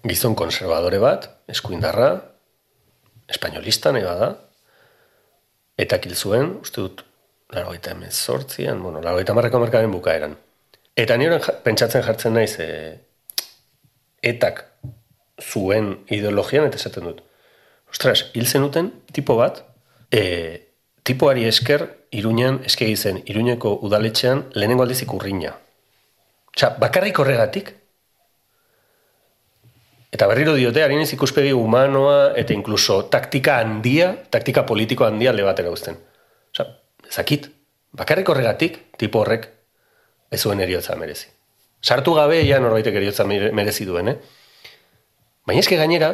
gizon 0.03 0.35
konservadore 0.35 0.99
bat, 0.99 1.27
eskuindarra, 1.51 2.09
espainolista 3.31 3.93
nahi 3.93 4.03
bada, 4.03 4.33
eta 5.79 5.99
kil 6.03 6.15
zuen, 6.15 6.57
uste 6.65 6.83
dut, 6.83 7.03
laro 7.53 7.75
eta 7.75 7.93
emezortzian, 7.95 8.81
bueno, 8.83 9.01
laro 9.03 9.21
eta 9.21 9.35
marreko 9.37 9.61
markaren 9.61 9.93
bukaeran. 9.93 10.35
Eta 10.97 11.15
ni 11.17 11.27
orain 11.29 11.43
ja- 11.43 11.55
pentsatzen 11.63 12.03
jartzen 12.03 12.35
naiz, 12.35 12.57
e, 12.59 12.99
etak 14.21 14.65
zuen 15.41 15.93
ideologian, 16.09 16.67
eta 16.67 16.77
esaten 16.81 17.07
dut, 17.07 17.23
ostras, 17.89 18.27
hil 18.33 18.47
zenuten 18.47 18.91
tipo 19.13 19.37
bat, 19.39 19.63
e, 20.11 20.70
tipoari 21.03 21.45
esker, 21.45 22.07
Iruñan, 22.11 22.61
eskegi 22.65 22.95
zen, 22.95 23.23
Iruñeko 23.25 23.79
udaletxean, 23.81 24.45
lehenengo 24.53 24.83
aldiz 24.83 25.01
ikurriña. 25.01 25.55
Osea, 26.55 26.75
bakarrik 26.79 27.19
horregatik, 27.19 27.75
Eta 30.11 30.27
berriro 30.27 30.53
diote, 30.53 30.83
harin 30.83 30.99
ez 30.99 31.13
ikuspegi 31.15 31.53
humanoa 31.55 32.33
eta 32.35 32.51
inkluso 32.51 33.05
taktika 33.07 33.59
handia, 33.61 34.09
taktika 34.29 34.65
politiko 34.67 35.05
handia 35.07 35.31
alde 35.31 35.45
batera 35.47 35.71
uzten. 35.71 35.95
Osa, 36.51 36.65
zakit, 37.07 37.47
bakarrik 37.95 38.27
horregatik, 38.29 38.75
tipo 38.99 39.21
horrek, 39.23 39.47
ez 40.29 40.41
zuen 40.41 40.59
eriotza 40.59 40.97
merezi. 40.99 41.29
Sartu 41.81 42.13
gabe, 42.13 42.41
ja 42.45 42.59
norbaitek 42.59 42.99
eriotza 42.99 43.23
mere- 43.23 43.53
merezi 43.55 43.87
duen, 43.87 44.11
eh? 44.11 44.17
Baina 45.47 45.63
eske 45.63 45.79
gainera, 45.79 46.11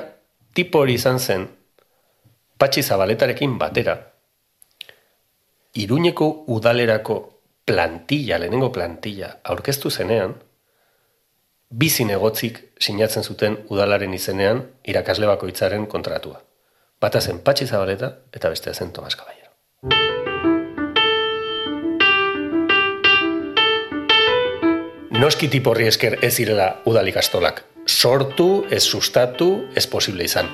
tipo 0.53 0.85
hori 0.85 0.93
izan 1.01 1.17
zen, 1.19 1.47
patxi 2.57 2.83
zabaletarekin 2.83 3.57
batera, 3.57 3.97
Iruñeko 5.77 6.43
udalerako 6.47 7.41
plantilla, 7.65 8.39
lehenengo 8.39 8.71
plantilla, 8.71 9.35
aurkeztu 9.43 9.91
zenean, 9.91 10.33
bi 11.69 11.89
zinegotzik 11.89 12.57
sinatzen 12.81 13.23
zuten 13.23 13.59
udalaren 13.69 14.15
izenean 14.17 14.63
irakasle 14.89 15.29
bakoitzaren 15.29 15.85
kontratua. 15.85 16.41
Bata 16.99 17.21
zen 17.21 17.43
Patxi 17.45 17.67
Zabaleta 17.67 18.09
eta 18.33 18.49
bestea 18.49 18.73
zen 18.73 18.89
Tomas 18.91 19.13
Caballero. 19.15 19.53
Noski 25.21 25.47
tiporri 25.47 25.85
esker 25.93 26.17
ez 26.25 26.33
zirela 26.33 26.71
udal 26.89 27.13
ikastolak. 27.13 27.63
Sortu, 27.85 28.65
ez 28.71 28.81
sustatu, 28.81 29.67
ez 29.75 29.85
posible 29.85 30.25
izan. 30.25 30.49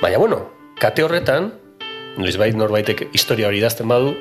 Baina 0.00 0.16
bueno, 0.16 0.46
kate 0.80 1.04
horretan, 1.04 1.52
noizbait 2.18 2.56
norbaitek 2.56 3.08
historia 3.12 3.48
hori 3.48 3.62
idazten 3.62 3.88
badu, 3.88 4.16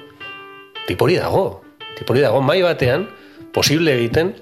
tipori 0.88 1.18
dago. 1.18 1.64
Tipori 1.98 2.22
dago 2.22 2.44
mai 2.46 2.62
batean, 2.62 3.08
posible 3.54 3.96
egiten 3.98 4.36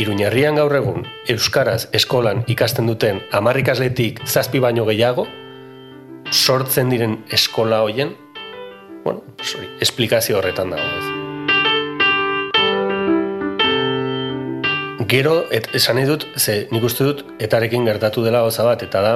Iruñerrian 0.00 0.56
gaur 0.56 0.72
egun 0.72 1.04
euskaraz 1.28 1.90
eskolan 1.92 2.46
ikasten 2.48 2.86
duten 2.88 3.20
hamar 3.34 3.58
ikasletik 3.60 4.22
zazpi 4.24 4.62
baino 4.62 4.86
gehiago 4.88 5.26
sortzen 6.32 6.88
diren 6.88 7.18
eskola 7.28 7.82
hoien 7.84 8.14
bueno, 9.04 9.20
hori, 9.36 9.68
esplikazio 9.84 10.38
horretan 10.38 10.72
dago 10.72 10.86
ez. 10.86 11.10
Gero, 15.12 15.34
et, 15.52 15.66
esan 15.76 15.98
nahi 15.98 16.06
dut, 16.08 16.24
ze 16.40 16.68
nik 16.72 16.84
uste 16.88 17.04
dut, 17.04 17.24
etarekin 17.42 17.84
gertatu 17.84 18.22
dela 18.24 18.40
gauza 18.46 18.64
bat, 18.64 18.80
eta 18.86 19.02
da, 19.04 19.10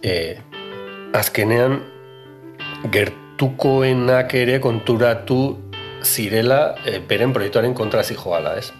e, 0.00 0.38
azkenean 1.18 1.82
gertukoenak 2.90 4.34
ere 4.34 4.58
konturatu 4.60 5.58
zirela 6.02 6.74
e, 6.84 6.98
beren 6.98 7.32
proiektuaren 7.32 7.74
kontra 7.74 8.02
zijoala, 8.02 8.56
ez? 8.58 8.72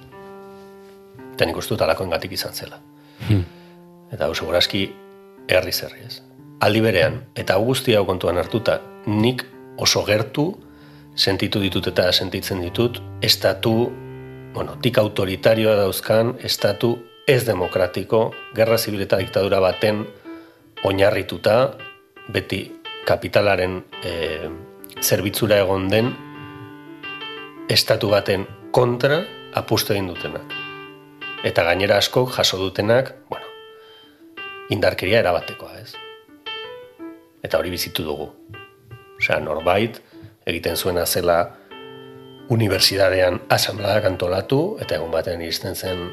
Eta 1.35 1.47
nik 1.47 1.57
uste 1.57 1.77
dut 1.77 2.33
izan 2.33 2.53
zela. 2.53 2.79
Eta 4.13 4.27
hau 4.27 4.35
segurazki 4.35 4.93
herri 5.49 5.73
zerri, 5.73 6.01
ez? 6.07 6.23
Aldi 6.61 6.81
berean, 6.81 7.23
eta 7.35 7.55
hau 7.55 7.65
guztia 7.65 7.99
hau 7.99 8.07
kontuan 8.07 8.37
hartuta, 8.39 8.81
nik 9.07 9.45
oso 9.79 10.05
gertu 10.05 10.53
sentitu 11.17 11.61
ditut 11.61 11.87
eta 11.87 12.13
sentitzen 12.13 12.61
ditut, 12.61 13.01
estatu, 13.23 13.93
bueno, 14.55 14.77
tik 14.83 14.99
autoritarioa 14.99 15.77
dauzkan, 15.77 16.37
estatu 16.43 16.99
ez 17.27 17.45
demokratiko, 17.47 18.33
gerra 18.55 18.79
zibil 18.79 19.03
eta 19.03 19.19
diktadura 19.19 19.61
baten 19.61 20.07
oinarrituta, 20.85 21.75
beti 22.33 22.82
kapitalaren 23.07 23.81
e, 24.05 24.13
zerbitzura 25.03 25.59
egon 25.63 25.89
den, 25.91 26.13
estatu 27.73 28.11
baten 28.13 28.47
kontra 28.75 29.23
apustu 29.59 29.95
egin 29.95 30.11
dutenak. 30.13 30.55
Eta 31.47 31.65
gainera 31.67 31.99
askok 31.99 32.31
jaso 32.37 32.59
dutenak, 32.61 33.15
bueno, 33.31 33.49
indarkeria 34.71 35.23
erabatekoa, 35.23 35.75
ez? 35.81 35.95
Eta 37.43 37.59
hori 37.59 37.73
bizitu 37.75 38.05
dugu. 38.07 38.29
Osea, 39.19 39.41
norbait, 39.43 39.99
egiten 40.47 40.77
zuena 40.77 41.07
zela 41.07 41.39
unibertsitatean 42.53 43.41
asambleak 43.51 44.07
antolatu, 44.07 44.61
eta 44.83 44.99
egun 44.99 45.11
batean 45.15 45.43
iristen 45.43 45.75
zen 45.75 46.05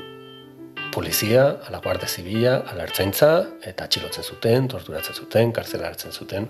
polizia, 0.93 1.45
ala 1.67 1.82
guardia 1.84 2.10
zibila, 2.10 2.56
ala 2.71 2.88
ertzaintza, 2.88 3.32
eta 3.65 3.86
atxilotzen 3.86 4.25
zuten, 4.25 4.67
torturatzen 4.71 5.21
zuten, 5.21 5.54
kartzela 5.54 5.89
hartzen 5.91 6.15
zuten. 6.15 6.49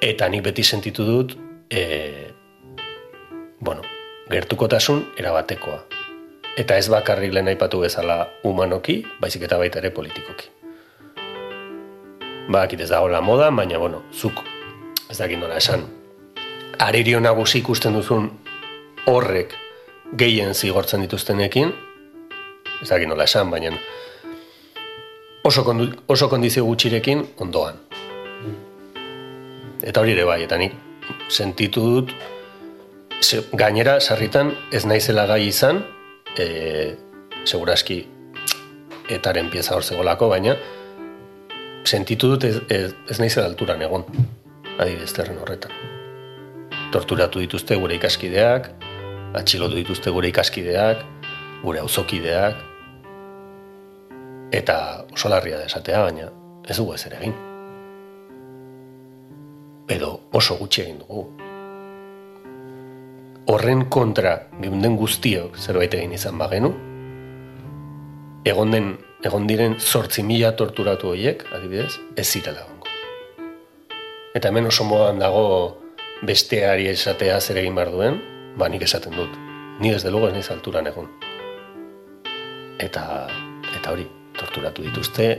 Eta 0.00 0.28
nik 0.30 0.44
beti 0.46 0.62
sentitu 0.62 1.04
dut, 1.04 1.32
e, 1.70 2.30
bueno, 3.60 3.82
gertukotasun 4.30 5.00
erabatekoa. 5.18 5.78
Eta 6.58 6.76
ez 6.76 6.86
bakarrik 6.90 7.32
lehen 7.34 7.50
aipatu 7.50 7.80
bezala 7.82 8.20
humanoki, 8.46 9.00
baizik 9.20 9.42
eta 9.48 9.58
baita 9.58 9.82
ere 9.82 9.90
politikoki. 9.90 10.52
Bakit 12.48 12.80
ez 12.80 12.90
dagoela 12.90 13.20
moda, 13.20 13.50
baina, 13.50 13.78
bueno, 13.78 14.04
zuk, 14.14 14.44
ez 15.10 15.18
dakit 15.18 15.38
nola 15.38 15.58
esan, 15.58 15.82
aririo 16.78 17.20
nagusi 17.20 17.58
ikusten 17.58 17.98
duzun 17.98 18.30
horrek 19.06 19.54
gehien 20.16 20.54
zigortzen 20.54 21.02
dituztenekin, 21.02 21.74
ez 22.82 22.88
dakit 22.88 23.10
nola 23.10 23.26
esan, 23.26 23.50
baina 23.50 23.74
oso, 25.42 25.64
kondu, 25.64 25.90
oso 26.06 26.30
kondizio 26.30 26.64
gutxirekin 26.64 27.26
ondoan. 27.42 27.87
Eta 29.88 30.02
hori 30.04 30.12
ere 30.12 30.26
bai, 30.28 30.42
eta 30.44 30.58
nik 30.60 30.74
sentitu 31.32 31.80
dut, 31.80 32.12
ze, 33.22 33.40
gainera, 33.56 33.98
sarritan 34.00 34.52
ez 34.72 34.84
naizela 34.84 35.24
gai 35.30 35.46
izan, 35.48 35.80
e, 36.36 36.94
seguraski 37.48 38.02
etaren 39.08 39.48
pieza 39.48 39.76
hor 39.76 39.86
zegolako, 39.86 40.28
baina 40.28 40.58
sentitu 41.88 42.34
dut 42.34 42.44
ez, 42.44 42.58
ez, 42.68 42.92
ez 43.08 43.18
naizela 43.22 43.48
alturan 43.48 43.80
egon, 43.86 44.04
adibidez 44.76 45.14
terren 45.16 45.40
horretan. 45.40 45.72
Torturatu 46.92 47.40
dituzte 47.40 47.80
gure 47.80 47.96
ikaskideak, 47.96 48.68
atxilotu 49.40 49.80
dituzte 49.80 50.12
gure 50.12 50.28
ikaskideak, 50.28 51.04
gure 51.64 51.80
auzokideak, 51.80 52.60
eta 54.52 54.78
oso 55.12 55.32
larria 55.32 55.60
da 55.60 55.68
esatea, 55.68 56.04
baina 56.10 56.32
ez 56.68 56.76
dugu 56.76 56.96
ez 56.96 57.06
ere 57.08 57.22
egin. 57.22 57.47
Edo 59.88 60.28
oso 60.36 60.56
gutxi 60.60 60.82
egin 60.84 60.98
dugu. 61.00 61.24
Horren 63.48 63.86
kontra 63.88 64.34
geunden 64.60 64.96
guztiok 65.00 65.56
zerbait 65.56 65.94
egin 65.96 66.12
izan 66.12 66.36
bagenu, 66.38 66.74
egon 68.44 68.74
den 68.74 68.90
egon 69.24 69.48
diren 69.48 69.78
zortzi 69.80 70.22
mila 70.22 70.52
torturatu 70.56 71.12
horiek, 71.12 71.42
adibidez, 71.56 71.98
ez 72.16 72.26
zirela 72.28 72.62
egongo. 72.62 72.92
Eta 74.36 74.52
hemen 74.52 74.68
oso 74.70 74.84
modan 74.86 75.18
dago 75.18 75.44
besteari 76.22 76.86
esatea 76.92 77.40
zer 77.40 77.58
egin 77.64 77.74
behar 77.78 77.90
duen, 77.94 78.20
ba 78.58 78.68
nik 78.68 78.84
esaten 78.86 79.16
dut. 79.16 79.34
Ni 79.80 79.90
desde 79.90 80.10
luego 80.10 80.28
ez 80.28 80.34
naiz 80.34 80.50
alturan 80.50 80.86
egon. 80.90 81.10
Eta, 82.78 83.04
eta 83.74 83.92
hori, 83.92 84.06
torturatu 84.38 84.86
dituzte, 84.86 85.30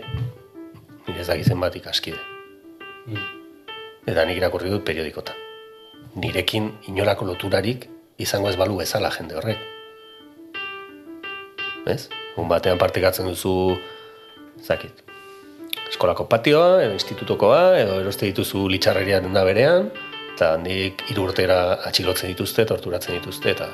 nire 1.08 1.22
ez 1.22 1.28
dakizen 1.28 1.60
bat 1.60 1.76
ikaskide. 1.76 2.20
Eta 4.08 4.26
nik 4.26 4.40
irakurri 4.40 4.70
dut 4.72 4.86
periodikotan. 4.86 5.36
Nirekin 6.16 6.72
inolako 6.88 7.26
loturarik 7.26 7.90
izango 8.20 8.50
ez 8.50 8.58
balu 8.60 8.80
bezala 8.80 9.12
jende 9.16 9.38
horrek. 9.40 9.60
Ez? 11.88 12.10
Un 12.38 12.48
batean 12.48 12.78
partekatzen 12.78 13.28
duzu, 13.28 13.78
zakit, 14.64 15.04
eskolako 15.90 16.28
patioa, 16.30 16.84
edo 16.84 16.94
institutokoa, 16.96 17.80
edo 17.80 18.00
eroste 18.04 18.30
dituzu 18.30 18.68
litxarreria 18.72 19.22
denda 19.24 19.44
berean, 19.48 19.90
eta 20.36 20.54
handik 20.56 21.04
hiru 21.10 21.26
urtera 21.30 21.60
atxilotzen 21.90 22.32
dituzte, 22.32 22.66
torturatzen 22.70 23.18
dituzte, 23.18 23.56
eta 23.56 23.70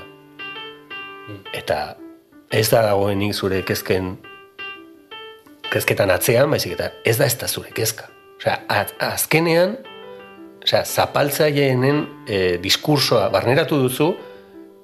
eta 1.58 1.80
ez 2.54 2.68
da 2.70 2.84
dagoenik 2.86 3.34
zure 3.34 3.64
kezken 3.66 4.16
kezketan 5.72 6.14
atzean, 6.14 6.50
baizik 6.54 6.78
eta 6.78 6.92
ez 7.04 7.18
da 7.20 7.28
ez 7.28 7.36
da 7.42 7.50
zure 7.50 7.74
kezka. 7.76 8.08
Osea, 8.38 8.60
az, 8.70 8.94
azkenean, 9.02 9.78
osea, 10.66 10.84
zapaltzaileenen 10.84 12.00
e, 12.28 12.58
diskursoa 12.62 13.30
barneratu 13.34 13.78
duzu, 13.84 14.10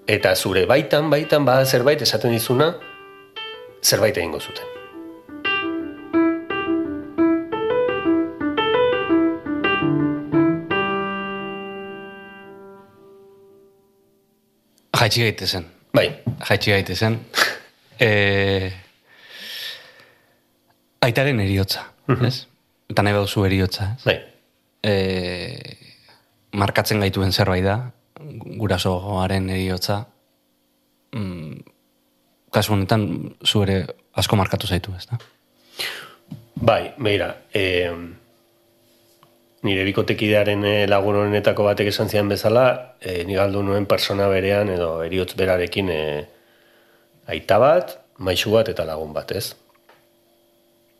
eta 0.07 0.35
zure 0.35 0.67
baitan, 0.69 1.09
baitan, 1.09 1.45
bada 1.45 1.65
zerbait 1.65 2.01
esaten 2.05 2.33
dizuna, 2.35 2.75
zerbait 3.81 4.17
egingo 4.17 4.39
zuten. 4.39 4.67
Jaitsi 15.01 15.23
gaitezen. 15.23 15.63
Bai, 15.97 16.05
Jaitsi 16.45 16.71
gaitezen. 16.75 17.15
e, 18.05 18.69
aitaren 21.01 21.41
eriotza, 21.41 21.87
ez? 22.21 22.35
Eta 22.91 23.01
nahi 23.01 23.17
baduzu 23.17 23.47
eriotza, 23.47 23.95
ez? 23.95 24.05
bai. 24.05 24.19
e, 24.83 25.70
markatzen 26.53 26.99
gaituen 27.03 27.31
zerbait 27.31 27.63
da, 27.65 27.77
gurasoaren 28.59 29.49
eriotza, 29.49 30.05
mm, 31.15 31.61
kasu 32.51 32.73
honetan 32.75 33.05
zu 33.45 33.63
ere 33.63 33.85
asko 34.13 34.35
markatu 34.35 34.67
zaitu, 34.67 34.93
ez 34.97 35.07
da? 35.09 35.19
Bai, 36.61 36.93
beira, 36.99 37.31
e, 37.53 37.63
nire 39.65 39.85
bikotekidearen 39.87 40.65
eh, 40.65 40.85
lagun 40.89 41.17
honetako 41.23 41.65
batek 41.69 41.91
esan 41.93 42.09
zian 42.09 42.29
bezala, 42.29 42.97
e, 42.99 43.23
ni 43.25 43.37
galdu 43.37 43.63
nuen 43.65 43.87
persona 43.89 44.27
berean 44.29 44.69
edo 44.69 44.91
eriotz 45.05 45.33
berarekin 45.37 45.89
e, 45.89 46.01
aita 47.33 47.57
bat, 47.61 47.97
maisu 48.17 48.53
bat 48.53 48.69
eta 48.69 48.85
lagun 48.85 49.13
bat, 49.13 49.31
ez? 49.31 49.53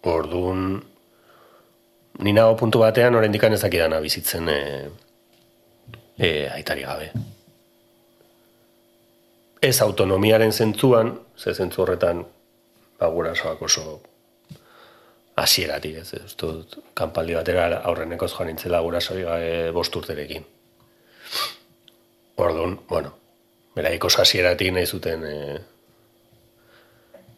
Orduan, 0.08 0.82
ni 2.26 2.34
puntu 2.58 2.80
batean 2.80 3.16
oraindik 3.16 3.44
ez 3.44 3.62
dakidana 3.62 4.00
bizitzen 4.00 4.50
e, 4.50 4.60
e, 6.22 6.50
aitari 6.50 6.86
gabe. 6.86 7.12
Ez 9.62 9.82
autonomiaren 9.82 10.54
zentzuan, 10.54 11.12
ze 11.38 11.54
zentzu 11.54 11.82
horretan, 11.82 12.24
ba, 13.00 13.10
gurasoak 13.10 13.62
oso 13.62 14.00
hasieratik, 15.42 15.98
ez, 16.04 16.14
ez 16.14 16.36
dut, 16.38 16.78
kanpaldi 16.98 17.38
batera 17.38 17.82
aurrenekoz 17.90 18.32
joan 18.36 18.52
nintzela 18.52 18.82
gurasori 18.86 19.26
gabe 19.26 19.52
bost 19.74 19.96
urterekin. 19.96 20.46
Orduan, 22.42 22.78
bueno, 22.90 23.14
beraik 23.76 24.06
oso 24.06 24.22
hasieratik 24.22 24.74
nahi 24.74 24.86
zuten 24.86 25.26
e, 25.26 25.36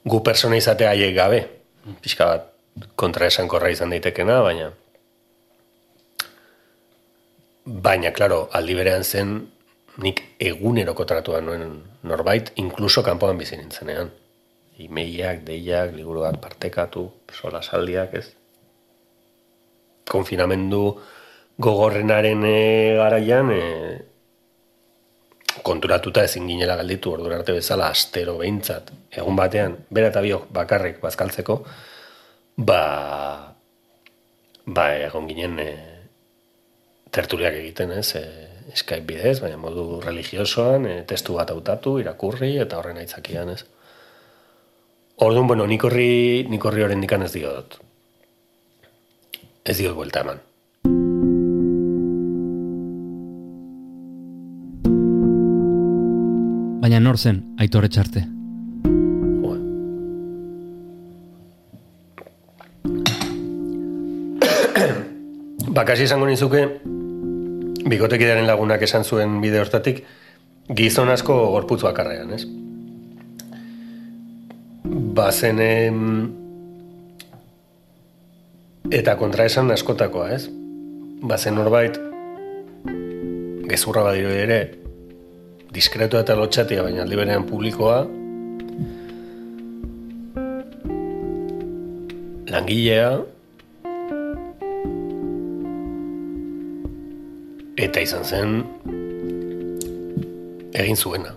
gu 0.04 0.24
persona 0.24 0.60
izatea 0.60 0.92
haiek 0.96 1.16
gabe, 1.16 1.44
pixka 2.04 2.32
bat 2.32 2.88
kontra 3.00 3.28
esankorra 3.32 3.72
izan 3.72 3.92
daitekena, 3.94 4.42
baina 4.44 4.72
baina, 7.66 8.12
klaro, 8.12 8.48
aldi 8.52 8.76
berean 8.76 9.04
zen 9.04 9.38
nik 10.04 10.24
eguneroko 10.40 11.06
tratua 11.06 11.42
nuen 11.42 11.82
norbait, 12.04 12.52
inkluso 12.60 13.04
kanpoan 13.06 13.38
bizi 13.38 13.58
nintzenean 13.58 14.12
imeiak, 14.82 15.44
deiak, 15.46 15.94
liburu 15.94 16.24
bat 16.26 16.40
partekatu, 16.42 17.06
sola 17.34 17.62
saldiak, 17.62 18.16
ez? 18.18 18.26
Konfinamendu 20.10 20.82
gogorrenaren 21.62 22.44
e, 22.50 22.58
garaian, 22.98 23.52
e, 23.54 23.62
konturatuta 25.64 26.24
ezin 26.26 26.48
ginela 26.50 26.76
galditu 26.80 27.14
ordu 27.14 27.32
arte 27.32 27.54
bezala 27.56 27.92
astero 27.94 28.40
behintzat, 28.42 28.92
egun 29.14 29.38
batean, 29.38 29.78
bera 29.94 30.10
eta 30.10 30.22
biok 30.26 30.50
bakarrik 30.54 31.00
bazkaltzeko, 31.04 31.62
ba, 32.58 32.82
ba, 34.66 34.88
egon 34.98 35.30
ginen 35.30 35.60
e, 35.62 35.93
tertuliak 37.14 37.54
egiten, 37.60 37.92
ez, 37.92 38.16
e, 38.18 38.24
Skype 38.74 39.06
bidez, 39.06 39.38
baina 39.44 39.58
modu 39.62 40.00
religiosoan, 40.02 40.88
e, 40.90 40.94
testu 41.10 41.36
bat 41.38 41.52
hautatu, 41.54 42.00
irakurri, 42.02 42.56
eta 42.64 42.80
horren 42.80 42.98
aitzakian, 43.02 43.50
ez. 43.54 43.62
Orduan, 45.22 45.48
bueno, 45.48 45.68
nik 45.70 45.84
horri, 45.86 46.46
nik 46.50 46.66
horri 46.66 46.84
horren 46.84 47.02
dikan 47.04 47.22
ez 47.22 47.32
diot. 47.36 47.78
Ez 49.64 49.78
diot 49.78 49.96
buelta 49.96 50.20
eman. 50.26 50.42
Baina 56.84 57.00
nor 57.00 57.18
zen 57.18 57.56
Aitor 57.64 57.86
Etxarte? 57.88 58.22
Bakasi 65.78 66.04
esango 66.10 66.28
nizuke, 66.28 66.62
bikotekidearen 67.90 68.48
lagunak 68.48 68.82
esan 68.86 69.04
zuen 69.04 69.40
bide 69.44 69.60
hortatik, 69.62 70.04
gizon 70.70 71.12
asko 71.12 71.36
gorputz 71.56 71.82
bakarrean, 71.84 72.32
ez? 72.36 72.46
Bazen 75.18 75.60
em, 75.64 76.00
eta 78.92 79.18
kontra 79.20 79.48
esan 79.50 79.72
askotakoa, 79.74 80.30
ez? 80.36 80.48
Bazen 81.24 81.56
norbait 81.56 82.00
gezurra 83.70 84.04
badiro 84.06 84.32
ere 84.36 84.60
diskretoa 85.74 86.22
eta 86.26 86.36
lotxatia, 86.38 86.84
baina 86.86 87.04
aldi 87.04 87.18
berean 87.18 87.48
publikoa 87.50 88.04
langilea 92.54 93.08
eta 97.78 98.02
izan 98.06 98.24
zen 98.24 98.52
egin 100.78 100.98
zuena. 100.98 101.34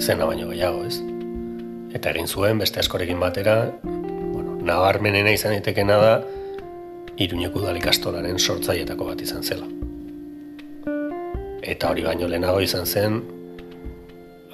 Zena 0.00 0.24
baino 0.24 0.48
gehiago 0.48 0.86
ez? 0.88 0.96
Eta 1.92 2.10
egin 2.10 2.26
zuen 2.28 2.58
beste 2.58 2.80
askorekin 2.80 3.20
batera 3.20 3.56
bueno, 3.82 4.56
nabarmenena 4.64 5.32
izan 5.32 5.52
ditekena 5.58 5.98
da 6.00 6.14
Iruñeko 7.20 7.60
udalikastolaren 7.60 8.38
sortzaietako 8.40 9.10
bat 9.10 9.20
izan 9.20 9.44
zela. 9.44 9.66
Eta 11.62 11.90
hori 11.92 12.06
baino 12.06 12.28
lehenago 12.28 12.62
izan 12.64 12.86
zen 12.86 13.20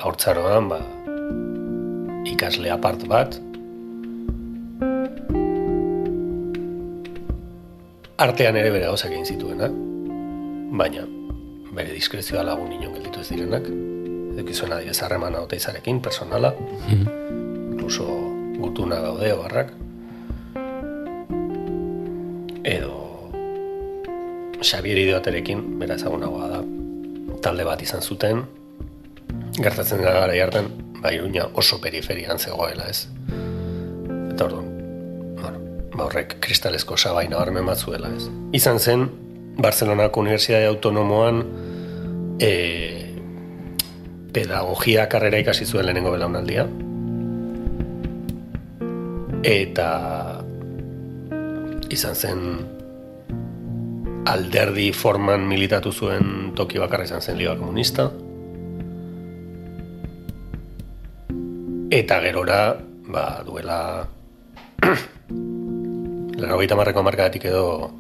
haurtzaroan 0.03 0.67
ba, 0.69 0.81
ikasle 2.27 2.75
apart 2.75 3.07
bat 3.09 3.39
artean 8.19 8.59
ere 8.59 8.75
bere 8.75 8.91
gauzak 8.91 9.15
egin 9.15 9.25
zituenak 9.25 9.79
baina 10.71 11.05
bere 11.75 11.93
diskrezioa 11.93 12.45
lagun 12.47 12.73
inon 12.73 12.95
gelditu 12.97 13.21
ez 13.21 13.29
direnak. 13.33 13.69
Edukizuen 14.39 14.73
adibidez 14.73 15.03
harremana 15.03 15.43
ote 15.43 15.57
izarekin, 15.57 16.01
personala. 16.01 16.55
Incluso 16.89 18.07
gutuna 18.59 19.01
gaude 19.03 19.35
barrak 19.39 19.75
edo 22.69 23.31
Xabier 24.61 24.99
Idioterekin, 24.99 25.63
bera 25.81 25.97
ezagunagoa 25.97 26.49
da, 26.51 26.63
talde 27.45 27.65
bat 27.65 27.83
izan 27.83 28.03
zuten, 28.03 28.43
gertatzen 29.59 30.03
gara 30.03 30.25
gara 30.27 30.35
hartan, 30.45 30.73
ba, 30.99 31.13
Iruña 31.15 31.47
oso 31.55 31.79
periferian 31.81 32.39
zegoela 32.43 32.89
ez. 32.91 33.07
Eta 34.35 34.49
orduan, 34.49 34.67
bueno, 35.39 35.63
ba 35.95 36.09
horrek 36.09 36.37
kristalezko 36.45 36.99
sabai 36.99 37.29
nabarmen 37.31 37.71
bat 37.71 37.79
zuela 37.79 38.11
ez. 38.17 38.27
Izan 38.59 38.83
zen, 38.83 39.07
Barcelonako 39.59 40.21
Unibertsitate 40.21 40.67
Autonomoan 40.67 41.43
e, 42.39 42.51
pedagogia 44.33 45.09
karrera 45.11 45.41
ikasi 45.43 45.67
zuen 45.67 45.87
lehenengo 45.87 46.13
belaunaldia. 46.15 46.67
Eta 49.43 49.89
izan 51.91 52.15
zen 52.15 52.41
alderdi 54.29 54.93
forman 54.93 55.47
militatu 55.49 55.91
zuen 55.93 56.53
toki 56.55 56.79
bakarra 56.79 57.09
izan 57.11 57.23
zen 57.23 57.39
Liga 57.39 57.57
Komunista. 57.59 58.11
Eta 61.91 62.21
gerora, 62.21 62.77
ba, 63.09 63.43
duela 63.47 63.79
Laro 66.39 66.59
marreko 66.77 67.03
markadatik 67.03 67.49
edo 67.51 67.91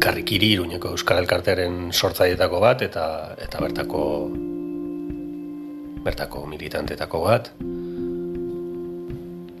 karrikiri 0.00 0.52
iruñeko 0.56 0.92
Euskal 0.94 1.20
Elkartearen 1.22 1.90
sortzaietako 1.92 2.60
bat 2.62 2.82
eta 2.86 3.04
eta 3.42 3.60
bertako 3.62 4.02
bertako 6.04 6.46
militantetako 6.46 7.20
bat. 7.26 7.50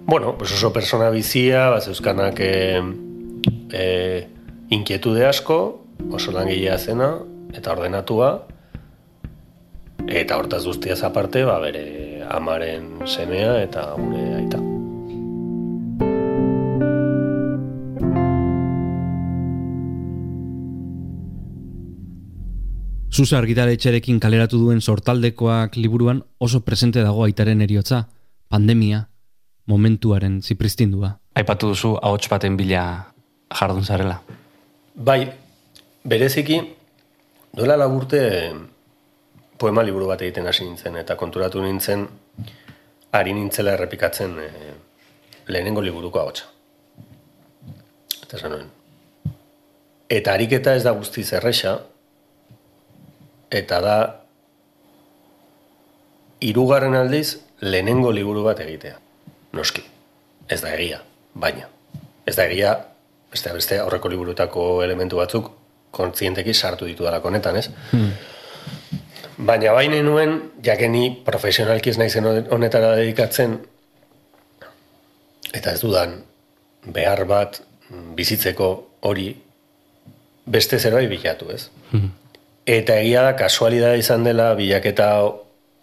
Bueno, 0.08 0.38
pues 0.38 0.52
oso 0.52 0.72
persona 0.72 1.10
bizia, 1.12 1.66
bat 1.68 1.84
euskanak 1.90 2.40
e, 2.40 2.80
e, 3.76 3.84
inkietude 4.72 5.26
asko, 5.28 5.58
oso 6.08 6.32
langilea 6.32 6.78
zena, 6.78 7.10
eta 7.52 7.74
ordenatua, 7.76 8.30
eta 10.08 10.40
hortaz 10.40 10.64
guztiaz 10.64 11.02
aparte, 11.04 11.44
ba, 11.44 11.58
bere 11.60 12.24
amaren 12.30 13.04
semea 13.04 13.60
eta 13.66 13.90
gure 14.00 14.24
aita. 14.40 14.67
Zuza 23.18 23.40
argitaletxerekin 23.40 24.20
kaleratu 24.22 24.60
duen 24.60 24.78
sortaldekoak 24.78 25.74
liburuan 25.74 26.20
oso 26.38 26.60
presente 26.62 27.02
dago 27.02 27.24
aitaren 27.24 27.64
eriotza, 27.64 28.04
pandemia, 28.46 29.00
momentuaren 29.66 30.36
zipristindua. 30.38 31.16
Aipatu 31.34 31.72
duzu 31.72 31.96
ahots 31.98 32.28
baten 32.30 32.54
bila 32.60 32.84
jardun 33.58 33.82
zarela. 33.82 34.20
Bai, 34.94 35.18
bereziki, 36.06 36.60
duela 37.58 37.74
laburte 37.82 38.22
poema 39.58 39.82
liburu 39.82 40.12
bat 40.12 40.22
egiten 40.22 40.46
hasi 40.46 40.68
nintzen, 40.68 41.02
eta 41.02 41.18
konturatu 41.18 41.66
nintzen, 41.66 42.06
ari 43.18 43.34
nintzela 43.34 43.74
errepikatzen 43.74 44.40
e, 44.46 44.48
lehenengo 45.50 45.82
liburuko 45.82 46.22
ahotsa. 46.22 46.52
Eta 48.22 48.38
esan 48.38 48.54
nuen. 48.54 48.74
Eta 50.06 50.38
ariketa 50.38 50.78
ez 50.78 50.84
da 50.86 50.94
guztiz 50.94 51.32
erresa, 51.34 51.80
eta 53.50 53.80
da 53.80 53.98
hirugarren 56.40 56.94
aldiz 56.94 57.38
lehenengo 57.60 58.12
liburu 58.12 58.44
bat 58.46 58.60
egitea. 58.60 58.98
Noski, 59.56 59.82
ez 60.48 60.60
da 60.62 60.74
egia, 60.74 61.00
baina. 61.34 61.68
Ez 62.28 62.36
da 62.36 62.44
egia, 62.44 62.74
beste 63.32 63.52
beste 63.52 63.78
aurreko 63.82 64.10
liburutako 64.12 64.66
elementu 64.84 65.20
batzuk 65.20 65.50
kontzienteki 65.90 66.54
sartu 66.54 66.86
ditu 66.86 67.04
dalako 67.04 67.28
honetan, 67.32 67.56
ez? 67.56 67.70
Baina 69.38 69.72
baina 69.72 70.02
nuen, 70.02 70.38
jakeni 70.64 71.10
profesionalki 71.24 71.90
ez 71.90 71.98
naizen 71.98 72.26
honetara 72.26 72.94
dedikatzen, 72.98 73.58
eta 75.54 75.72
ez 75.72 75.80
dudan, 75.80 76.18
behar 76.84 77.24
bat 77.28 77.60
bizitzeko 78.18 78.70
hori 79.08 79.30
beste 80.46 80.78
zerbait 80.78 81.08
bilatu, 81.08 81.50
ez? 81.54 81.68
Eta 82.68 82.98
egia 83.00 83.22
da, 83.24 83.36
kasualidad 83.36 83.96
izan 83.96 84.26
dela, 84.26 84.50
bilaketa 84.56 85.08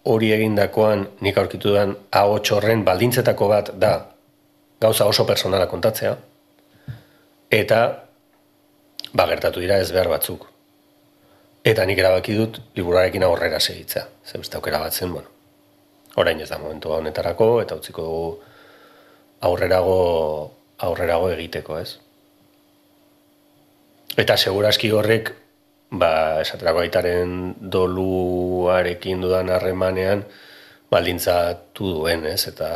hori 0.05 0.27
egindakoan 0.35 1.07
nik 1.25 1.37
aurkitu 1.41 1.71
den 1.73 1.95
ahots 2.13 2.51
horren 2.53 2.83
baldintzetako 2.85 3.47
bat 3.49 3.71
da 3.81 3.93
gauza 4.81 5.07
oso 5.09 5.23
personala 5.25 5.65
kontatzea. 5.71 6.11
Eta 7.49 7.79
ba, 9.13 9.25
gertatu 9.31 9.63
dira 9.63 9.79
ez 9.81 9.89
behar 9.95 10.11
batzuk. 10.11 10.45
Eta 11.65 11.87
nik 11.89 11.97
erabaki 11.97 12.35
dut 12.37 12.59
liburarekin 12.77 13.25
aurrera 13.25 13.59
segitzea. 13.59 14.03
Zer 14.25 14.43
beste 14.43 14.59
aukera 14.59 14.83
bat 14.83 14.93
zen, 14.93 15.13
bueno, 15.13 15.31
orain 16.21 16.41
ez 16.41 16.49
da 16.51 16.59
momentu 16.61 16.91
honetarako, 16.93 17.47
eta 17.63 17.79
utziko 17.79 18.05
dugu 18.05 18.27
aurrerago, 19.49 19.97
aurrerago 20.85 21.31
egiteko, 21.33 21.79
ez? 21.81 21.97
Eta 24.21 24.37
seguraski 24.37 24.91
horrek 24.93 25.33
ba, 25.91 26.41
esaterako 26.41 26.83
aitaren 26.83 27.55
doluarekin 27.59 29.21
dudan 29.21 29.49
harremanean 29.53 30.25
baldintzatu 30.91 31.91
duen, 31.99 32.25
ez? 32.29 32.47
Eta 32.49 32.69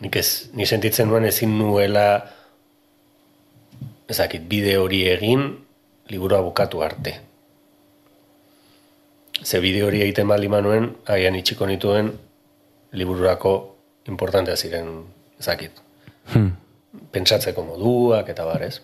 nik, 0.00 0.16
ez, 0.16 0.52
nik 0.56 0.68
sentitzen 0.68 1.10
nuen 1.10 1.26
ezin 1.28 1.54
nuela 1.58 2.06
ezakit, 4.12 4.44
bide 4.48 4.76
hori 4.78 5.04
egin 5.10 5.46
liburua 6.12 6.42
bukatu 6.44 6.82
arte. 6.84 7.18
Ze 9.42 9.58
bide 9.62 9.82
hori 9.82 10.02
egiten 10.04 10.28
bali 10.28 10.48
manuen, 10.48 10.92
agian 11.10 11.36
itxiko 11.38 11.66
nituen 11.66 12.12
libururako 12.92 13.54
importantea 14.12 14.56
ziren 14.56 14.92
ezakit. 15.40 15.80
Hmm. 16.32 16.52
pentsatzeko 17.12 17.64
moduak 17.64 18.28
eta 18.28 18.44
bar, 18.46 18.62
ez? 18.62 18.80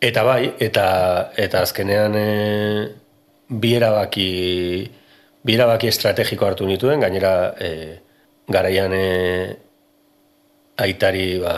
Eta 0.00 0.22
bai, 0.24 0.54
eta, 0.64 0.84
eta 1.36 1.60
azkenean 1.60 2.14
e, 2.16 2.28
bi 3.52 3.74
erabaki, 3.76 4.30
bi 5.44 5.56
erabaki 5.56 5.90
estrategiko 5.92 6.46
hartu 6.46 6.64
nituen, 6.64 7.02
gainera 7.04 7.32
e, 7.60 7.72
garaian 8.48 8.94
e, 8.96 9.04
aitari 10.80 11.26
ba, 11.42 11.54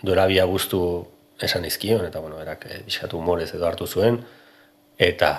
dorabia 0.00 0.46
guztu 0.48 0.80
esan 1.40 1.68
izkion, 1.68 2.06
eta 2.08 2.24
bueno, 2.24 2.40
erak 2.40 2.64
e, 2.64 2.80
diskatu 2.86 3.20
humorez 3.20 3.50
edo 3.52 3.68
hartu 3.68 3.86
zuen, 3.86 4.16
eta 4.96 5.30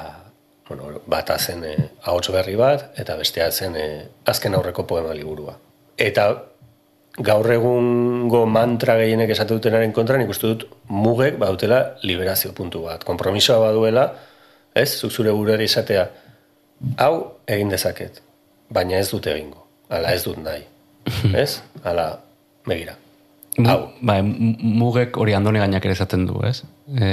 bueno, 0.70 1.02
bata 1.10 1.40
zen 1.40 1.66
e, 1.66 1.76
ahots 2.06 2.30
berri 2.38 2.54
bat, 2.56 2.92
eta 3.02 3.18
bestea 3.18 3.50
zen 3.50 3.76
e, 3.82 3.88
azken 4.30 4.62
aurreko 4.62 4.86
poema 4.86 5.18
liburua. 5.18 5.58
Eta 5.98 6.30
gaur 7.20 7.48
egungo 7.52 8.46
mantra 8.48 8.96
gehienek 8.98 9.30
esate 9.34 9.54
dutenaren 9.58 9.92
kontra, 9.92 10.18
nik 10.18 10.30
uste 10.32 10.48
dut 10.48 10.66
mugek 10.88 11.38
bautela 11.42 11.98
liberazio 12.04 12.54
puntu 12.56 12.84
bat. 12.86 13.04
Kompromisoa 13.04 13.60
baduela, 13.60 14.06
ez, 14.74 14.90
zuk 15.00 15.12
zure 15.12 15.32
burari 15.36 15.68
esatea, 15.68 16.06
hau 17.04 17.16
egin 17.48 17.70
dezaket, 17.70 18.22
baina 18.72 18.98
ez 18.98 19.10
dut 19.12 19.28
egingo, 19.28 19.66
ala 19.90 20.14
ez 20.16 20.24
dut 20.24 20.38
nahi, 20.42 20.64
ez, 21.44 21.60
ala, 21.84 22.14
begira. 22.68 22.96
Hau, 23.68 23.90
Bai, 24.02 24.22
m- 24.24 24.56
mugek 24.80 25.18
hori 25.20 25.34
andone 25.36 25.60
gainak 25.60 25.84
ere 25.86 25.94
esaten 25.98 26.24
du, 26.30 26.40
ez? 26.48 26.62
E, 26.96 27.10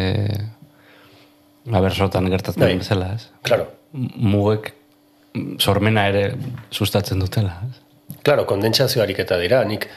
abersotan 1.74 2.28
gertatzen 2.30 2.62
Bai. 2.62 2.76
bezala, 2.78 3.11
ez? 3.16 3.26
claro, 3.42 3.66
Mugek 3.92 4.74
sormena 5.59 6.07
ere 6.11 6.34
sustatzen 6.70 7.18
dutela, 7.22 7.55
ez? 7.66 7.76
Claro, 8.22 8.44
kondentsazio 8.48 9.02
ariketa 9.02 9.38
dira, 9.40 9.62
nik 9.64 9.88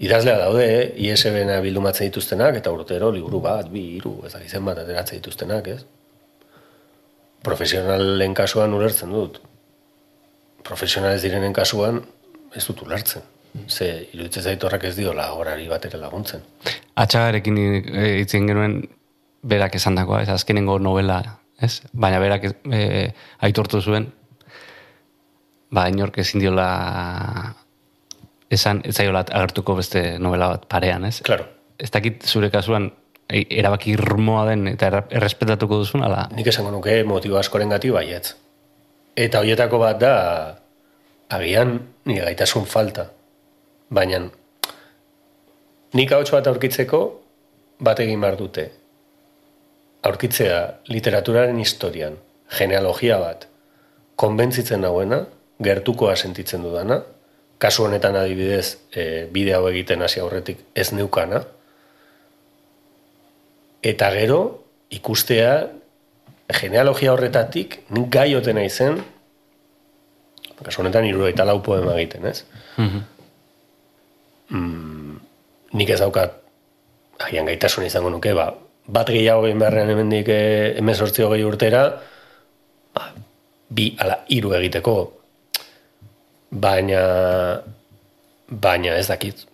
idazlea 0.00 0.38
daude? 0.40 0.66
ISB-na 1.08 1.60
bildumatzen 1.64 2.10
dituztenak, 2.10 2.58
eta 2.60 2.72
urtero 2.72 3.10
liburu 3.14 3.40
bat, 3.44 3.70
bi, 3.72 3.84
hiru, 3.96 4.18
ez 4.26 4.32
dakit 4.34 4.56
zenbat 4.58 4.82
ateratzen 4.82 5.20
dituztenak, 5.20 5.70
ez? 5.72 5.80
Profesionalen 7.46 8.34
kasuan 8.34 8.74
ulertzen 8.74 9.12
dut. 9.14 9.40
Profesionalez 10.66 11.22
direnen 11.22 11.54
kasuan 11.56 12.02
ez 12.56 12.64
dut 12.66 12.82
ulertzen. 12.82 13.24
Ze 13.68 13.88
iruditzen 14.12 14.42
zait 14.42 14.64
horrek 14.64 14.84
ez 14.90 14.96
diola 14.96 15.30
horari 15.32 15.68
bat 15.68 15.84
ere 15.88 16.00
laguntzen. 16.00 16.42
Atxagarekin 17.00 17.56
itzen 18.20 18.48
genuen 18.50 18.80
berak 19.46 19.76
esandakoa, 19.78 20.22
ez 20.24 20.32
azkenengo 20.34 20.78
novela, 20.82 21.20
ez? 21.62 21.78
Baina 21.92 22.18
berak 22.20 22.48
e, 22.72 22.82
aitortu 23.46 23.80
zuen, 23.80 24.10
ba, 25.76 25.86
inork 25.92 26.16
ezin 26.22 26.40
diola 26.40 26.68
esan, 28.52 28.80
ez 28.86 28.94
zaiola 28.96 29.24
agertuko 29.26 29.76
beste 29.78 30.16
novela 30.22 30.54
bat 30.54 30.66
parean, 30.70 31.04
ez? 31.08 31.20
Claro, 31.26 31.52
Ez 31.76 31.90
dakit 31.92 32.22
zure 32.24 32.48
kasuan 32.48 32.86
e, 33.28 33.42
erabaki 33.60 33.92
irmoa 33.92 34.46
den 34.48 34.64
eta 34.70 34.88
errespetatuko 35.12 35.82
duzun, 35.82 36.06
ala, 36.06 36.22
nik 36.32 36.48
esango 36.48 36.70
nuke 36.72 37.02
motibo 37.04 37.36
askoren 37.36 37.68
gati 37.74 37.90
baietz. 37.92 38.30
Eta 39.16 39.42
horietako 39.42 39.80
bat 39.82 40.00
da, 40.00 40.14
agian 41.36 41.76
nire 42.08 42.24
gaitasun 42.30 42.64
falta. 42.70 43.10
Baina, 43.92 44.22
nik 45.92 46.12
hau 46.12 46.22
bat 46.32 46.48
aurkitzeko, 46.48 47.02
bat 47.80 48.00
egin 48.00 48.24
behar 48.24 48.40
dute. 48.40 48.70
Aurkitzea 50.06 50.58
literaturaren 50.88 51.60
historian, 51.60 52.16
genealogia 52.56 53.18
bat, 53.20 53.48
konbentzitzen 54.16 54.80
nauena, 54.80 55.26
gertukoa 55.62 56.16
sentitzen 56.16 56.62
dudana, 56.62 57.00
kasu 57.58 57.86
honetan 57.86 58.16
adibidez, 58.16 58.78
e, 58.92 59.26
bide 59.32 59.54
hau 59.56 59.64
egiten 59.70 60.02
hasi 60.02 60.20
aurretik 60.20 60.60
ez 60.74 60.90
neukana, 60.92 61.42
eta 63.86 64.10
gero 64.12 64.40
ikustea 64.92 65.52
genealogia 66.60 67.12
horretatik 67.14 67.80
nik 67.90 68.10
gai 68.12 68.34
oten 68.38 68.58
naizen 68.60 69.00
kasu 70.62 70.80
honetan 70.80 71.04
hirurogeita 71.04 71.44
lau 71.44 71.58
poema 71.62 71.96
egiten, 71.98 72.26
ez? 72.30 72.44
Mm, 74.48 75.16
nik 75.76 75.90
ez 75.92 75.98
daukat 76.00 76.38
agian 77.26 77.48
gaitasun 77.48 77.84
izango 77.84 78.12
nuke, 78.12 78.32
ba, 78.36 78.52
bat 78.86 79.10
gehiago 79.10 79.46
egin 79.48 79.60
beharrean 79.60 79.90
hemendik 79.92 80.30
eh, 80.32 80.76
emezortzi 80.80 81.26
hogei 81.26 81.42
urtera, 81.44 81.82
ba, 82.94 83.10
bi 83.68 83.90
ala 84.00 84.22
hiru 84.32 84.54
egiteko, 84.56 84.96
baina 86.50 87.62
baina 88.48 88.96
ez 88.96 89.06
dakit. 89.08 89.46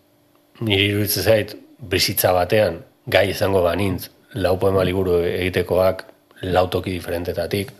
Niri 0.60 0.90
iruditzen 0.92 1.22
zait 1.22 1.54
bizitza 1.78 2.32
batean 2.32 2.82
gai 3.10 3.28
izango 3.30 3.62
banintz 3.62 4.10
lau 4.34 4.56
poema 4.58 4.84
liburu 4.84 5.18
egitekoak 5.26 6.04
lau 6.42 6.66
toki 6.68 6.92
diferentetatik 6.92 7.72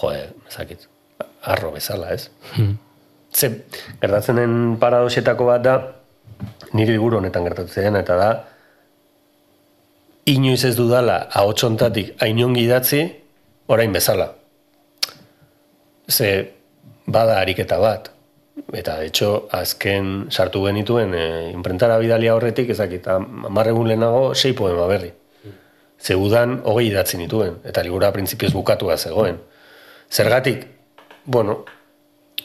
jo, 0.00 0.10
ez 0.12 0.56
dakit, 0.56 0.86
arro 1.42 1.72
bezala, 1.72 2.12
ez? 2.14 2.28
Ze, 3.32 3.50
gertatzen 4.00 4.40
den 4.40 4.54
paradoxetako 4.80 5.48
bat 5.48 5.64
da, 5.64 5.76
niri 6.72 6.96
liburu 6.96 7.20
honetan 7.20 7.44
gertatzen 7.48 7.88
dena, 7.88 8.02
eta 8.04 8.16
da, 8.20 8.30
inoiz 10.32 10.62
ez 10.68 10.74
dudala 10.78 11.26
ahotsontatik 11.40 12.14
ainongi 12.22 12.66
idatzi, 12.66 13.02
orain 13.72 13.92
bezala. 13.92 14.30
Ze, 16.08 16.28
bada 17.06 17.38
ariketa 17.40 17.78
bat. 17.78 18.10
Eta, 18.72 18.98
hecho, 19.04 19.48
azken 19.50 20.28
sartu 20.30 20.64
genituen 20.66 21.14
e, 21.16 21.24
imprentara 21.52 21.96
bidalia 21.98 22.34
horretik, 22.36 22.70
ezakit, 22.74 23.06
amarregun 23.08 23.88
lehenago, 23.88 24.34
sei 24.34 24.52
poema 24.52 24.86
berri. 24.90 25.12
Ze 26.02 26.16
udan 26.18 26.58
hogei 26.66 26.88
idatzi 26.90 27.16
nituen, 27.16 27.60
eta 27.64 27.82
libura 27.82 28.10
printzipioz 28.12 28.52
bukatua 28.52 28.96
zegoen. 28.98 29.38
Zergatik, 30.10 30.66
bueno, 31.24 31.62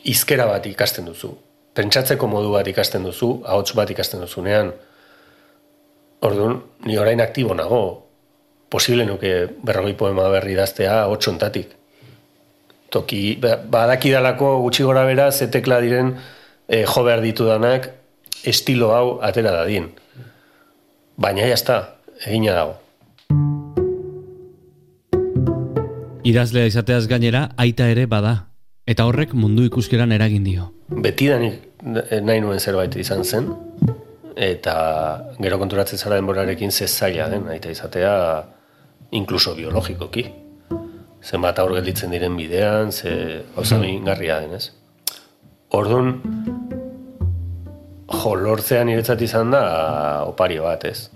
izkera 0.03 0.45
bat 0.47 0.65
ikasten 0.69 1.09
duzu. 1.09 1.33
Pentsatzeko 1.77 2.27
modu 2.29 2.53
bat 2.53 2.67
ikasten 2.67 3.03
duzu, 3.05 3.41
ahots 3.45 3.73
bat 3.77 3.89
ikasten 3.91 4.23
duzunean. 4.23 4.71
Orduan, 6.25 6.61
ni 6.85 6.97
orain 6.97 7.21
aktibo 7.21 7.53
nago. 7.57 7.81
Posible 8.69 9.05
nuke 9.05 9.33
berrogei 9.63 9.93
poema 9.97 10.29
berri 10.31 10.55
idaztea 10.55 11.01
ahots 11.03 11.27
ontatik. 11.29 11.76
Toki, 12.89 13.35
ba- 13.41 13.57
badakidalako 13.67 14.61
gutxi 14.63 14.83
gora 14.83 15.03
bera, 15.05 15.31
ze 15.31 15.47
tekla 15.51 15.79
diren 15.83 16.15
e, 16.67 16.85
jo 16.85 17.03
behar 17.03 17.21
ditudanak 17.21 17.89
estilo 18.47 18.93
hau 18.95 19.19
atera 19.21 19.51
dadin. 19.51 19.89
Baina 21.17 21.47
jazta, 21.49 21.95
egina 22.25 22.53
dago. 22.53 22.77
Idazlea 26.27 26.67
izateaz 26.67 27.05
gainera 27.07 27.49
aita 27.57 27.87
ere 27.91 28.05
bada, 28.05 28.33
eta 28.87 29.05
horrek 29.07 29.33
mundu 29.33 29.63
ikuskeran 29.67 30.11
eragin 30.11 30.43
dio. 30.43 30.71
betidanik 30.89 31.63
nahi 31.83 32.39
nuen 32.41 32.59
zerbait 32.59 32.95
izan 32.95 33.23
zen, 33.23 33.47
eta 34.35 34.73
gero 35.39 35.57
konturatzen 35.59 35.97
zara 35.99 36.15
denborarekin 36.15 36.71
ze 36.71 36.87
zaila 36.87 37.27
den, 37.29 37.47
aita 37.51 37.69
izatea, 37.71 38.13
inkluso 39.11 39.55
biologikoki. 39.55 40.25
Zenbat 41.23 41.59
aur 41.59 41.73
gelditzen 41.75 42.13
diren 42.13 42.35
bidean, 42.37 42.91
ze 42.91 43.43
gauza 43.55 43.77
mingarria 43.81 44.39
den, 44.43 44.53
ez? 44.59 44.71
Orduan, 45.75 46.13
jo, 48.07 48.35
lortzea 48.35 48.83
niretzat 48.87 49.21
izan 49.25 49.51
da 49.51 49.63
opari 50.29 50.59
bat, 50.63 50.85
ez? 50.85 51.09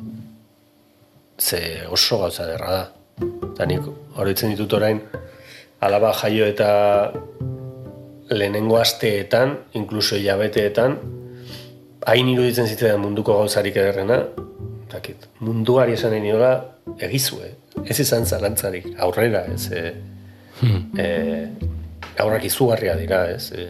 Ze 1.39 1.61
oso 1.89 2.19
gauza 2.23 2.47
derra 2.49 2.71
da. 2.71 2.83
Eta 3.51 3.67
nik 3.69 3.87
horitzen 4.17 4.51
ditut 4.55 4.73
orain, 4.73 5.01
alaba 5.79 6.11
jaio 6.23 6.47
eta 6.49 6.69
lehenengo 8.31 8.77
asteetan, 8.79 9.57
inkluso 9.77 10.17
hilabeteetan, 10.17 10.97
hain 12.07 12.29
iruditzen 12.31 12.67
zitzaidan 12.67 13.01
munduko 13.03 13.37
gauzarik 13.37 13.77
ederrena, 13.77 14.23
dakit, 14.91 15.27
munduari 15.39 15.93
esan 15.97 16.15
niola, 16.21 16.51
egizue. 16.99 17.53
Ez 17.85 17.99
izan 18.03 18.25
zalantzarik, 18.25 18.91
aurrera, 18.99 19.45
ez, 19.53 19.71
e, 19.71 19.93
e, 20.97 21.07
aurrak 22.19 22.45
izugarria 22.45 22.95
dira, 22.99 23.23
ez, 23.31 23.51
e, 23.55 23.67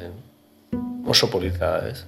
oso 1.06 1.30
polita, 1.30 1.78
ez. 1.90 2.06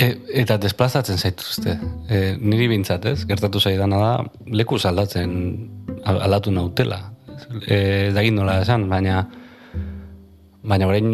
E, 0.00 0.10
eta 0.42 0.56
desplazatzen 0.58 1.18
zaituzte. 1.18 1.78
E, 2.08 2.20
niri 2.40 2.68
bintzat, 2.72 3.04
ez? 3.10 3.24
Gertatu 3.28 3.60
zaidana 3.60 3.98
da, 4.00 4.12
leku 4.46 4.78
aldatzen 4.84 5.34
al- 6.04 6.22
aldatu 6.26 6.50
nautela. 6.54 7.00
E, 7.68 8.10
dagin 8.14 8.34
nola 8.38 8.60
esan, 8.62 8.88
baina 8.88 9.24
baina 10.64 10.86
orain 10.88 11.10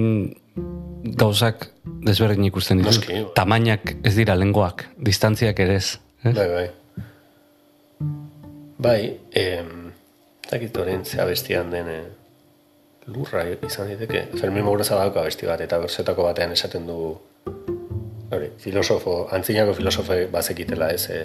gauzak 1.18 1.66
desberdin 2.06 2.44
ikusten. 2.48 2.82
Noski, 2.84 3.12
bai. 3.12 3.24
Tamainak 3.34 3.96
ez 4.04 4.14
dira 4.14 4.36
lengoak, 4.38 4.86
distantziak 4.98 5.58
ere 5.64 5.80
ez? 5.80 5.98
Bai, 6.22 6.46
bai. 6.52 6.66
Bai, 8.80 9.20
em, 9.36 9.92
dakit 10.50 10.76
orain 10.80 11.04
zea 11.04 11.26
bestian 11.28 11.70
den 11.72 11.88
eh, 11.92 12.04
lurra 13.12 13.42
izan 13.50 13.90
daiteke. 13.90 14.22
Fermin 14.40 14.64
Muguruza 14.64 14.96
dauka 14.96 15.24
besti 15.26 15.48
bat, 15.48 15.60
eta 15.60 15.78
bersetako 15.82 16.24
batean 16.28 16.54
esaten 16.56 16.86
du 16.88 17.00
hori, 18.30 18.50
filosofo, 18.62 19.16
antzinako 19.36 19.74
filosofo 19.74 20.16
bazekitela 20.32 20.90
ez, 20.94 21.10
e, 21.10 21.20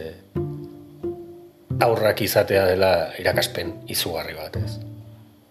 aurrak 1.86 2.22
izatea 2.26 2.66
dela 2.72 2.92
irakaspen 3.22 3.74
izugarri 3.94 4.36
bat, 4.38 4.58
ez. 4.60 4.76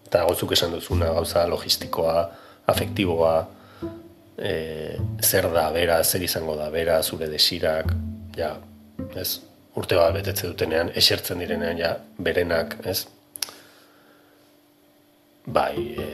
Eta 0.05 0.25
gozuk 0.29 0.53
esan 0.55 0.75
duzuna 0.75 1.09
gauza 1.15 1.45
logistikoa, 1.49 2.17
afektiboa, 2.71 3.35
e, 4.37 4.53
zer 5.23 5.49
da, 5.53 5.69
bera, 5.73 6.01
zer 6.03 6.25
izango 6.27 6.57
da, 6.59 6.69
bera, 6.73 7.01
zure 7.03 7.29
desirak, 7.31 7.93
ja, 8.37 8.55
ez, 9.15 9.39
urte 9.75 9.97
bat 9.99 10.13
betetze 10.15 10.47
dutenean, 10.47 10.91
esertzen 10.95 11.41
direnean, 11.43 11.77
ja, 11.79 11.95
berenak, 12.17 12.77
ez, 12.87 13.05
bai, 15.45 15.75
e, 15.99 16.07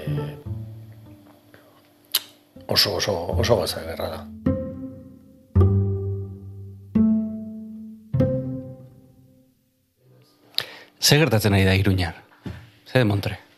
oso, 2.68 2.96
oso, 2.98 3.16
oso 3.38 3.60
goza 3.62 3.84
gerra 3.86 4.10
da. 4.16 4.26
Ze 11.02 11.18
gertatzen 11.18 11.54
ari 11.54 11.66
da 11.66 11.74
Iruñar? 11.76 12.14
Ze 12.86 13.00
de 13.00 13.06
Montre? 13.06 13.51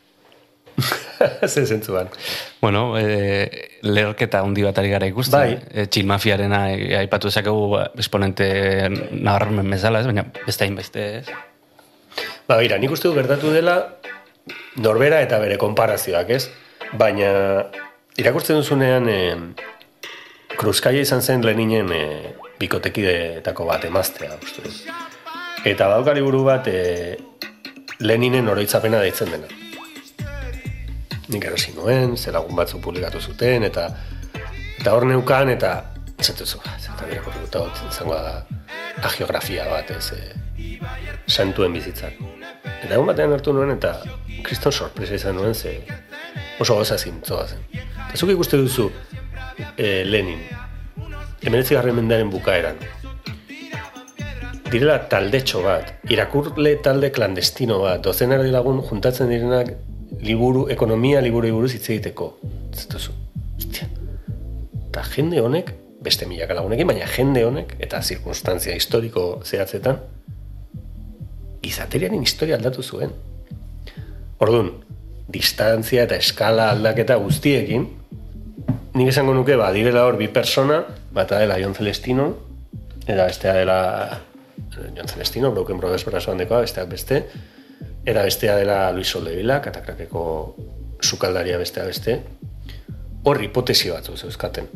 Ze 1.47 1.65
zentzuan. 1.65 2.09
Bueno, 2.61 2.97
e, 2.97 3.69
leherketa 3.81 4.41
handi 4.41 4.63
bat 4.65 4.77
ari 4.79 4.91
gara 4.91 5.07
ikusten. 5.07 5.39
Bai. 5.39 5.57
E, 5.71 5.85
txil 5.87 6.07
mafiarena 6.09 6.65
e, 6.73 6.93
aipatu 7.03 7.29
ezakegu 7.31 7.67
ba, 7.75 7.85
esponente 7.99 8.47
nabarmen 8.89 9.69
bezala, 9.69 10.01
ez? 10.01 10.09
baina 10.09 10.25
beste 10.45 10.65
hainbeste 10.65 11.05
ez. 11.19 11.25
Ba, 12.47 12.57
bera, 12.57 12.79
nik 12.81 12.91
uste 12.91 13.07
du 13.07 13.15
gertatu 13.15 13.53
dela 13.53 13.77
norbera 14.83 15.21
eta 15.23 15.39
bere 15.39 15.57
konparazioak, 15.61 16.33
ez? 16.35 16.49
Baina 16.99 17.29
irakurtzen 18.19 18.59
duzunean 18.59 19.09
e, 19.09 19.19
Kruzkaia 20.53 21.01
izan 21.01 21.23
zen 21.23 21.45
Leninen 21.45 21.89
e, 21.93 22.03
bikotekideetako 22.61 23.65
bat 23.69 23.85
emaztea, 23.89 24.37
uste. 24.43 24.69
Eta 25.63 25.87
badauka 25.87 26.13
liburu 26.17 26.43
bat 26.45 26.67
e, 26.69 27.17
Leninen 28.03 28.49
oroitzapena 28.51 28.99
deitzen 29.01 29.31
dena. 29.31 29.62
Nik 31.31 31.45
erosi 31.47 31.71
nuen, 31.77 32.17
zelagun 32.17 32.55
batzu 32.57 32.81
publikatu 32.83 33.21
zuten, 33.21 33.63
eta 33.63 33.87
eta 34.79 34.91
hor 34.91 35.05
neukan, 35.07 35.53
eta 35.53 35.71
zatu 36.19 36.45
zu, 36.45 36.59
zata 36.79 37.07
birakurri 37.07 37.45
dut, 37.51 37.79
izango 37.87 38.15
da 38.15 38.43
agiografia 39.07 39.67
bat, 39.69 39.91
ez, 39.91 40.11
e, 40.11 40.79
santuen 41.27 41.73
bizitzak. 41.75 42.19
Eta 42.83 42.95
egun 42.95 43.07
batean 43.07 43.31
hartu 43.35 43.53
nuen, 43.55 43.71
eta 43.77 43.93
kriston 44.43 44.75
sorpresa 44.75 45.15
izan 45.15 45.39
nuen, 45.39 45.55
ze 45.55 45.77
oso 46.59 46.75
goza 46.75 46.97
zintzoa 46.97 47.47
zen. 47.47 47.63
Eta 48.09 48.19
zuk 48.19 48.33
ikuste 48.35 48.59
duzu 48.59 48.89
e, 49.77 50.03
Lenin, 50.03 50.43
emeretzi 51.41 51.79
garren 51.79 51.95
mendaren 52.01 52.31
bukaeran, 52.33 52.83
direla 54.73 54.99
taldetxo 55.09 55.63
bat, 55.63 55.95
irakurle 56.11 56.75
talde 56.83 57.11
klandestino 57.15 57.79
bat, 57.83 58.03
dozen 58.03 58.35
erdi 58.35 58.51
lagun 58.51 58.81
juntatzen 58.83 59.31
direnak 59.31 59.75
liburu, 60.23 60.67
ekonomia 60.71 61.21
liburu 61.21 61.51
buruz 61.53 61.73
hitz 61.75 61.89
egiteko. 61.89 62.33
Ostia. 62.73 63.87
Eta 64.89 65.03
jende 65.13 65.41
honek, 65.41 65.73
beste 66.03 66.27
milaka 66.29 66.55
lagunekin, 66.57 66.87
baina 66.87 67.07
jende 67.09 67.43
honek, 67.45 67.75
eta 67.83 68.01
zirkunstantzia 68.01 68.75
historiko 68.77 69.41
zehatzetan, 69.45 69.99
izateriaren 71.63 72.23
historia 72.23 72.57
aldatu 72.59 72.83
zuen. 72.83 73.13
Orduan, 74.43 74.71
distantzia 75.31 76.03
eta 76.07 76.17
eskala 76.19 76.69
aldaketa 76.73 77.15
guztiekin, 77.21 77.87
nik 78.93 79.09
esango 79.09 79.33
nuke, 79.33 79.55
ba, 79.57 79.71
direla 79.73 80.03
hor 80.07 80.19
bi 80.19 80.27
persona, 80.27 80.83
bata 81.13 81.39
dela 81.41 81.57
Jon 81.61 81.73
Celestino, 81.77 82.27
eta 83.05 83.25
bestea 83.25 83.55
dela 83.61 83.79
Jon 84.75 85.07
Celestino, 85.07 85.51
Broken 85.51 85.79
Brothers 85.79 86.05
brazoan 86.05 86.41
dekoa, 86.41 86.61
besteak 86.67 86.91
beste, 86.91 87.23
era 88.05 88.23
bestea 88.23 88.55
dela 88.55 88.91
Luis 88.91 89.07
Soldevila, 89.07 89.61
katakrakeko 89.61 90.23
sukaldaria 91.01 91.57
bestea 91.57 91.85
beste, 91.87 92.19
hor 93.23 93.41
hipotesi 93.41 93.91
batzu 93.91 94.17
zeuzkaten. 94.17 94.67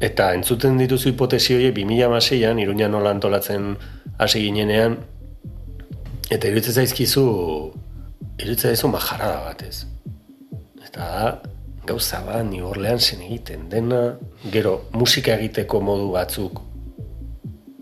Eta 0.00 0.30
entzuten 0.36 0.78
dituzu 0.78 1.12
hipotesi 1.12 1.56
horiek 1.56 1.74
2006an, 1.76 2.60
Iruña 2.62 2.88
nola 2.88 3.10
antolatzen 3.16 3.72
hasi 4.18 4.44
ginenean, 4.44 4.98
eta 6.30 6.46
iruditzen 6.46 6.82
zaizkizu, 6.82 7.24
iruditzen 8.38 8.74
zaizu 8.74 8.92
majarada 8.92 9.40
batez. 9.48 9.86
Eta 10.84 11.08
da, 11.08 11.32
gauza 11.88 12.20
bat, 12.26 12.44
New 12.46 12.68
Orleansen 12.68 13.24
egiten 13.24 13.68
dena, 13.72 14.02
gero 14.52 14.82
musika 14.92 15.34
egiteko 15.40 15.80
modu 15.80 16.12
batzuk 16.12 16.62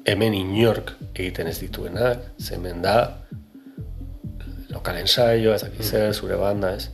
hemen 0.07 0.35
inork 0.39 0.95
egiten 1.17 1.51
ez 1.51 1.59
dituenak, 1.59 2.23
zemen 2.39 2.83
da, 2.85 3.27
lokal 4.77 5.01
ensaio, 5.03 5.55
ez 5.55 5.63
dakiz 5.65 5.91
zer, 5.91 6.15
zure 6.15 6.39
banda, 6.41 6.75
ez. 6.77 6.91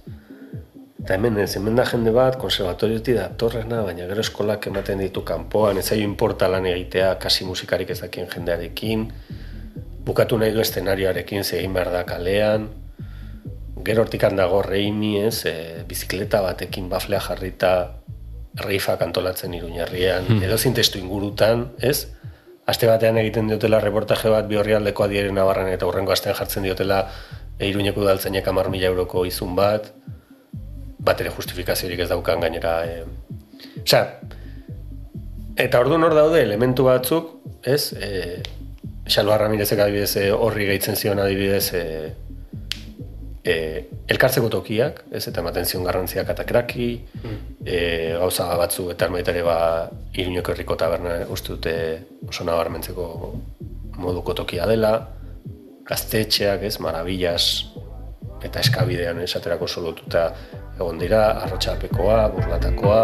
Eta 1.03 1.17
hemen 1.17 1.41
ez, 1.43 1.51
hemen 1.59 1.79
da 1.79 1.85
jende 1.89 2.13
bat, 2.15 2.37
konservatoriotik 2.39 3.17
da 3.19 3.83
baina 3.83 4.07
gero 4.07 4.21
eskolak 4.23 4.69
ematen 4.71 5.03
ditu 5.03 5.25
kanpoan, 5.27 5.79
ez 5.79 5.89
zaio 5.91 6.05
inporta 6.07 6.49
lan 6.49 6.67
egitea, 6.67 7.17
kasi 7.19 7.45
musikarik 7.45 7.91
ez 7.91 8.01
dakien 8.01 8.29
jendearekin, 8.31 9.09
bukatu 10.07 10.39
nahi 10.39 10.53
du 10.55 10.61
eszenarioarekin, 10.61 11.43
ze 11.45 11.59
egin 11.59 11.75
behar 11.75 11.91
da 11.91 12.05
kalean, 12.07 12.69
gero 13.85 14.03
hortik 14.03 14.23
dago 14.37 14.63
reimi, 14.63 15.19
ez, 15.19 15.45
e, 15.45 15.83
bizikleta 15.89 16.41
batekin 16.41 16.89
baflea 16.89 17.21
jarrita, 17.21 17.73
reifak 18.55 19.03
antolatzen 19.03 19.55
iruñerrian, 19.55 20.27
hmm. 20.29 20.43
edo 20.45 20.57
testu 20.75 20.99
ingurutan, 20.99 21.73
ez? 21.81 22.13
Aste 22.67 22.87
batean 22.87 23.19
egiten 23.19 23.49
diotela 23.49 23.81
reportaje 23.81 24.31
bat 24.31 24.47
bi 24.47 24.57
horrialdeko 24.57 25.05
adieren 25.05 25.35
nabarran 25.35 25.73
eta 25.73 25.87
hurrengo 25.87 26.13
astean 26.13 26.37
jartzen 26.37 26.63
diotela 26.63 27.09
e, 27.59 27.69
iruñeko 27.69 28.03
udaltzainek 28.05 28.49
amar 28.49 28.71
mila 28.71 28.91
euroko 28.91 29.25
izun 29.29 29.57
bat, 29.59 29.93
bat 31.03 31.21
ere 31.21 31.33
justifikaziorik 31.35 32.05
ez 32.05 32.09
daukan 32.13 32.41
gainera. 32.41 32.75
E, 32.87 33.05
Osea, 33.83 34.05
eta 35.61 35.81
ordu 35.81 35.99
hor 35.99 36.15
daude 36.17 36.43
elementu 36.43 36.89
batzuk, 36.89 37.39
ez? 37.65 37.93
E, 37.93 38.43
Xalba 39.03 39.39
Ramirezek 39.41 39.81
adibidez 39.83 40.17
e, 40.17 40.29
horri 40.33 40.69
gehitzen 40.71 40.97
zion 40.97 41.19
adibidez 41.19 41.73
e, 41.75 41.85
e, 43.45 43.55
elkartzeko 44.13 44.51
tokiak, 44.53 45.03
ez? 45.11 45.25
Eta 45.29 45.43
ematen 45.43 45.67
zion 45.67 45.87
garrantziak 45.87 46.31
atakraki, 46.35 46.91
e, 47.67 47.79
gauza 48.21 48.47
batzu 48.59 48.91
eta 48.95 49.09
armaitare 49.09 49.43
ba 49.47 49.57
iruñeko 50.15 50.55
herriko 50.55 50.79
taberna 50.79 51.19
uste 51.35 51.57
dute 51.57 51.75
oso 52.29 52.47
nabarmentzeko 52.47 53.09
moduko 53.99 54.35
tokia 54.39 54.67
dela, 54.71 54.95
gaztetxeak, 55.93 56.63
ez, 56.65 56.79
marabillas 56.81 57.47
eta 58.43 58.63
eskabidean 58.65 59.21
esaterako 59.23 59.69
solotuta 59.69 60.31
egon 60.79 60.99
dira, 61.03 61.27
arrotxapekoa, 61.45 62.29
burlatakoa. 62.33 63.03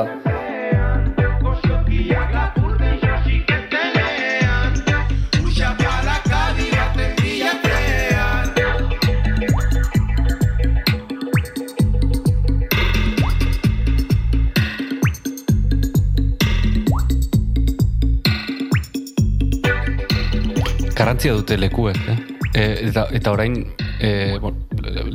Garantzia 20.99 21.33
dute 21.37 21.57
lekuek, 21.57 22.03
eh? 22.11 22.38
E, 22.59 22.89
eta, 22.89 23.07
eta 23.15 23.31
orain, 23.31 23.55
e, 24.03 24.39
bon, 24.43 24.57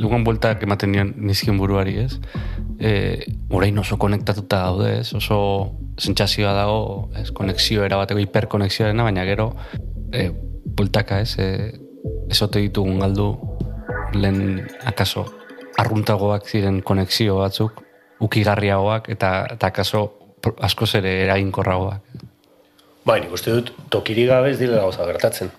lugan 0.00 0.24
bueltak 0.24 0.62
ematen 0.64 0.94
nion 0.94 1.10
nizkion 1.28 1.58
buruari, 1.60 1.98
ez? 2.06 2.16
E, 2.80 2.92
orain 3.52 3.76
oso 3.82 3.98
konektatuta 4.00 4.62
daude, 4.64 4.94
ez? 5.02 5.10
Oso 5.18 5.38
sentsazioa 6.00 6.54
dago, 6.56 6.78
ez? 7.20 7.28
Konexio 7.36 7.84
erabateko 7.84 8.22
hiperkonexioa 8.22 8.88
dena, 8.94 9.04
baina 9.04 9.26
gero, 9.28 9.50
e, 10.08 10.30
bueltaka, 10.64 11.20
ez? 11.20 11.34
E, 11.36 11.48
ez 12.32 12.40
ote 12.46 12.62
ditugun 12.64 13.02
galdu, 13.04 13.28
lehen, 14.16 14.62
akaso, 14.88 15.26
arruntagoak 15.80 16.48
ziren 16.48 16.80
konexio 16.86 17.42
batzuk, 17.42 17.82
ukigarriagoak, 18.24 19.10
eta, 19.12 19.34
eta 19.52 19.68
akaso, 19.68 20.06
askoz 20.64 20.94
ere 21.02 21.18
eraginkorragoak. 21.26 22.24
Bai, 23.04 23.18
nik 23.20 23.36
uste 23.36 23.52
dut, 23.52 23.74
tokiri 23.92 24.24
gabe 24.32 24.54
ez 24.54 24.58
direla 24.62 24.86
gauza 24.86 25.04
gertatzen. 25.10 25.52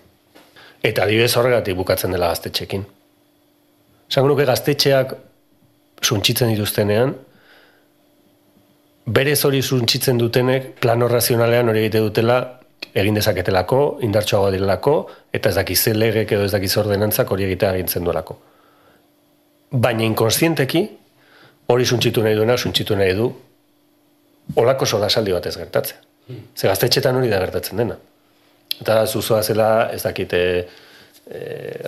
Eta 0.82 1.04
adibidez 1.04 1.36
horregatik 1.36 1.76
bukatzen 1.76 2.12
dela 2.12 2.28
gaztetxekin. 2.32 2.84
Zango 4.10 4.28
nuke 4.28 4.44
gaztetxeak 4.46 5.14
suntxitzen 6.02 6.52
dituztenean, 6.52 7.14
berez 9.06 9.38
hori 9.46 9.62
suntxitzen 9.62 10.18
dutenek 10.18 10.74
plano 10.82 11.08
razionalean 11.08 11.70
hori 11.70 11.84
egite 11.84 12.02
dutela 12.04 12.38
egin 12.96 13.16
dezaketelako, 13.18 13.80
indartsuagoa 14.06 14.52
direlako, 14.54 14.94
eta 15.32 15.50
ez 15.50 15.56
dakiz 15.58 15.80
legek 15.94 16.32
edo 16.32 16.44
ez 16.46 16.52
dakiz 16.52 16.72
ordenantzak 16.80 17.30
hori 17.30 17.44
egitea 17.44 17.74
egintzen 17.76 18.04
duelako. 18.04 18.38
Baina 19.70 20.04
inkonstienteki, 20.06 20.82
hori 21.72 21.86
suntxitu 21.86 22.22
nahi 22.22 22.36
duena, 22.38 22.56
suntxitu 22.56 22.96
nahi 22.96 23.14
du, 23.18 23.30
olako 24.56 24.86
sola 24.86 25.08
saldi 25.10 25.32
batez 25.34 25.56
gertatzen. 25.56 25.98
Ze 26.56 26.68
gaztetxetan 26.68 27.16
hori 27.16 27.28
da 27.30 27.40
gertatzen 27.42 27.82
dena. 27.82 27.96
Eta 28.80 29.06
zuzoa 29.06 29.42
zela, 29.42 29.90
ez 29.92 30.02
dakite, 30.04 30.40
e, 31.26 31.40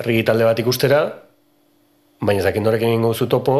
rigi 0.06 0.24
talde 0.24 0.46
bat 0.48 0.58
ikustera, 0.58 1.02
baina 2.20 2.40
ez 2.40 2.46
dakit 2.46 2.64
norekin 2.64 2.94
egingo 2.94 3.14
zu 3.14 3.28
topo, 3.28 3.58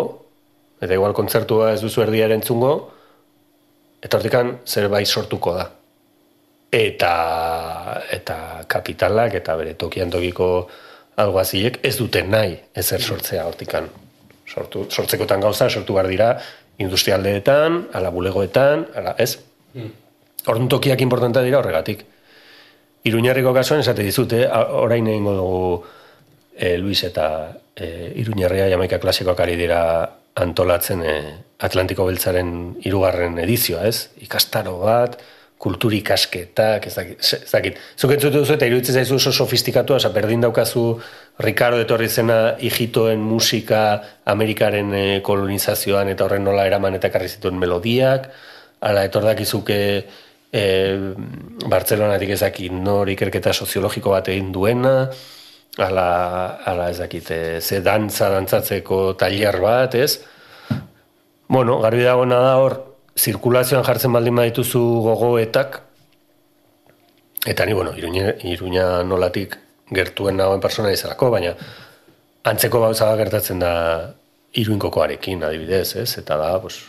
eta 0.80 0.94
igual 0.94 1.14
kontzertua 1.14 1.72
ez 1.74 1.82
duzu 1.82 2.02
erdia 2.02 2.28
entzungo, 2.34 2.72
eta 4.02 4.18
hortikan 4.18 4.58
zerbait 4.66 5.06
sortuko 5.06 5.54
da. 5.56 5.68
Eta, 6.72 7.12
eta 8.12 8.36
kapitalak 8.68 9.38
eta 9.38 9.56
bere 9.56 9.72
tokian 9.80 10.10
tokiko 10.12 10.68
alguaziek 11.18 11.80
ez 11.82 11.96
dute 11.96 12.22
nahi 12.22 12.58
ezer 12.76 13.02
sortzea 13.02 13.46
hortikan. 13.48 13.88
Sortu, 14.48 14.86
sortzekotan 14.88 15.40
gauza, 15.44 15.68
sortu 15.68 15.96
behar 15.96 16.08
dira, 16.08 16.28
industrialdeetan, 16.80 17.88
ala 17.92 18.12
bulegoetan, 18.14 18.86
ala, 18.96 19.14
ez? 19.18 19.34
Orduan 20.46 20.68
tokiak 20.72 21.02
importantea 21.04 21.42
dira 21.44 21.58
horregatik. 21.58 22.04
Iruñarriko 23.04 23.54
kasuan 23.54 23.80
esate 23.80 24.02
dizute, 24.02 24.42
orain 24.48 25.06
egingo 25.06 25.34
dugu 25.36 25.84
e, 26.58 26.76
Luis 26.78 27.04
eta 27.06 27.56
e, 27.76 28.12
Iruñarria 28.18 28.68
jamaika 28.72 28.98
klasikoak 28.98 29.40
ari 29.40 29.56
dira 29.56 29.80
antolatzen 30.34 31.02
e, 31.06 31.16
Atlantiko 31.62 32.06
Beltzaren 32.06 32.50
hirugarren 32.84 33.38
edizioa, 33.42 33.86
ez? 33.86 34.10
Ikastaro 34.22 34.76
bat, 34.82 35.16
kultur 35.58 35.94
ikasketak, 35.94 36.86
ez 36.86 36.94
dakit. 36.94 37.22
Ez 37.22 37.50
dakit. 37.50 37.80
Zuk 37.98 38.12
entzutu 38.14 38.42
duzu 38.42 38.54
eta 38.54 38.66
iruditzen 38.66 39.00
zaizu 39.00 39.16
oso 39.18 39.32
sofistikatua, 39.32 39.98
oza, 39.98 40.12
berdin 40.14 40.44
daukazu 40.46 40.84
Ricardo 41.42 41.80
etorri 41.82 42.08
zena 42.08 42.38
hijitoen 42.62 43.22
musika 43.22 43.82
Amerikaren 44.30 44.94
kolonizazioan 45.26 46.10
eta 46.14 46.26
horren 46.26 46.46
nola 46.46 46.66
eraman 46.66 46.98
eta 46.98 47.10
ekarri 47.10 47.30
zituen 47.30 47.58
melodiak, 47.58 48.30
ala 48.80 49.02
etor 49.08 49.26
dakizuke 49.26 49.78
e, 50.52 50.62
Bartzelonatik 51.68 52.32
ezakit 52.36 52.72
nor 52.72 53.08
ikerketa 53.12 53.52
soziologiko 53.52 54.12
bat 54.14 54.30
egin 54.32 54.52
duena, 54.52 54.94
ala, 55.78 56.08
ala 56.66 56.88
ez 56.90 56.98
dakit, 56.98 57.30
e, 57.30 57.60
ze 57.60 57.80
dantza 57.84 58.30
dantzatzeko 58.32 59.14
tailer 59.20 59.60
bat, 59.62 59.94
ez? 59.94 60.20
Bueno, 61.48 61.78
garbi 61.80 62.04
dagoena 62.04 62.40
da 62.44 62.56
hor, 62.60 62.78
zirkulazioan 63.18 63.84
jartzen 63.86 64.12
baldin 64.12 64.36
badituzu 64.38 64.82
gogoetak, 65.06 65.80
eta 67.46 67.66
ni, 67.66 67.72
bueno, 67.72 67.94
iruña, 67.96 68.34
iruña 68.44 69.02
nolatik 69.04 69.56
gertuen 69.94 70.36
nagoen 70.36 70.60
persona 70.60 70.92
izalako, 70.92 71.30
baina 71.32 71.54
antzeko 72.48 72.80
gauza 72.80 73.08
gertatzen 73.16 73.62
da 73.62 73.72
iruinkokoarekin 74.58 75.42
adibidez, 75.44 75.96
ez? 75.96 76.10
Eta 76.20 76.36
da, 76.40 76.54
pues, 76.60 76.80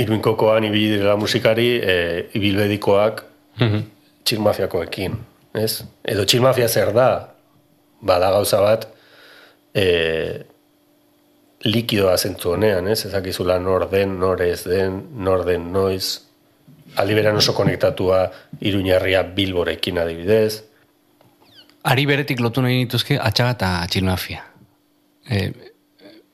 iruinkokoan 0.00 0.64
ibili 0.64 0.96
direla 0.96 1.16
musikari, 1.20 1.68
e, 1.76 1.96
ibilbedikoak 2.38 3.22
txilmafiakoekin, 4.24 5.18
ez? 5.58 5.82
Edo 6.08 6.24
txilmafia 6.24 6.68
zer 6.68 6.92
da, 6.96 7.08
bada 8.00 8.30
gauza 8.32 8.62
bat, 8.62 8.88
e, 9.74 9.84
likidoa 11.68 12.16
zentzu 12.16 12.54
honean, 12.56 12.88
ez? 12.88 13.02
Ezakizula 13.06 13.58
nor 13.62 13.88
den, 13.90 14.18
nor 14.20 14.42
ez 14.42 14.62
den, 14.64 15.02
nor 15.18 15.44
den 15.46 15.70
noiz, 15.74 16.22
aliberan 16.96 17.36
oso 17.36 17.54
konektatua 17.56 18.26
iruñarria 18.60 19.22
bilborekin 19.36 20.00
adibidez, 20.02 20.62
Ari 21.82 22.04
beretik 22.06 22.38
lotu 22.38 22.62
nahi 22.62 22.84
dituzke 22.84 23.16
atxaga 23.18 23.54
eta 23.56 23.68
txilmafia. 23.90 24.44
E, 25.26 25.38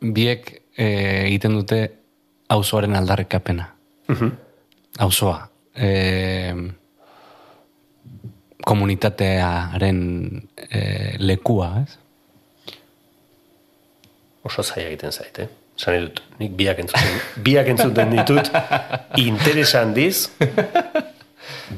biek 0.03 0.51
e, 0.77 0.89
egiten 1.29 1.57
dute 1.57 1.79
auzoaren 2.49 2.97
aldarrikapena. 2.97 3.69
Auzoa. 4.99 5.49
E, 5.77 5.89
komunitatearen 8.65 10.03
e, 10.71 10.81
lekua, 11.19 11.73
ez? 11.83 11.99
oso 14.49 14.63
zaila 14.63 14.89
egiten 14.89 15.13
zait, 15.13 15.39
eh? 15.45 15.49
Nahi 15.79 16.01
dut, 16.03 16.23
nik 16.41 16.55
biak 16.59 16.81
entzuten, 16.83 17.19
biak 17.47 17.69
entzuten 17.71 18.15
ditut, 18.17 18.49
interesan 19.23 19.93
diz, 19.95 20.27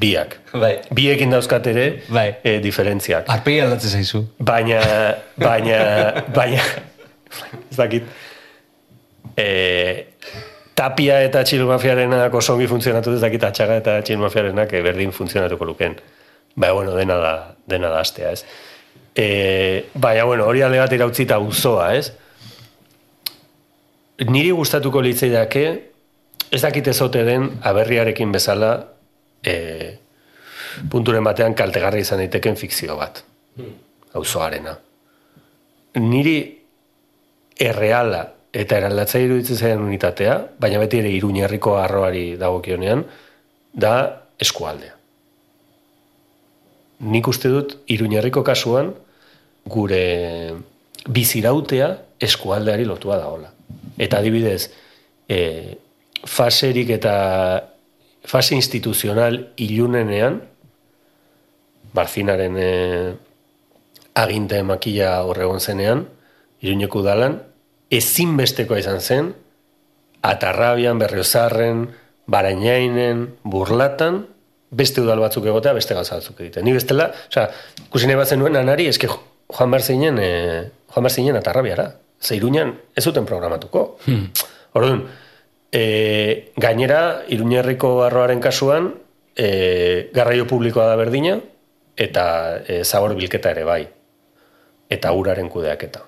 biak. 0.01 0.39
Bai. 0.55 0.71
Biekin 0.97 1.33
dauzkat 1.33 1.67
ere, 1.69 1.85
Bai. 2.09 2.31
eh, 2.43 2.57
diferentziak. 2.63 3.29
Arpegi 3.29 3.61
aldatzen 3.61 3.93
zaizu. 3.99 4.23
Baina, 4.41 4.79
baina, 5.37 5.77
baina, 6.33 6.63
ez 7.69 7.77
dakit, 7.77 8.09
e, 9.37 9.45
tapia 10.75 11.21
eta 11.23 11.43
txilmafiarenak 11.43 12.33
oso 12.33 12.55
ongi 12.55 12.67
funtzionatu 12.69 13.15
ez 13.15 13.21
dakit 13.21 13.43
atxaga 13.43 13.77
eta 13.81 13.99
txilmafiarenak 14.05 14.73
eh, 14.73 14.81
berdin 14.85 15.13
funtzionatuko 15.15 15.67
luken. 15.67 15.97
Baina, 16.55 16.73
bueno, 16.73 16.95
dena 16.95 17.15
da, 17.15 17.33
dena 17.67 17.89
da 17.89 18.01
astea, 18.01 18.31
ez? 18.31 18.43
E, 19.15 19.85
baina, 19.93 20.25
bueno, 20.27 20.47
hori 20.47 20.63
alde 20.65 20.81
bat 20.81 20.93
irautzita 20.93 21.39
uzoa, 21.39 21.93
ez? 21.95 22.11
Niri 24.27 24.51
gustatuko 24.51 25.01
litzaidake, 25.01 25.65
ez 26.51 26.61
dakit 26.61 26.91
ezote 26.91 27.23
den 27.25 27.47
aberriarekin 27.67 28.31
bezala 28.31 28.73
e, 29.43 29.55
punturen 30.91 31.23
batean 31.23 31.55
kaltegarri 31.57 32.03
izan 32.03 32.21
daiteken 32.21 32.59
fikzio 32.59 32.97
bat 32.99 33.23
auzoarena. 34.19 34.75
Niri 36.01 36.37
erreala 37.61 38.25
eta 38.51 38.77
eraldatzea 38.81 39.23
iruditzen 39.23 39.57
zaidan 39.57 39.85
unitatea, 39.85 40.35
baina 40.59 40.79
beti 40.81 40.99
ere 40.99 41.11
iruñerriko 41.15 41.77
arroari 41.79 42.35
dagokionean, 42.39 43.05
da 43.71 43.93
eskualdea. 44.41 44.97
Nik 47.01 47.27
uste 47.27 47.49
dut 47.49 47.77
iruñerriko 47.89 48.43
kasuan 48.43 48.91
gure 49.65 50.03
bizirautea 51.07 51.89
eskualdeari 52.21 52.85
lotua 52.85 53.17
dagoela. 53.17 53.49
Eta 53.97 54.19
adibidez, 54.19 54.69
e, 55.29 55.77
faserik 56.27 56.91
eta 56.97 57.15
fase 58.25 58.55
instituzional 58.55 59.47
ilunenean, 59.57 60.41
Barzinaren 61.91 62.55
e, 62.55 62.71
aginte 64.15 64.61
makila 64.63 65.23
horregon 65.27 65.59
zenean, 65.59 66.05
Iruñeko 66.61 67.01
udalan, 67.01 67.39
ezinbestekoa 67.91 68.79
izan 68.79 69.01
zen, 69.01 69.31
atarrabian, 70.21 70.99
berriozarren, 71.01 71.87
barainainen, 72.31 73.25
burlatan, 73.43 74.25
beste 74.71 75.01
udal 75.03 75.19
batzuk 75.19 75.45
egotea, 75.49 75.73
beste 75.75 75.95
gauza 75.97 76.19
batzuk 76.19 76.39
egiten. 76.39 76.63
Ni 76.65 76.73
bestela, 76.75 77.09
osea, 77.27 77.49
ikusi 77.87 78.07
nahi 78.07 78.19
bazen 78.21 78.39
nuen 78.39 78.55
anari, 78.55 78.87
eske 78.87 79.09
jo- 79.11 79.19
joan 79.51 79.71
behar 79.73 79.83
zinen, 79.83 80.19
e, 80.19 80.29
joan 80.93 81.03
behar 81.07 81.15
zinen 81.17 81.35
atarrabiara. 81.41 81.89
Ze 82.21 82.37
Iruñan 82.37 82.75
ez 82.95 83.03
zuten 83.03 83.25
programatuko. 83.25 83.97
Hmm. 84.05 84.29
Orduan, 84.73 85.03
e, 85.71 86.53
gainera, 86.55 87.23
Iruñerriko 87.27 88.03
arroaren 88.05 88.39
kasuan, 88.39 88.93
e, 89.35 90.09
garraio 90.13 90.47
publikoa 90.47 90.85
da 90.85 90.95
berdina, 90.95 91.39
eta 91.97 92.61
e, 92.67 92.83
zabor 92.85 93.15
bilketa 93.15 93.51
ere 93.51 93.65
bai. 93.67 93.83
Eta 94.89 95.11
uraren 95.11 95.49
kudeaketa. 95.49 96.05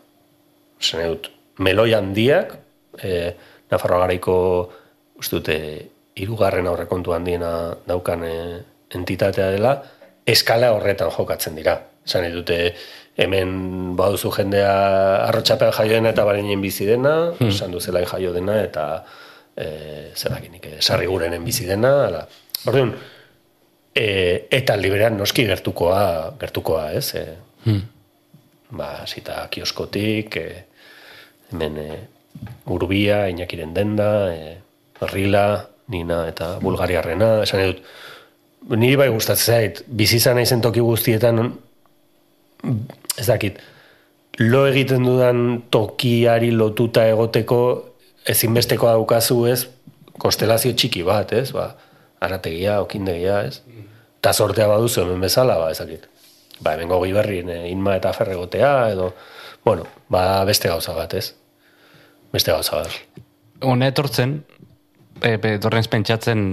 Nahi 0.94 1.08
dut, 1.10 1.30
meloi 1.60 1.94
handiak, 1.94 2.56
e, 3.02 3.34
Nafarroa 3.72 4.04
garaiko, 4.04 4.36
uste 5.18 5.40
dute, 5.40 5.58
irugarren 6.22 6.68
aurrekontu 6.70 7.14
handiena 7.16 7.74
daukan 7.88 8.26
e, 8.28 8.36
entitatea 8.94 9.50
dela, 9.56 9.74
eskala 10.30 10.72
horretan 10.76 11.12
jokatzen 11.14 11.58
dira. 11.58 11.80
Nahi 12.04 12.32
dute, 12.34 12.58
hemen 13.18 13.96
baduzu 13.98 14.32
jendea 14.36 14.74
arrotxapean 15.30 15.74
jaio 15.78 15.98
dena 15.98 16.12
eta 16.14 16.26
bareinen 16.28 16.62
bizi 16.62 16.88
dena, 16.90 17.16
hmm. 17.32 17.50
esan 17.50 17.74
duzelain 17.74 18.06
jaio 18.10 18.34
dena, 18.36 18.60
eta 18.66 18.86
e, 19.56 19.68
zer 20.16 20.36
dakinik, 20.36 20.68
e, 20.68 20.82
sarrigurenen 20.82 21.46
bizi 21.46 21.68
dena, 21.70 21.94
ala. 22.08 22.24
Orduan, 22.68 22.94
e, 23.96 24.08
eta 24.52 24.76
liberan 24.80 25.18
noski 25.22 25.48
gertukoa, 25.48 26.04
gertukoa, 26.42 26.92
ez? 26.98 27.08
E, 27.16 27.78
ba, 28.74 28.92
zita 29.08 29.46
kioskotik, 29.54 30.38
e, 30.38 30.73
hemen 31.54 31.78
e, 31.80 31.90
urbia, 32.74 33.28
inakiren 33.32 33.74
denda, 33.74 34.10
e, 34.34 34.58
rila, 35.14 35.70
nina 35.94 36.24
eta 36.30 36.58
bulgariarrena, 36.64 37.44
esan 37.44 37.62
nahi 37.62 37.74
dut, 37.74 37.84
niri 38.80 38.98
bai 39.00 39.10
gustatzen 39.14 39.56
zait, 39.56 39.84
bizizan 39.88 40.40
naizen 40.40 40.64
toki 40.64 40.84
guztietan, 40.84 41.42
ez 43.20 43.28
dakit, 43.28 43.60
lo 44.40 44.66
egiten 44.68 45.06
dudan 45.06 45.64
tokiari 45.72 46.52
lotuta 46.56 47.06
egoteko 47.12 47.60
ezinbesteko 48.30 48.90
daukazu 48.96 49.44
ez, 49.52 49.60
konstelazio 50.20 50.74
txiki 50.78 51.04
bat, 51.06 51.34
ez, 51.36 51.52
ba, 51.56 51.74
arategia, 52.24 52.80
okindegia, 52.86 53.42
ez, 53.50 53.60
eta 54.22 54.34
sortea 54.34 54.70
baduzu 54.72 55.04
hemen 55.04 55.24
bezala, 55.28 55.60
ba, 55.60 55.72
ezakit. 55.76 56.08
Ba, 56.64 56.78
hemen 56.78 56.88
gogi 56.88 57.12
berrin, 57.12 57.50
eh, 57.52 57.64
inma 57.74 57.98
eta 58.00 58.14
ferregotea, 58.16 58.74
edo, 58.94 59.12
bueno, 59.66 59.88
ba, 60.08 60.44
beste 60.48 60.72
gauza 60.72 60.96
bat, 60.96 61.18
ez? 61.20 61.34
Beste 62.34 62.52
gauza 62.52 62.82
bat. 62.82 63.24
Hone 63.64 63.92
etortzen, 63.94 64.40
e, 65.22 65.36
e, 65.36 65.38
etorren 65.56 65.86
pentsatzen, 65.90 66.48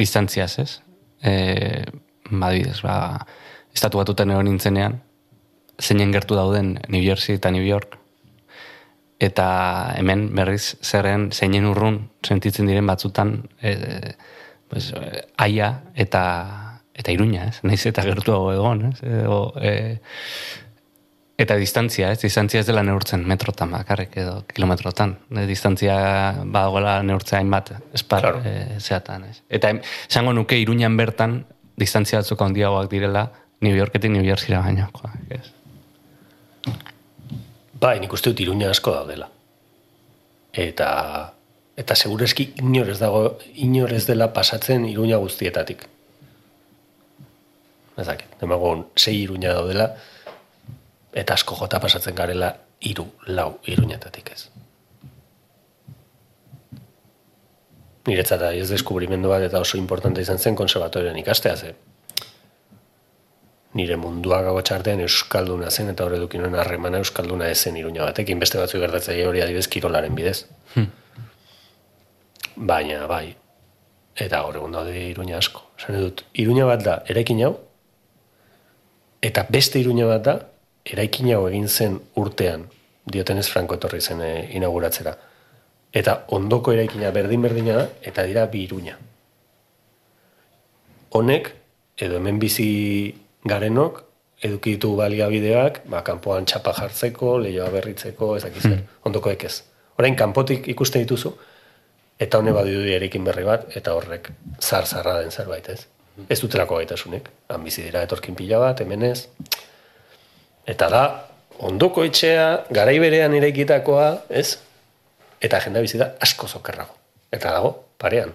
distantziaz, 0.00 0.52
ez? 0.62 0.70
E, 1.22 1.84
badibidez, 2.30 2.80
ba, 2.86 2.96
estatu 3.74 4.00
batuten 4.00 4.32
egon 4.32 4.48
nintzenean, 4.48 4.96
zeinen 5.80 6.12
gertu 6.14 6.38
dauden 6.38 6.78
New 6.88 7.04
Jersey 7.04 7.36
eta 7.36 7.52
New 7.52 7.66
York, 7.66 7.98
eta 9.20 9.46
hemen 10.00 10.30
berriz 10.36 10.78
zerren 10.80 11.28
zeinen 11.36 11.68
urrun 11.68 12.00
sentitzen 12.24 12.68
diren 12.70 12.88
batzutan 12.88 13.34
e, 13.60 13.74
pues, 14.72 14.94
aia 15.36 15.74
eta 15.94 16.22
eta 16.96 17.12
iruña, 17.12 17.46
ez? 17.48 17.60
Naiz 17.64 17.84
eta 17.88 18.02
gertuago 18.04 18.52
egon, 18.52 18.86
ez? 18.90 19.02
E, 19.04 19.20
o, 19.28 19.52
e, 19.60 20.00
eta 21.40 21.56
distantzia, 21.56 22.10
ez? 22.12 22.20
Distantzia 22.20 22.60
ez 22.60 22.66
dela 22.68 22.82
neurtzen 22.84 23.22
metrotan 23.28 23.70
bakarrik 23.72 24.16
edo 24.20 24.40
kilometrotan. 24.50 25.14
E, 25.32 25.46
distantzia 25.48 25.96
badagoela 26.44 26.98
neurtzea 27.06 27.40
hainbat 27.40 27.72
espar 27.96 28.26
Claro. 28.26 28.42
e, 28.44 28.76
zeatan, 28.80 29.24
ez? 29.30 29.40
Eta 29.48 29.72
esango 30.08 30.34
nuke 30.36 30.58
iruñan 30.60 30.98
bertan 31.00 31.40
distantzia 31.80 32.20
batzuk 32.20 32.42
handiagoak 32.44 32.90
direla 32.92 33.30
New 33.64 33.76
Yorketik 33.76 34.12
New 34.12 34.24
Jerseyra 34.24 34.60
baino. 34.60 34.90
ez? 35.30 35.52
Bai, 37.80 37.98
nik 38.00 38.12
uste 38.12 38.30
dut 38.30 38.40
iruña 38.44 38.70
asko 38.70 38.92
daudela. 38.92 39.30
Eta 40.52 41.32
eta 41.80 41.94
segureski 41.96 42.50
inor 42.60 42.90
ez 42.92 42.98
dago 43.00 43.38
inor 43.54 43.94
ez 43.96 44.04
dela 44.06 44.32
pasatzen 44.34 44.84
iruña 44.84 45.16
guztietatik. 45.16 45.86
Ez 47.96 48.06
dakit, 48.06 48.28
demagun 48.40 48.86
sei 48.96 49.22
iruña 49.24 49.54
daudela 49.56 49.94
eta 51.12 51.34
asko 51.34 51.56
jota 51.58 51.80
pasatzen 51.80 52.14
garela 52.14 52.54
hiru, 52.80 53.06
lau 53.26 53.58
iruñetatik 53.66 54.32
ez. 54.32 54.48
Niretzat 58.06 58.42
ez 58.54 58.68
deskubrimendu 58.70 59.28
bat 59.28 59.42
eta 59.44 59.60
oso 59.60 59.78
importante 59.78 60.22
izan 60.24 60.38
zen 60.38 60.56
konservatorioan 60.56 61.18
ikastea 61.20 61.56
ze. 61.56 61.74
Nire 63.74 63.96
mundua 63.96 64.40
gago 64.42 64.62
txartean 64.66 65.00
euskalduna 65.04 65.70
zen 65.70 65.92
eta 65.92 66.04
hor 66.04 66.16
edukinuen 66.16 66.56
harremana 66.58 66.98
euskalduna 66.98 67.50
ezen 67.50 67.76
iruña 67.76 68.08
batekin, 68.08 68.40
beste 68.40 68.58
batzu 68.58 68.80
gertatzea 68.82 69.28
hori 69.28 69.42
adibez 69.44 69.68
kirolaren 69.68 70.14
bidez. 70.14 70.46
Baina, 72.56 73.06
bai, 73.06 73.36
eta 74.16 74.40
gaur 74.42 74.56
egun 74.56 74.74
daude 74.74 74.96
iruña 75.10 75.38
asko. 75.38 75.62
Esan 75.78 76.00
dut, 76.00 76.24
iruña 76.34 76.66
bat 76.66 76.82
da, 76.84 76.96
eraikin 77.08 77.44
hau, 77.46 77.52
eta 79.22 79.46
beste 79.48 79.78
iruña 79.78 80.08
bat 80.08 80.26
da, 80.26 80.34
eraikin 80.92 81.30
hau 81.34 81.46
egin 81.48 81.68
zen 81.68 81.98
urtean, 82.20 82.66
diotenez 83.06 83.48
Franco 83.48 83.76
etorri 83.78 84.00
zen 84.00 84.22
e, 84.24 84.32
inauguratzera. 84.58 85.14
Eta 85.94 86.16
ondoko 86.36 86.72
eraikina 86.72 87.10
berdin-berdina 87.14 87.78
da, 87.80 87.86
eta 88.06 88.26
dira 88.26 88.46
bi 88.50 88.64
iruña. 88.66 88.96
Honek, 91.18 91.50
edo 91.98 92.20
hemen 92.20 92.38
bizi 92.38 92.68
garenok, 93.44 94.04
eduki 94.46 94.76
ditu 94.76 94.94
baliabideak, 94.96 95.82
ba, 95.90 96.04
kanpoan 96.06 96.46
txapa 96.48 96.72
jartzeko, 96.76 97.38
lehioa 97.44 97.68
berritzeko, 97.74 98.34
ez 98.36 98.44
dakiz 98.46 98.62
zer, 98.62 98.84
ondoko 99.08 99.32
ekez. 99.34 99.56
Orain, 99.98 100.16
kanpotik 100.16 100.68
ikusten 100.72 101.04
dituzu, 101.04 101.34
eta 102.20 102.38
hone 102.40 102.54
badu 102.56 102.84
erekin 102.94 103.26
berri 103.26 103.44
bat, 103.44 103.66
eta 103.76 103.96
horrek 103.96 104.30
zar-zarra 104.60 105.18
den 105.20 105.34
zerbait, 105.34 105.68
ez? 105.68 105.84
Ez 106.28 106.38
dutelako 106.40 106.78
gaitasunek. 106.80 107.28
Han 107.52 107.64
bizi 107.64 107.84
dira 107.84 108.02
etorkin 108.06 108.36
pila 108.38 108.60
bat, 108.62 108.80
hemen 108.84 109.04
ez. 109.10 109.26
Eta 110.66 110.88
da, 110.92 111.04
ondoko 111.60 112.04
etxea, 112.04 112.66
garai 112.70 112.98
berean 113.02 113.34
eraikitakoa, 113.36 114.10
ez? 114.28 114.58
Eta 115.40 115.60
jendea 115.64 115.84
bizi 115.84 116.00
da 116.00 116.12
asko 116.20 116.48
zokerrago. 116.48 116.96
Eta 117.32 117.52
dago, 117.54 117.72
parean. 117.98 118.34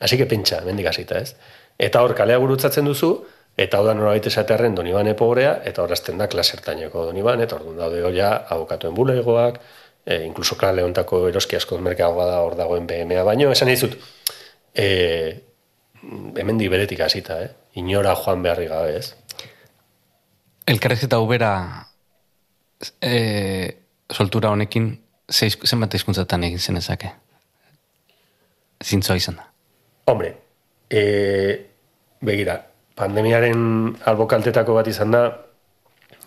Así 0.00 0.16
que 0.18 0.26
pentsa, 0.26 0.60
mendik 0.66 0.88
hasita, 0.90 1.18
ez? 1.18 1.36
Eta 1.78 2.02
hor 2.02 2.14
kalea 2.18 2.40
gurutzatzen 2.42 2.88
duzu, 2.88 3.12
eta 3.56 3.78
hau 3.78 3.86
da 3.86 3.94
norabait 3.94 4.26
esatearren 4.26 4.74
donibane 4.74 5.14
pobrea, 5.18 5.60
eta 5.68 5.84
horazten 5.84 6.18
da 6.18 6.28
klasertaineko 6.32 7.06
donibane, 7.10 7.46
eta 7.46 7.58
orduan 7.60 7.78
daude 7.78 8.02
ja 8.16 8.32
abokatuen 8.50 8.94
bulegoak, 8.94 9.60
e, 10.06 10.24
inkluso 10.26 10.56
klan 10.58 10.76
leontako 10.76 11.28
eroski 11.28 11.56
asko 11.56 11.78
merkeagoa 11.78 12.26
da 12.26 12.40
hor 12.42 12.56
dagoen 12.58 12.86
BMA 12.86 13.22
baino, 13.28 13.50
esan 13.52 13.70
dizut, 13.70 13.94
e, 14.74 14.86
hemen 16.02 16.58
beretik 16.58 17.00
hasita, 17.00 17.42
eh? 17.42 17.50
Inora 17.74 18.14
joan 18.16 18.42
beharri 18.42 18.66
gabe, 18.68 18.96
ez? 18.98 19.14
Elkarrezketa 20.66 21.18
ubera 21.18 21.52
e, 23.02 23.14
soltura 24.10 24.52
honekin 24.54 24.92
zeiz, 25.30 25.56
zenbat 25.66 25.94
hizkuntzatan 25.94 26.44
egin 26.46 26.62
zenezake? 26.62 27.10
Zintzoa 28.82 29.16
izan 29.18 29.38
da. 29.40 29.46
Hombre, 30.12 30.32
e, 30.90 31.02
begira, 32.22 32.58
pandemiaren 32.98 33.94
albokaltetako 34.10 34.76
bat 34.78 34.90
izan 34.90 35.14
da, 35.14 35.22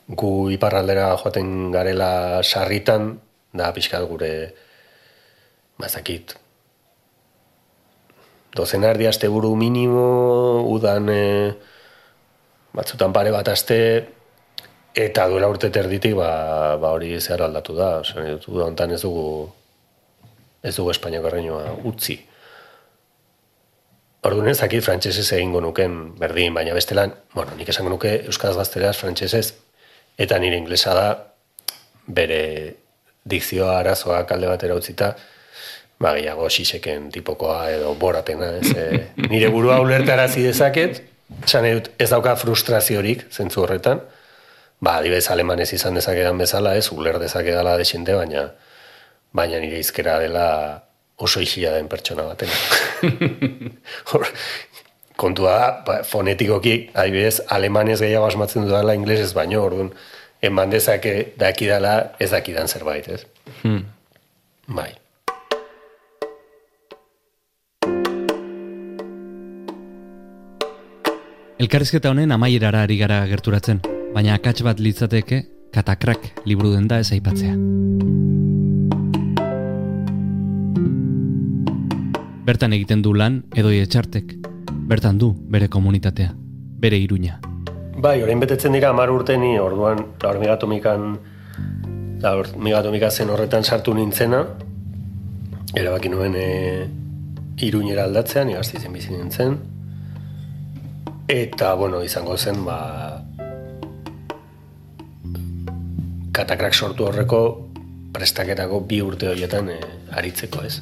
gu 0.07 0.31
iparraldera 0.55 1.13
joaten 1.21 1.71
garela 1.73 2.41
sarritan, 2.43 3.13
da 3.55 3.71
pixkat 3.75 4.03
gure, 4.09 4.31
bazakit, 5.79 6.35
dozen 8.55 8.83
erdi 8.87 9.07
aste 9.07 9.31
buru 9.31 9.53
minimo, 9.59 10.03
udan 10.71 11.09
e, 11.11 11.23
batzutan 12.75 13.15
pare 13.15 13.31
bat 13.35 13.47
aste, 13.51 13.79
eta 14.95 15.27
duela 15.27 15.49
urte 15.51 15.69
terditik, 15.69 16.15
ba, 16.15 16.77
ba 16.79 16.93
hori 16.95 17.19
zehar 17.19 17.45
aldatu 17.49 17.75
da. 17.75 17.99
Osa, 17.99 18.23
uda 18.47 18.69
hontan 18.69 18.95
ez 18.95 19.01
dugu, 19.03 19.27
ez 20.63 20.73
dugu 20.77 20.93
Espainiako 20.95 21.29
erreinua 21.31 21.75
utzi. 21.83 22.17
Orduan 24.25 24.49
ez 24.49 24.57
dakit 24.57 24.81
frantsesez 24.81 25.27
egingo 25.35 25.61
nuken 25.61 26.15
berdin, 26.17 26.55
baina 26.55 26.73
bestelan, 26.73 27.13
bueno, 27.35 27.53
nik 27.59 27.69
esango 27.69 27.91
nuke 27.93 28.15
euskaraz 28.25 28.55
gazteraz 28.57 28.95
frantsesez 28.97 29.51
eta 30.17 30.39
nire 30.39 30.57
inglesa 30.57 30.95
da 30.97 31.07
bere 32.07 32.41
dikzioa 33.25 33.75
arazoak 33.81 34.31
alde 34.31 34.49
batera 34.49 34.77
utzita, 34.79 35.11
ba, 35.99 36.15
gehiago 36.15 36.47
xixeken 36.49 37.11
tipokoa 37.13 37.59
edo 37.75 37.93
borapena, 37.99 38.55
ez, 38.61 38.71
e, 38.71 39.27
nire 39.29 39.51
burua 39.53 39.77
ulertarazi 39.83 40.45
dezaket, 40.47 41.03
esan 41.45 41.67
dut 41.67 41.91
ez 42.01 42.09
dauka 42.09 42.35
frustraziorik 42.39 43.27
zentzu 43.33 43.61
horretan, 43.65 44.01
ba, 44.81 44.97
adibidez 44.99 45.29
alemanez 45.31 45.71
izan 45.73 45.95
dezakedan 45.97 46.37
bezala, 46.37 46.75
ez, 46.75 46.89
uler 46.91 47.19
dezakedala 47.19 47.77
desinte, 47.77 48.15
baina 48.15 48.49
baina 49.35 49.59
nire 49.59 49.79
izkera 49.83 50.17
dela 50.23 50.47
oso 51.17 51.41
isila 51.43 51.75
den 51.75 51.87
pertsona 51.91 52.25
baten. 52.27 52.51
Hor, 54.11 54.27
kontua 55.19 55.55
da, 55.59 55.69
ba, 55.87 56.01
fonetikoki, 56.07 56.75
adibidez, 56.93 57.39
alemanez 57.55 57.99
gehiago 58.01 58.27
asmatzen 58.29 58.67
dudala 58.67 58.95
inglesez 58.95 59.33
baino, 59.35 59.63
orduan, 59.67 59.91
eman 60.45 60.71
dezake 60.71 61.15
dakidala 61.39 61.95
ez 62.19 62.31
dakidan 62.31 62.67
zerbait, 62.67 63.07
ez? 63.07 63.25
Hmm. 63.63 63.83
Bai. 64.67 64.91
Elkarrizketa 71.55 72.11
honen 72.11 72.35
amaierara 72.35 72.81
ari 72.83 72.97
gara 72.99 73.21
gerturatzen, 73.29 73.79
baina 74.15 74.37
akats 74.39 74.63
bat 74.63 74.79
litzateke 74.79 75.41
katakrak 75.75 76.29
liburu 76.47 76.71
den 76.71 76.87
da 76.87 77.01
ez 77.03 77.11
aipatzea. 77.11 77.55
Bertan 82.47 82.75
egiten 82.77 83.01
du 83.03 83.11
lan 83.11 83.41
edoi 83.59 83.81
etxartek, 83.81 84.31
bertan 84.87 85.19
du 85.19 85.33
bere 85.51 85.67
komunitatea, 85.67 86.31
bere 86.79 87.01
iruña. 87.01 87.41
Bai, 87.99 88.21
orain 88.23 88.39
betetzen 88.39 88.71
dira 88.77 88.93
amar 88.95 89.11
urte 89.11 89.35
ni 89.37 89.57
orduan 89.59 89.99
la 90.23 90.31
hormigatomikan 90.31 91.17
la 92.23 92.35
hormigatomika 92.39 93.11
zen 93.11 93.35
horretan 93.35 93.67
sartu 93.67 93.93
nintzena 93.93 94.45
erabaki 95.75 96.09
nuen 96.09 96.35
e, 96.39 96.47
iruñera 97.67 98.07
aldatzean, 98.07 98.49
igaztizen 98.49 98.95
bizi 98.95 99.11
nintzen 99.11 99.57
eta, 101.27 101.73
bueno, 101.75 102.03
izango 102.03 102.37
zen 102.37 102.63
ba 102.63 103.24
katakrak 106.35 106.75
sortu 106.75 107.07
horreko 107.07 107.39
prestaketako 108.15 108.81
bi 108.87 108.99
urte 109.03 109.29
horietan 109.31 109.71
e, 109.71 109.79
aritzeko, 110.19 110.63
ez? 110.67 110.81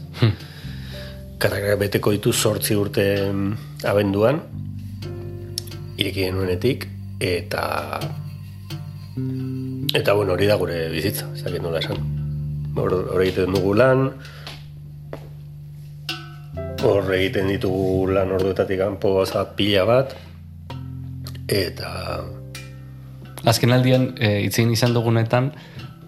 Katakrak 1.42 1.80
beteko 1.82 2.14
ditu 2.16 2.34
sortzi 2.34 2.78
urte 2.78 3.06
mm, 3.30 3.86
abenduan, 3.90 4.42
ireki 5.98 6.28
genuenetik, 6.28 6.88
eta 7.22 7.64
eta 9.94 10.14
bueno, 10.18 10.34
hori 10.34 10.50
da 10.50 10.58
gure 10.58 10.88
bizitza, 10.94 11.30
zakit 11.38 11.62
nola 11.62 11.82
esan. 11.84 12.02
Hor, 12.74 12.94
hor 13.14 13.22
egiten 13.22 13.54
dugu 13.54 13.76
lan, 13.78 14.08
hor 16.82 17.12
egiten 17.14 17.52
ditugu 17.54 18.08
lan 18.14 18.34
orduetatik 18.40 18.82
kanpo 18.82 19.20
gauza 19.20 19.46
pila 19.58 19.86
bat, 19.90 20.16
eta 21.46 21.92
Azken 23.44 23.76
aldian, 23.76 24.14
e, 24.20 24.40
itzegin 24.48 24.72
izan 24.72 24.94
dugunetan, 24.96 25.52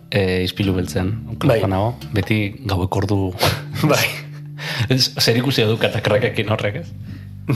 e, 0.09 0.43
izpilu 0.45 0.75
beltzen. 0.75 1.11
Bai. 1.43 1.59
Nago, 1.67 1.95
beti 2.15 2.39
gauek 2.67 2.95
ordu... 3.03 3.19
bai, 3.91 4.05
Zer 4.95 5.38
ikusi 5.38 5.65
du 5.67 5.75
katakrakekin 5.81 6.49
horrek, 6.53 6.81
ez? 6.83 6.89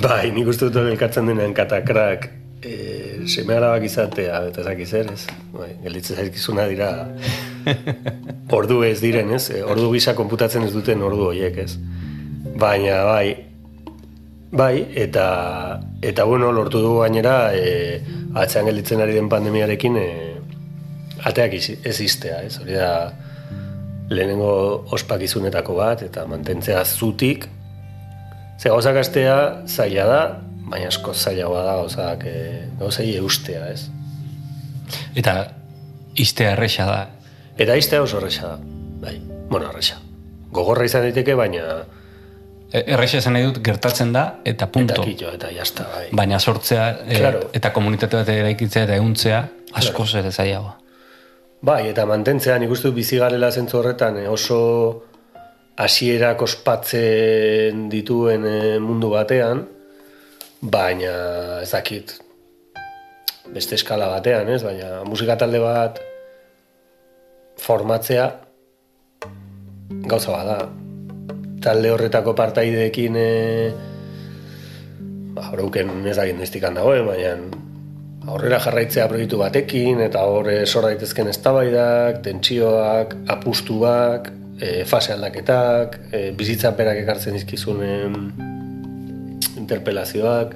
Bai, 0.03 0.29
nik 0.35 0.49
uste 0.51 0.67
dut 0.67 0.81
hori 0.81 0.93
elkartzen 0.93 1.29
denean 1.29 1.55
katakrak 1.57 2.27
e, 2.61 2.73
seme 3.29 3.55
alabak 3.57 3.85
izatea, 3.87 4.43
eta 4.51 4.61
ezak 4.63 4.83
zer, 4.85 5.11
ez? 5.13 5.25
Bai, 5.55 5.71
gelditzen 5.85 6.19
zaizkizuna 6.19 6.67
dira 6.69 6.91
ordu 8.59 8.81
ez 8.85 8.99
diren, 9.01 9.31
ez? 9.35 9.47
Ordu 9.63 9.91
gisa 9.95 10.15
konputatzen 10.17 10.67
ez 10.67 10.73
duten 10.75 11.01
ordu 11.05 11.29
horiek, 11.31 11.57
ez? 11.65 11.77
Baina, 12.59 13.01
bai, 13.07 13.48
bai, 14.51 14.87
eta, 14.95 15.79
eta 16.01 16.23
bueno, 16.23 16.51
lortu 16.51 16.81
dugu 16.81 17.03
gainera, 17.03 17.53
e, 17.53 18.01
atzean 18.35 18.69
gelditzen 18.69 19.01
ari 19.01 19.13
den 19.17 19.29
pandemiarekin, 19.29 19.97
e, 19.97 20.09
ateak 21.29 21.55
ez 21.59 21.97
iztea, 22.01 22.41
ez? 22.47 22.57
Hori 22.61 22.77
da, 22.77 22.91
lehenengo 24.09 24.51
ospakizunetako 24.95 25.75
bat, 25.77 26.03
eta 26.07 26.25
mantentzea 26.29 26.83
zutik, 26.85 27.49
Ze 28.59 28.67
gauzak 28.67 28.97
astea 28.99 29.35
zaila 29.71 30.05
da, 30.05 30.23
baina 30.67 30.89
asko 30.91 31.13
zailagoa 31.15 31.61
da 31.63 31.75
gauzak, 31.79 32.25
e, 32.27 32.65
gauzai 32.81 33.05
eustea, 33.15 33.69
ez? 33.71 33.85
Eta 35.15 35.35
iztea 36.19 36.57
erresa 36.57 36.87
da. 36.89 36.97
Eta 37.55 37.77
iztea 37.79 38.01
oso 38.03 38.19
erresa 38.19 38.49
da, 38.49 38.57
bai, 39.05 39.15
bueno, 39.47 39.69
erresa. 39.69 40.01
Gogorra 40.51 40.83
izan 40.89 41.07
daiteke, 41.07 41.37
baina 41.39 41.85
E- 42.71 42.83
Erresa 42.93 43.17
esan 43.17 43.33
nahi 43.33 43.47
dut 43.47 43.57
gertatzen 43.65 44.11
da, 44.13 44.23
eta 44.45 44.67
punto. 44.71 44.93
eta 44.93 45.03
kito, 45.03 45.31
eta 45.33 45.49
jazta, 45.55 45.87
bai. 45.95 46.07
Baina 46.11 46.39
sortzea 46.39 46.89
e, 47.07 47.17
Claro. 47.17 47.49
eta 47.53 47.71
komunitate 47.73 48.17
bat 48.17 48.29
eraikitzea 48.29 48.83
eta 48.83 48.95
eguntzea 48.95 49.39
asko 49.73 50.05
ere 50.17 50.31
zailagoa. 50.31 50.75
Bai, 51.61 51.89
eta 51.89 52.05
mantentzea, 52.05 52.57
nik 52.59 52.69
uste 52.71 52.91
bizi 52.95 53.17
garela 53.17 53.49
zentzu 53.51 53.79
horretan, 53.79 54.17
eh, 54.17 54.27
oso 54.29 55.03
hasierak 55.77 56.41
ospatzen 56.41 57.89
dituen 57.89 58.45
mundu 58.81 59.09
batean, 59.09 59.65
baina 60.61 61.61
ez 61.61 61.71
dakit, 61.71 62.13
beste 63.53 63.75
eskala 63.75 64.07
batean, 64.07 64.47
ez? 64.49 64.61
Baina 64.63 65.03
musika 65.07 65.35
talde 65.37 65.59
bat 65.59 65.99
formatzea 67.57 68.27
gauza 70.07 70.31
bada. 70.31 70.69
Talde 71.59 71.91
horretako 71.91 72.33
partaideekin 72.37 73.15
e, 73.19 73.29
ba, 75.35 75.49
brauken 75.51 76.05
ez 76.07 76.15
dakit 76.17 76.37
noiztikan 76.39 76.77
dagoen, 76.77 77.07
baina 77.07 77.33
aurrera 78.29 78.59
jarraitzea 78.63 79.07
proiektu 79.09 79.39
batekin, 79.41 79.99
eta 80.05 80.21
horre 80.29 80.61
sor 80.67 80.87
daitezken 80.87 81.31
eztabaidak, 81.31 82.21
tentsioak, 82.25 83.15
apustuak, 83.35 84.29
e, 84.61 84.85
fase 84.85 85.13
aldaketak, 85.15 85.99
e, 86.11 86.23
bizitza 86.37 86.71
berak 86.77 87.01
ekartzen 87.03 87.35
dizkizun 87.37 87.83
em, 87.83 88.17
interpelazioak, 89.59 90.55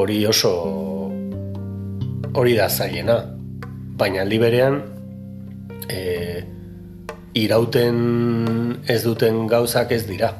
hori 0.00 0.22
oso 0.26 0.52
hori 2.32 2.56
da 2.56 2.68
zailena. 2.68 3.18
Baina 3.98 4.22
aldi 4.24 4.38
berean, 4.40 4.80
e, 5.88 6.00
irauten 7.34 8.82
ez 8.88 9.02
duten 9.04 9.46
gauzak 9.48 9.92
ez 9.92 10.04
dira. 10.06 10.32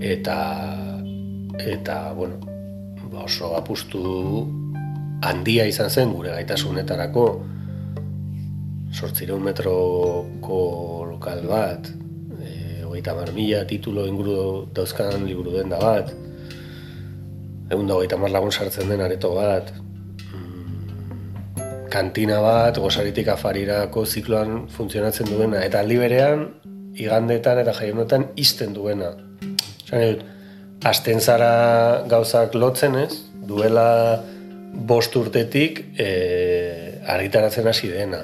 Eta, 0.00 0.36
eta, 1.58 2.12
bueno, 2.14 2.38
ba 3.10 3.24
oso 3.26 3.56
apustu 3.58 4.00
handia 5.26 5.66
izan 5.66 5.90
zen 5.90 6.12
gure 6.14 6.30
gaitasunetarako 6.30 7.24
sortzireun 8.94 9.42
metroko 9.42 10.60
lokal 11.10 11.42
bat, 11.50 11.90
e, 12.38 12.82
hogeita 12.86 13.14
mar 13.18 13.34
mila 13.34 13.64
titulo 13.66 14.06
inguru 14.06 14.36
dauzkan 14.74 15.26
liburu 15.26 15.58
denda 15.58 15.78
bat, 15.82 16.14
egun 17.70 17.90
da 17.90 17.98
hogeita 17.98 18.18
mar 18.18 18.32
lagun 18.34 18.54
sartzen 18.54 18.88
den 18.88 19.02
areto 19.04 19.34
bat, 19.34 19.74
kantina 21.90 22.40
bat, 22.42 22.78
gozaritik 22.78 23.28
afarirako 23.28 24.04
zikloan 24.06 24.66
funtzionatzen 24.72 25.28
duena, 25.30 25.62
eta 25.66 25.82
aldi 25.82 25.98
berean, 26.00 26.46
igandetan 26.98 27.60
eta 27.62 27.74
jaionetan 27.76 28.30
izten 28.40 28.74
duena. 28.76 29.14
Dut, 29.90 30.26
Asten 30.80 31.20
zara 31.20 32.06
gauzak 32.08 32.54
lotzen 32.56 32.94
ez, 32.96 33.12
duela 33.44 34.22
bost 34.88 35.16
urtetik 35.18 35.82
e, 36.00 36.06
argitaratzen 37.04 37.68
hasi 37.68 37.90
dena. 37.92 38.22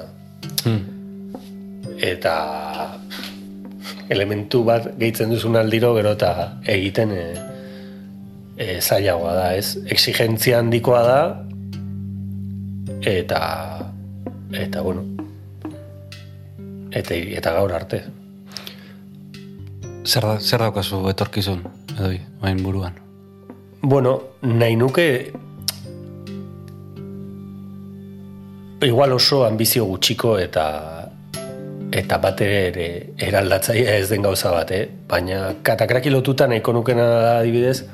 Eta 2.01 2.33
elementu 4.09 4.63
bat 4.65 4.89
gehitzen 4.97 5.29
duzun 5.33 5.57
aldiro 5.59 5.93
gero 5.97 6.15
eta 6.17 6.31
egiten 6.65 7.13
e, 7.13 7.25
e, 8.57 8.67
zailagoa 8.81 9.35
da, 9.37 9.47
ez? 9.53 9.77
Exigentzia 9.93 10.57
handikoa 10.63 11.03
da 11.05 11.21
eta 13.01 13.41
eta 14.51 14.81
bueno 14.81 15.17
eta, 16.91 17.15
eta 17.15 17.53
gaur 17.53 17.73
arte. 17.73 18.03
Zer, 20.07 20.23
da, 20.23 20.37
zer 20.39 20.63
daukazu 20.63 21.01
etorkizun, 21.11 21.65
edoi, 21.97 22.21
bain 22.41 22.61
buruan. 22.63 22.95
Bueno, 23.81 24.21
nahi 24.41 24.75
nuke 24.75 25.07
igual 28.85 29.13
oso 29.13 29.43
ambizio 29.45 29.85
gutxiko 29.89 30.37
eta 30.39 30.65
eta 31.97 32.17
bat 32.21 32.41
ere 32.43 33.13
eraldatzaia 33.17 33.95
ez 33.97 34.09
den 34.09 34.21
gauza 34.21 34.51
bat, 34.51 34.71
eh? 34.71 34.87
baina 35.07 35.55
katakraki 35.63 36.11
lotuta 36.11 36.47
nahiko 36.47 36.73
nukena 36.75 37.05
adibidez 37.39 37.85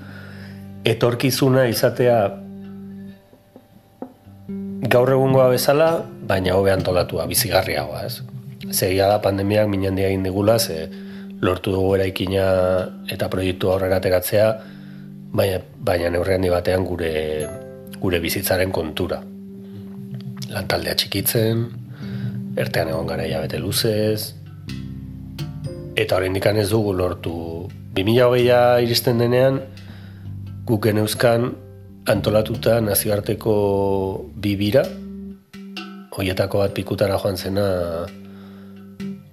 etorkizuna 0.84 1.68
izatea 1.72 2.18
gaur 4.90 5.10
egungoa 5.14 5.48
bezala, 5.54 6.04
baina 6.28 6.56
hobe 6.58 6.72
antolatua, 6.74 7.26
bizigarriagoa, 7.30 8.04
ez? 8.08 8.22
Zegia 8.74 9.08
da 9.08 9.20
pandemiak 9.24 9.70
minandia 9.72 10.10
egin 10.10 10.24
digula, 10.26 10.58
ze 10.60 10.90
lortu 11.44 11.72
dugu 11.76 11.96
eraikina 11.96 12.46
eta 13.12 13.30
proiektu 13.32 13.72
aurrera 13.72 14.00
ateratzea, 14.02 14.48
baina, 15.36 15.62
baina 15.80 16.12
neurri 16.12 16.36
handi 16.36 16.52
batean 16.52 16.86
gure, 16.88 17.14
gure 18.00 18.20
bizitzaren 18.24 18.72
kontura. 18.76 19.22
Lantaldea 20.52 20.96
txikitzen, 21.00 21.66
ertean 22.60 22.92
egon 22.92 23.08
gara 23.08 23.28
hilabete 23.28 23.60
luzez, 23.60 24.34
eta 25.96 26.18
oraindik 26.18 26.46
ez 26.46 26.70
dugu 26.70 26.94
lortu. 26.94 27.70
2020a 27.96 28.82
iristen 28.82 29.20
denean, 29.22 29.62
guk 30.66 30.84
geneuzkan 30.88 31.52
antolatuta 32.10 32.80
nazioarteko 32.84 33.54
bibira, 34.36 34.84
hoietako 36.14 36.62
bat 36.64 36.74
pikutara 36.76 37.18
joan 37.18 37.38
zena 37.38 37.68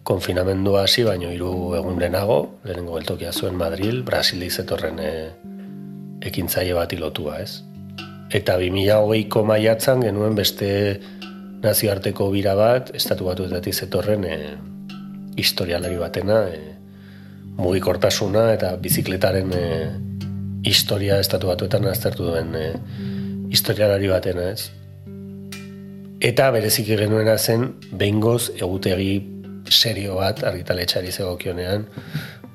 konfinamendua 0.07 0.85
hasi, 0.87 1.05
baino 1.07 1.31
hiru 1.31 1.75
egun 1.79 1.99
lehenago, 2.01 2.39
lehenengo 2.65 2.97
geltokia 2.99 3.33
zuen 3.33 3.59
Madril, 3.59 4.03
Brasil 4.07 4.43
izetorren 4.43 4.99
e, 4.99 5.13
ekintzaile 6.31 6.75
bat 6.75 6.93
ilotua, 6.95 7.41
ez? 7.43 7.61
Eta 8.31 8.57
2020ko 8.59 9.45
maiatzan 9.47 10.05
genuen 10.07 10.37
beste 10.39 10.71
nazioarteko 11.63 12.31
bira 12.33 12.55
bat, 12.59 12.95
estatu 12.97 13.27
batuetatik 13.29 13.75
zetorren 13.75 14.27
e, 14.27 14.37
historialari 15.39 15.99
batena, 16.01 16.43
e, 16.49 16.77
mugikortasuna 17.61 18.49
eta 18.55 18.77
bizikletaren 18.81 19.53
e, 19.55 19.67
historia 20.65 21.19
estatu 21.21 21.49
batuetan 21.51 21.87
aztertu 21.89 22.29
duen 22.31 22.55
e, 22.55 22.67
historialari 23.51 24.11
batena, 24.11 24.51
ez? 24.53 24.71
Eta 26.21 26.51
bereziki 26.53 26.99
genuena 27.01 27.39
zen, 27.39 27.71
behingoz 27.97 28.51
egutegi 28.59 29.15
serio 29.71 30.19
bat 30.19 30.43
argitaletxari 30.45 31.13
zegokionean, 31.13 31.87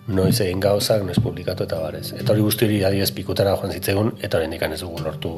noiz 0.07 0.37
egin 0.43 0.61
gauzak, 0.61 1.01
noiz 1.07 1.17
publikatu 1.21 1.65
eta 1.65 1.79
barez. 1.81 2.11
Eta 2.13 2.33
hori 2.33 2.45
guzti 2.45 2.67
hori 2.67 2.83
adibidez 2.85 3.11
pikutara 3.15 3.55
joan 3.57 3.73
zitzegun, 3.73 4.13
eta 4.21 4.37
oraindik 4.37 4.61
ez 4.69 4.81
dugu 4.83 5.01
lortu 5.01 5.33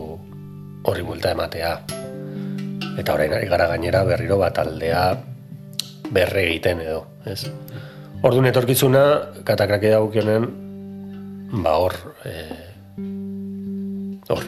horri 0.83 1.07
buelta 1.07 1.31
ematea. 1.31 1.73
Eta 2.97 3.13
orain 3.13 3.33
ari 3.37 3.47
gara 3.47 3.67
gainera 3.71 4.03
berriro 4.03 4.37
bat 4.41 4.59
aldea 4.59 5.07
berre 6.11 6.43
egiten 6.49 6.81
edo, 6.83 7.05
ez? 7.25 7.45
Orduan 8.25 8.49
etorkizuna, 8.49 9.03
katakrake 9.45 9.91
dagokionen, 9.93 10.66
ba 11.51 11.77
hor, 11.77 11.93
eh, 12.25 12.73
hor, 14.29 14.43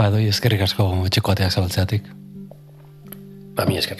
Ba, 0.00 0.06
doi 0.08 0.30
eskerrik 0.30 0.62
asko 0.64 0.86
etxeko 1.04 1.32
ateak 1.34 1.52
zabaltzeatik. 1.52 2.06
ba 3.54 3.66
mi 3.68 3.76
esker. 3.76 3.98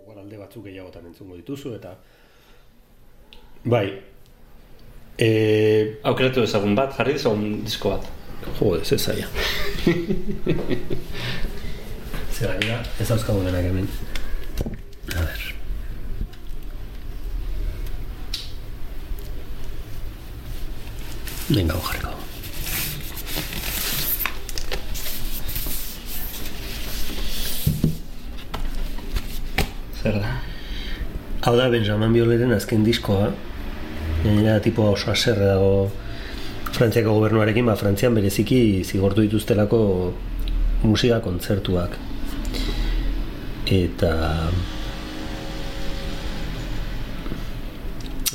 Igual 0.00 0.18
alde 0.22 0.38
batzuk 0.38 0.64
gehiagotan 0.64 1.10
entzungo 1.12 1.36
dituzu 1.36 1.74
eta 1.76 1.98
Bai, 3.66 3.90
E, 5.18 5.96
Aukeratu 6.04 6.42
ezagun 6.44 6.74
bat, 6.76 6.92
jarri 6.98 7.14
ezagun 7.16 7.62
disko 7.64 7.94
bat. 7.94 8.04
jo, 8.60 8.74
ez 8.76 8.98
zaila. 9.00 9.26
Zer 12.36 12.52
gainera, 12.52 12.82
ez 13.00 13.08
dauzkagu 13.08 13.40
denak 13.46 13.64
hemen. 13.64 13.88
A 15.16 15.24
ber. 15.24 15.40
Venga, 21.48 21.72
hau 21.78 21.82
jarriko. 21.88 22.12
Zer 30.02 30.20
da? 30.20 30.36
Hau 31.46 31.54
da 31.56 31.70
Benjamin 31.72 32.12
Bioleren 32.12 32.52
azken 32.52 32.84
diskoa. 32.84 33.32
Gainera 34.26 34.60
tipo 34.60 34.82
oso 34.90 35.10
haserre 35.12 35.46
dago 35.46 35.90
Frantziako 36.76 37.14
gobernuarekin, 37.16 37.64
ba, 37.64 37.76
Frantzian 37.78 38.16
bereziki 38.18 38.82
zigortu 38.84 39.22
dituztelako 39.24 39.78
musika 40.82 41.20
kontzertuak. 41.24 41.94
Eta... 43.72 44.10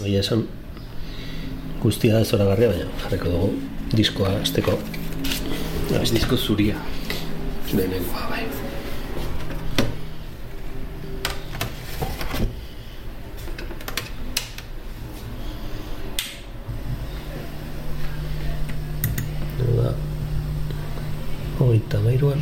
Egia 0.02 0.24
esan, 0.24 0.48
guztia 1.84 2.24
ez 2.24 2.32
zoragarria, 2.32 2.72
baina 2.72 3.04
jarriko 3.04 3.36
dugu 3.36 3.52
diskoa 3.94 4.34
azteko. 4.40 4.80
Disko 5.92 6.40
zuria. 6.40 6.82
Lehenengoa, 7.76 8.28
bai. 8.32 8.61
Hogeita 21.72 22.00
mairuan, 22.04 22.40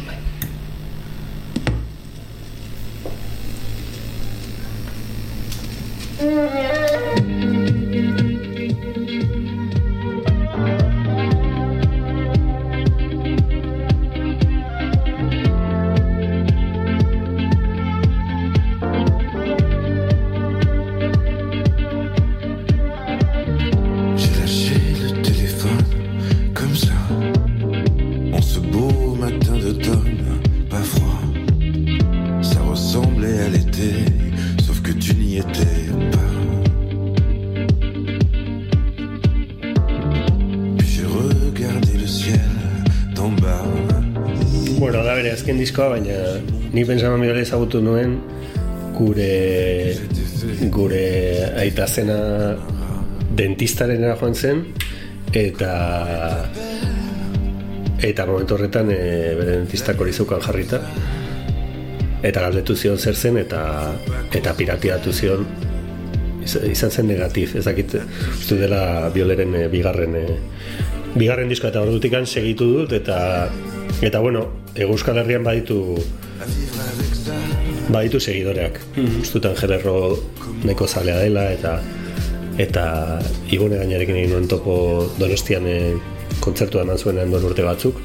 diskoa, 45.79 45.95
baina 45.95 46.41
ni 46.73 46.83
Benjamin 46.83 47.21
Biolay 47.23 47.45
ezagutu 47.45 47.79
nuen 47.79 48.17
gure 48.97 49.95
gure 50.73 51.03
aita 51.55 51.87
zena 51.87 52.17
dentistarenera 53.31 54.17
joan 54.19 54.35
zen 54.35 54.65
eta 55.31 55.71
eta 58.03 58.25
momentu 58.27 58.57
horretan 58.57 58.91
e, 58.91 58.99
bere 59.39 59.55
dentistak 59.61 60.01
hori 60.01 60.11
zeukan 60.11 60.43
jarrita. 60.43 60.81
Eta 62.23 62.43
galdetu 62.43 62.75
zion 62.75 62.99
zer 62.99 63.15
zen 63.15 63.37
eta 63.39 63.63
eta 64.35 64.53
piratiatu 64.59 65.13
zion. 65.13 65.47
Iz- 66.43 66.59
izan 66.73 66.91
zen 66.91 67.07
negatif, 67.07 67.55
ez 67.55 67.63
dakit 67.63 67.95
uste 68.35 68.59
dela 68.59 69.09
bioleren 69.15 69.55
e, 69.55 69.67
bigarren 69.71 70.15
e, 70.15 70.27
bigarren 71.15 71.47
diskoa 71.47 71.71
eta 71.71 71.87
ordutikan 71.87 72.27
segitu 72.27 72.67
dut 72.73 72.99
eta 72.99 73.47
eta 74.01 74.19
bueno, 74.19 74.47
Euskal 74.75 75.17
Herrian 75.17 75.43
baditu 75.43 75.97
baditu 77.89 78.19
segidoreak. 78.19 78.79
Mm 78.95 79.21
Ustutan 79.21 79.55
Gererro 79.55 80.19
neko 80.63 80.87
zalea 80.87 81.17
dela 81.19 81.49
eta 81.51 81.79
eta 82.59 82.85
Ibone 83.51 83.79
gainarekin 83.79 84.15
egin 84.19 84.33
nuen 84.35 84.47
topo 84.47 85.07
Donostian 85.19 85.67
e, 85.67 85.77
kontzertua 86.43 86.83
eman 86.83 86.97
zuen 86.97 87.19
duela 87.31 87.47
urte 87.47 87.63
batzuk. 87.63 87.99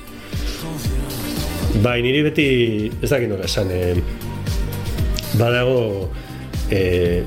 Bai, 1.83 2.01
niri 2.03 2.23
beti 2.23 2.47
ez 3.03 3.11
dakit 3.11 3.29
nola 3.29 3.49
esan 3.51 3.71
e, 3.75 3.95
badago 5.39 6.11
e, 6.71 7.25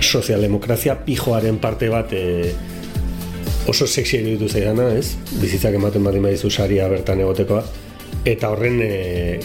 sozialdemokrazia 0.00 0.96
pijoaren 1.04 1.58
parte 1.58 1.90
bat 1.90 2.14
e, 2.14 2.54
oso 3.70 3.86
sexy 3.86 4.18
iruditu 4.18 4.48
zaidana, 4.50 4.88
ez? 4.98 5.14
Bizitzak 5.38 5.76
ematen 5.78 6.04
baldin 6.04 6.26
badizu 6.26 6.50
saria 6.50 6.88
bertan 6.90 7.22
egotekoa. 7.22 7.62
Eta 8.26 8.50
horren 8.52 8.80
e, 8.84 8.94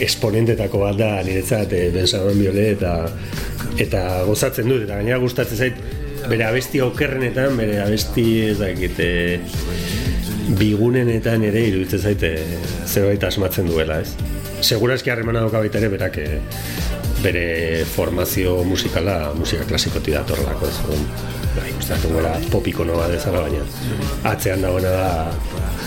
esponentetako 0.03 0.82
bat 0.82 0.97
da 0.99 1.11
niretzat 1.23 1.73
e, 1.78 1.84
Benjamin 1.93 2.41
Biole 2.41 2.65
eta 2.73 2.95
eta 3.82 4.01
gozatzen 4.26 4.71
dut 4.71 4.86
eta 4.86 4.97
gainera 4.97 5.19
gustatzen 5.21 5.59
zait 5.59 5.78
bere 6.30 6.47
abesti 6.47 6.82
okerrenetan, 6.82 7.53
bere 7.59 7.80
abesti 7.84 8.26
ez 8.49 8.57
dakit 8.59 8.99
e, 9.03 9.11
bigunenetan 10.59 11.45
ere 11.45 11.61
iruditzen 11.69 12.01
zait 12.01 12.26
e, 12.26 12.34
zerbait 12.86 13.23
asmatzen 13.30 13.69
duela, 13.69 14.01
ez? 14.01 14.15
Segurazki 14.65 15.13
harremana 15.13 15.45
dauka 15.45 15.61
baita 15.61 15.82
ere 15.82 15.91
berak 15.93 16.19
e, 16.23 16.28
bere 17.21 17.86
formazio 17.89 18.57
musikala 18.67 19.34
musika 19.38 19.65
klasikotik 19.69 20.17
datorrelako 20.17 20.69
ez 20.69 20.78
orduan, 20.84 21.07
bai, 21.56 21.72
uste 21.80 21.97
dut 22.03 22.12
gola 22.18 22.34
pop 22.51 22.68
ikono 22.68 22.97
bat 22.99 23.12
bezala 23.14 23.45
baina 23.45 23.64
atzean 24.32 24.62
dagoena 24.66 24.91
da 24.95 25.08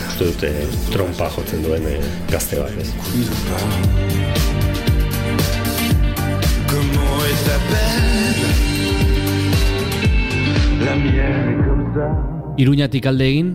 uste 0.08 0.30
dut 0.30 0.46
e, 0.48 0.52
trompa 0.92 1.30
jotzen 1.36 1.62
duen 1.66 1.84
e, 1.88 1.98
gazte 2.32 2.60
bat 2.62 2.72
ez 2.80 2.90
Comment 6.68 7.20
est 7.24 7.42
ta 7.48 7.56
peine 7.70 8.48
La 10.84 10.94
mienne 10.96 11.48
est 11.50 11.68
comme 11.68 11.86
ça. 11.94 12.08
Iruñatik 12.58 13.06
alde 13.06 13.26
egin, 13.26 13.52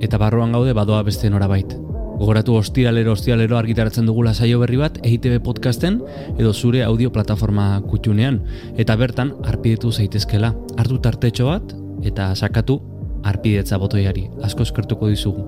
eta 0.00 0.18
barruan 0.20 0.52
gaude 0.52 0.74
badoa 0.76 1.02
beste 1.02 1.30
norabait. 1.30 1.87
Gogoratu 2.18 2.56
ostiralero 2.58 3.12
ostiralero 3.14 3.56
argitaratzen 3.58 4.06
dugula 4.08 4.32
saio 4.34 4.58
berri 4.58 4.76
bat 4.80 4.96
EITB 5.06 5.38
podcasten 5.44 6.00
edo 6.34 6.52
zure 6.52 6.82
audio 6.82 7.12
plataforma 7.14 7.78
kutxunean 7.86 8.40
eta 8.76 8.96
bertan 8.98 9.36
arpidetu 9.46 9.92
zaitezkela. 9.92 10.50
Hartu 10.76 10.98
tartetxo 10.98 11.46
bat 11.46 11.74
eta 12.02 12.32
sakatu 12.34 12.80
arpidetza 13.22 13.78
botoiari. 13.78 14.26
Asko 14.42 14.66
eskertuko 14.66 15.08
dizugu. 15.12 15.46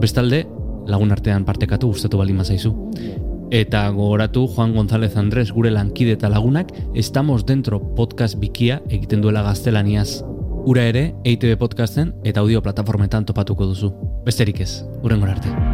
Bestalde, 0.00 0.44
lagun 0.86 1.12
artean 1.16 1.46
partekatu 1.48 1.94
gustatu 1.94 2.20
baldin 2.20 2.36
mazaizu. 2.42 2.74
Eta 3.52 3.88
gogoratu 3.92 4.46
Juan 4.48 4.72
González 4.76 5.16
Andrés 5.16 5.50
gure 5.52 5.70
lankide 5.70 6.16
eta 6.16 6.28
lagunak 6.28 6.72
Estamos 6.94 7.44
Dentro 7.46 7.80
podcast 7.96 8.38
bikia 8.40 8.82
egiten 8.90 9.24
duela 9.24 9.42
gaztelaniaz. 9.48 10.22
Ura 10.64 10.84
ere, 10.86 11.14
EITB 11.24 11.56
podcasten 11.58 12.14
eta 12.24 12.40
audio 12.40 12.62
plataformetan 12.62 13.24
topatuko 13.24 13.66
duzu. 13.72 13.94
Besterik 14.24 14.60
ez, 14.60 14.82
urengor 15.02 15.32
arte. 15.36 15.71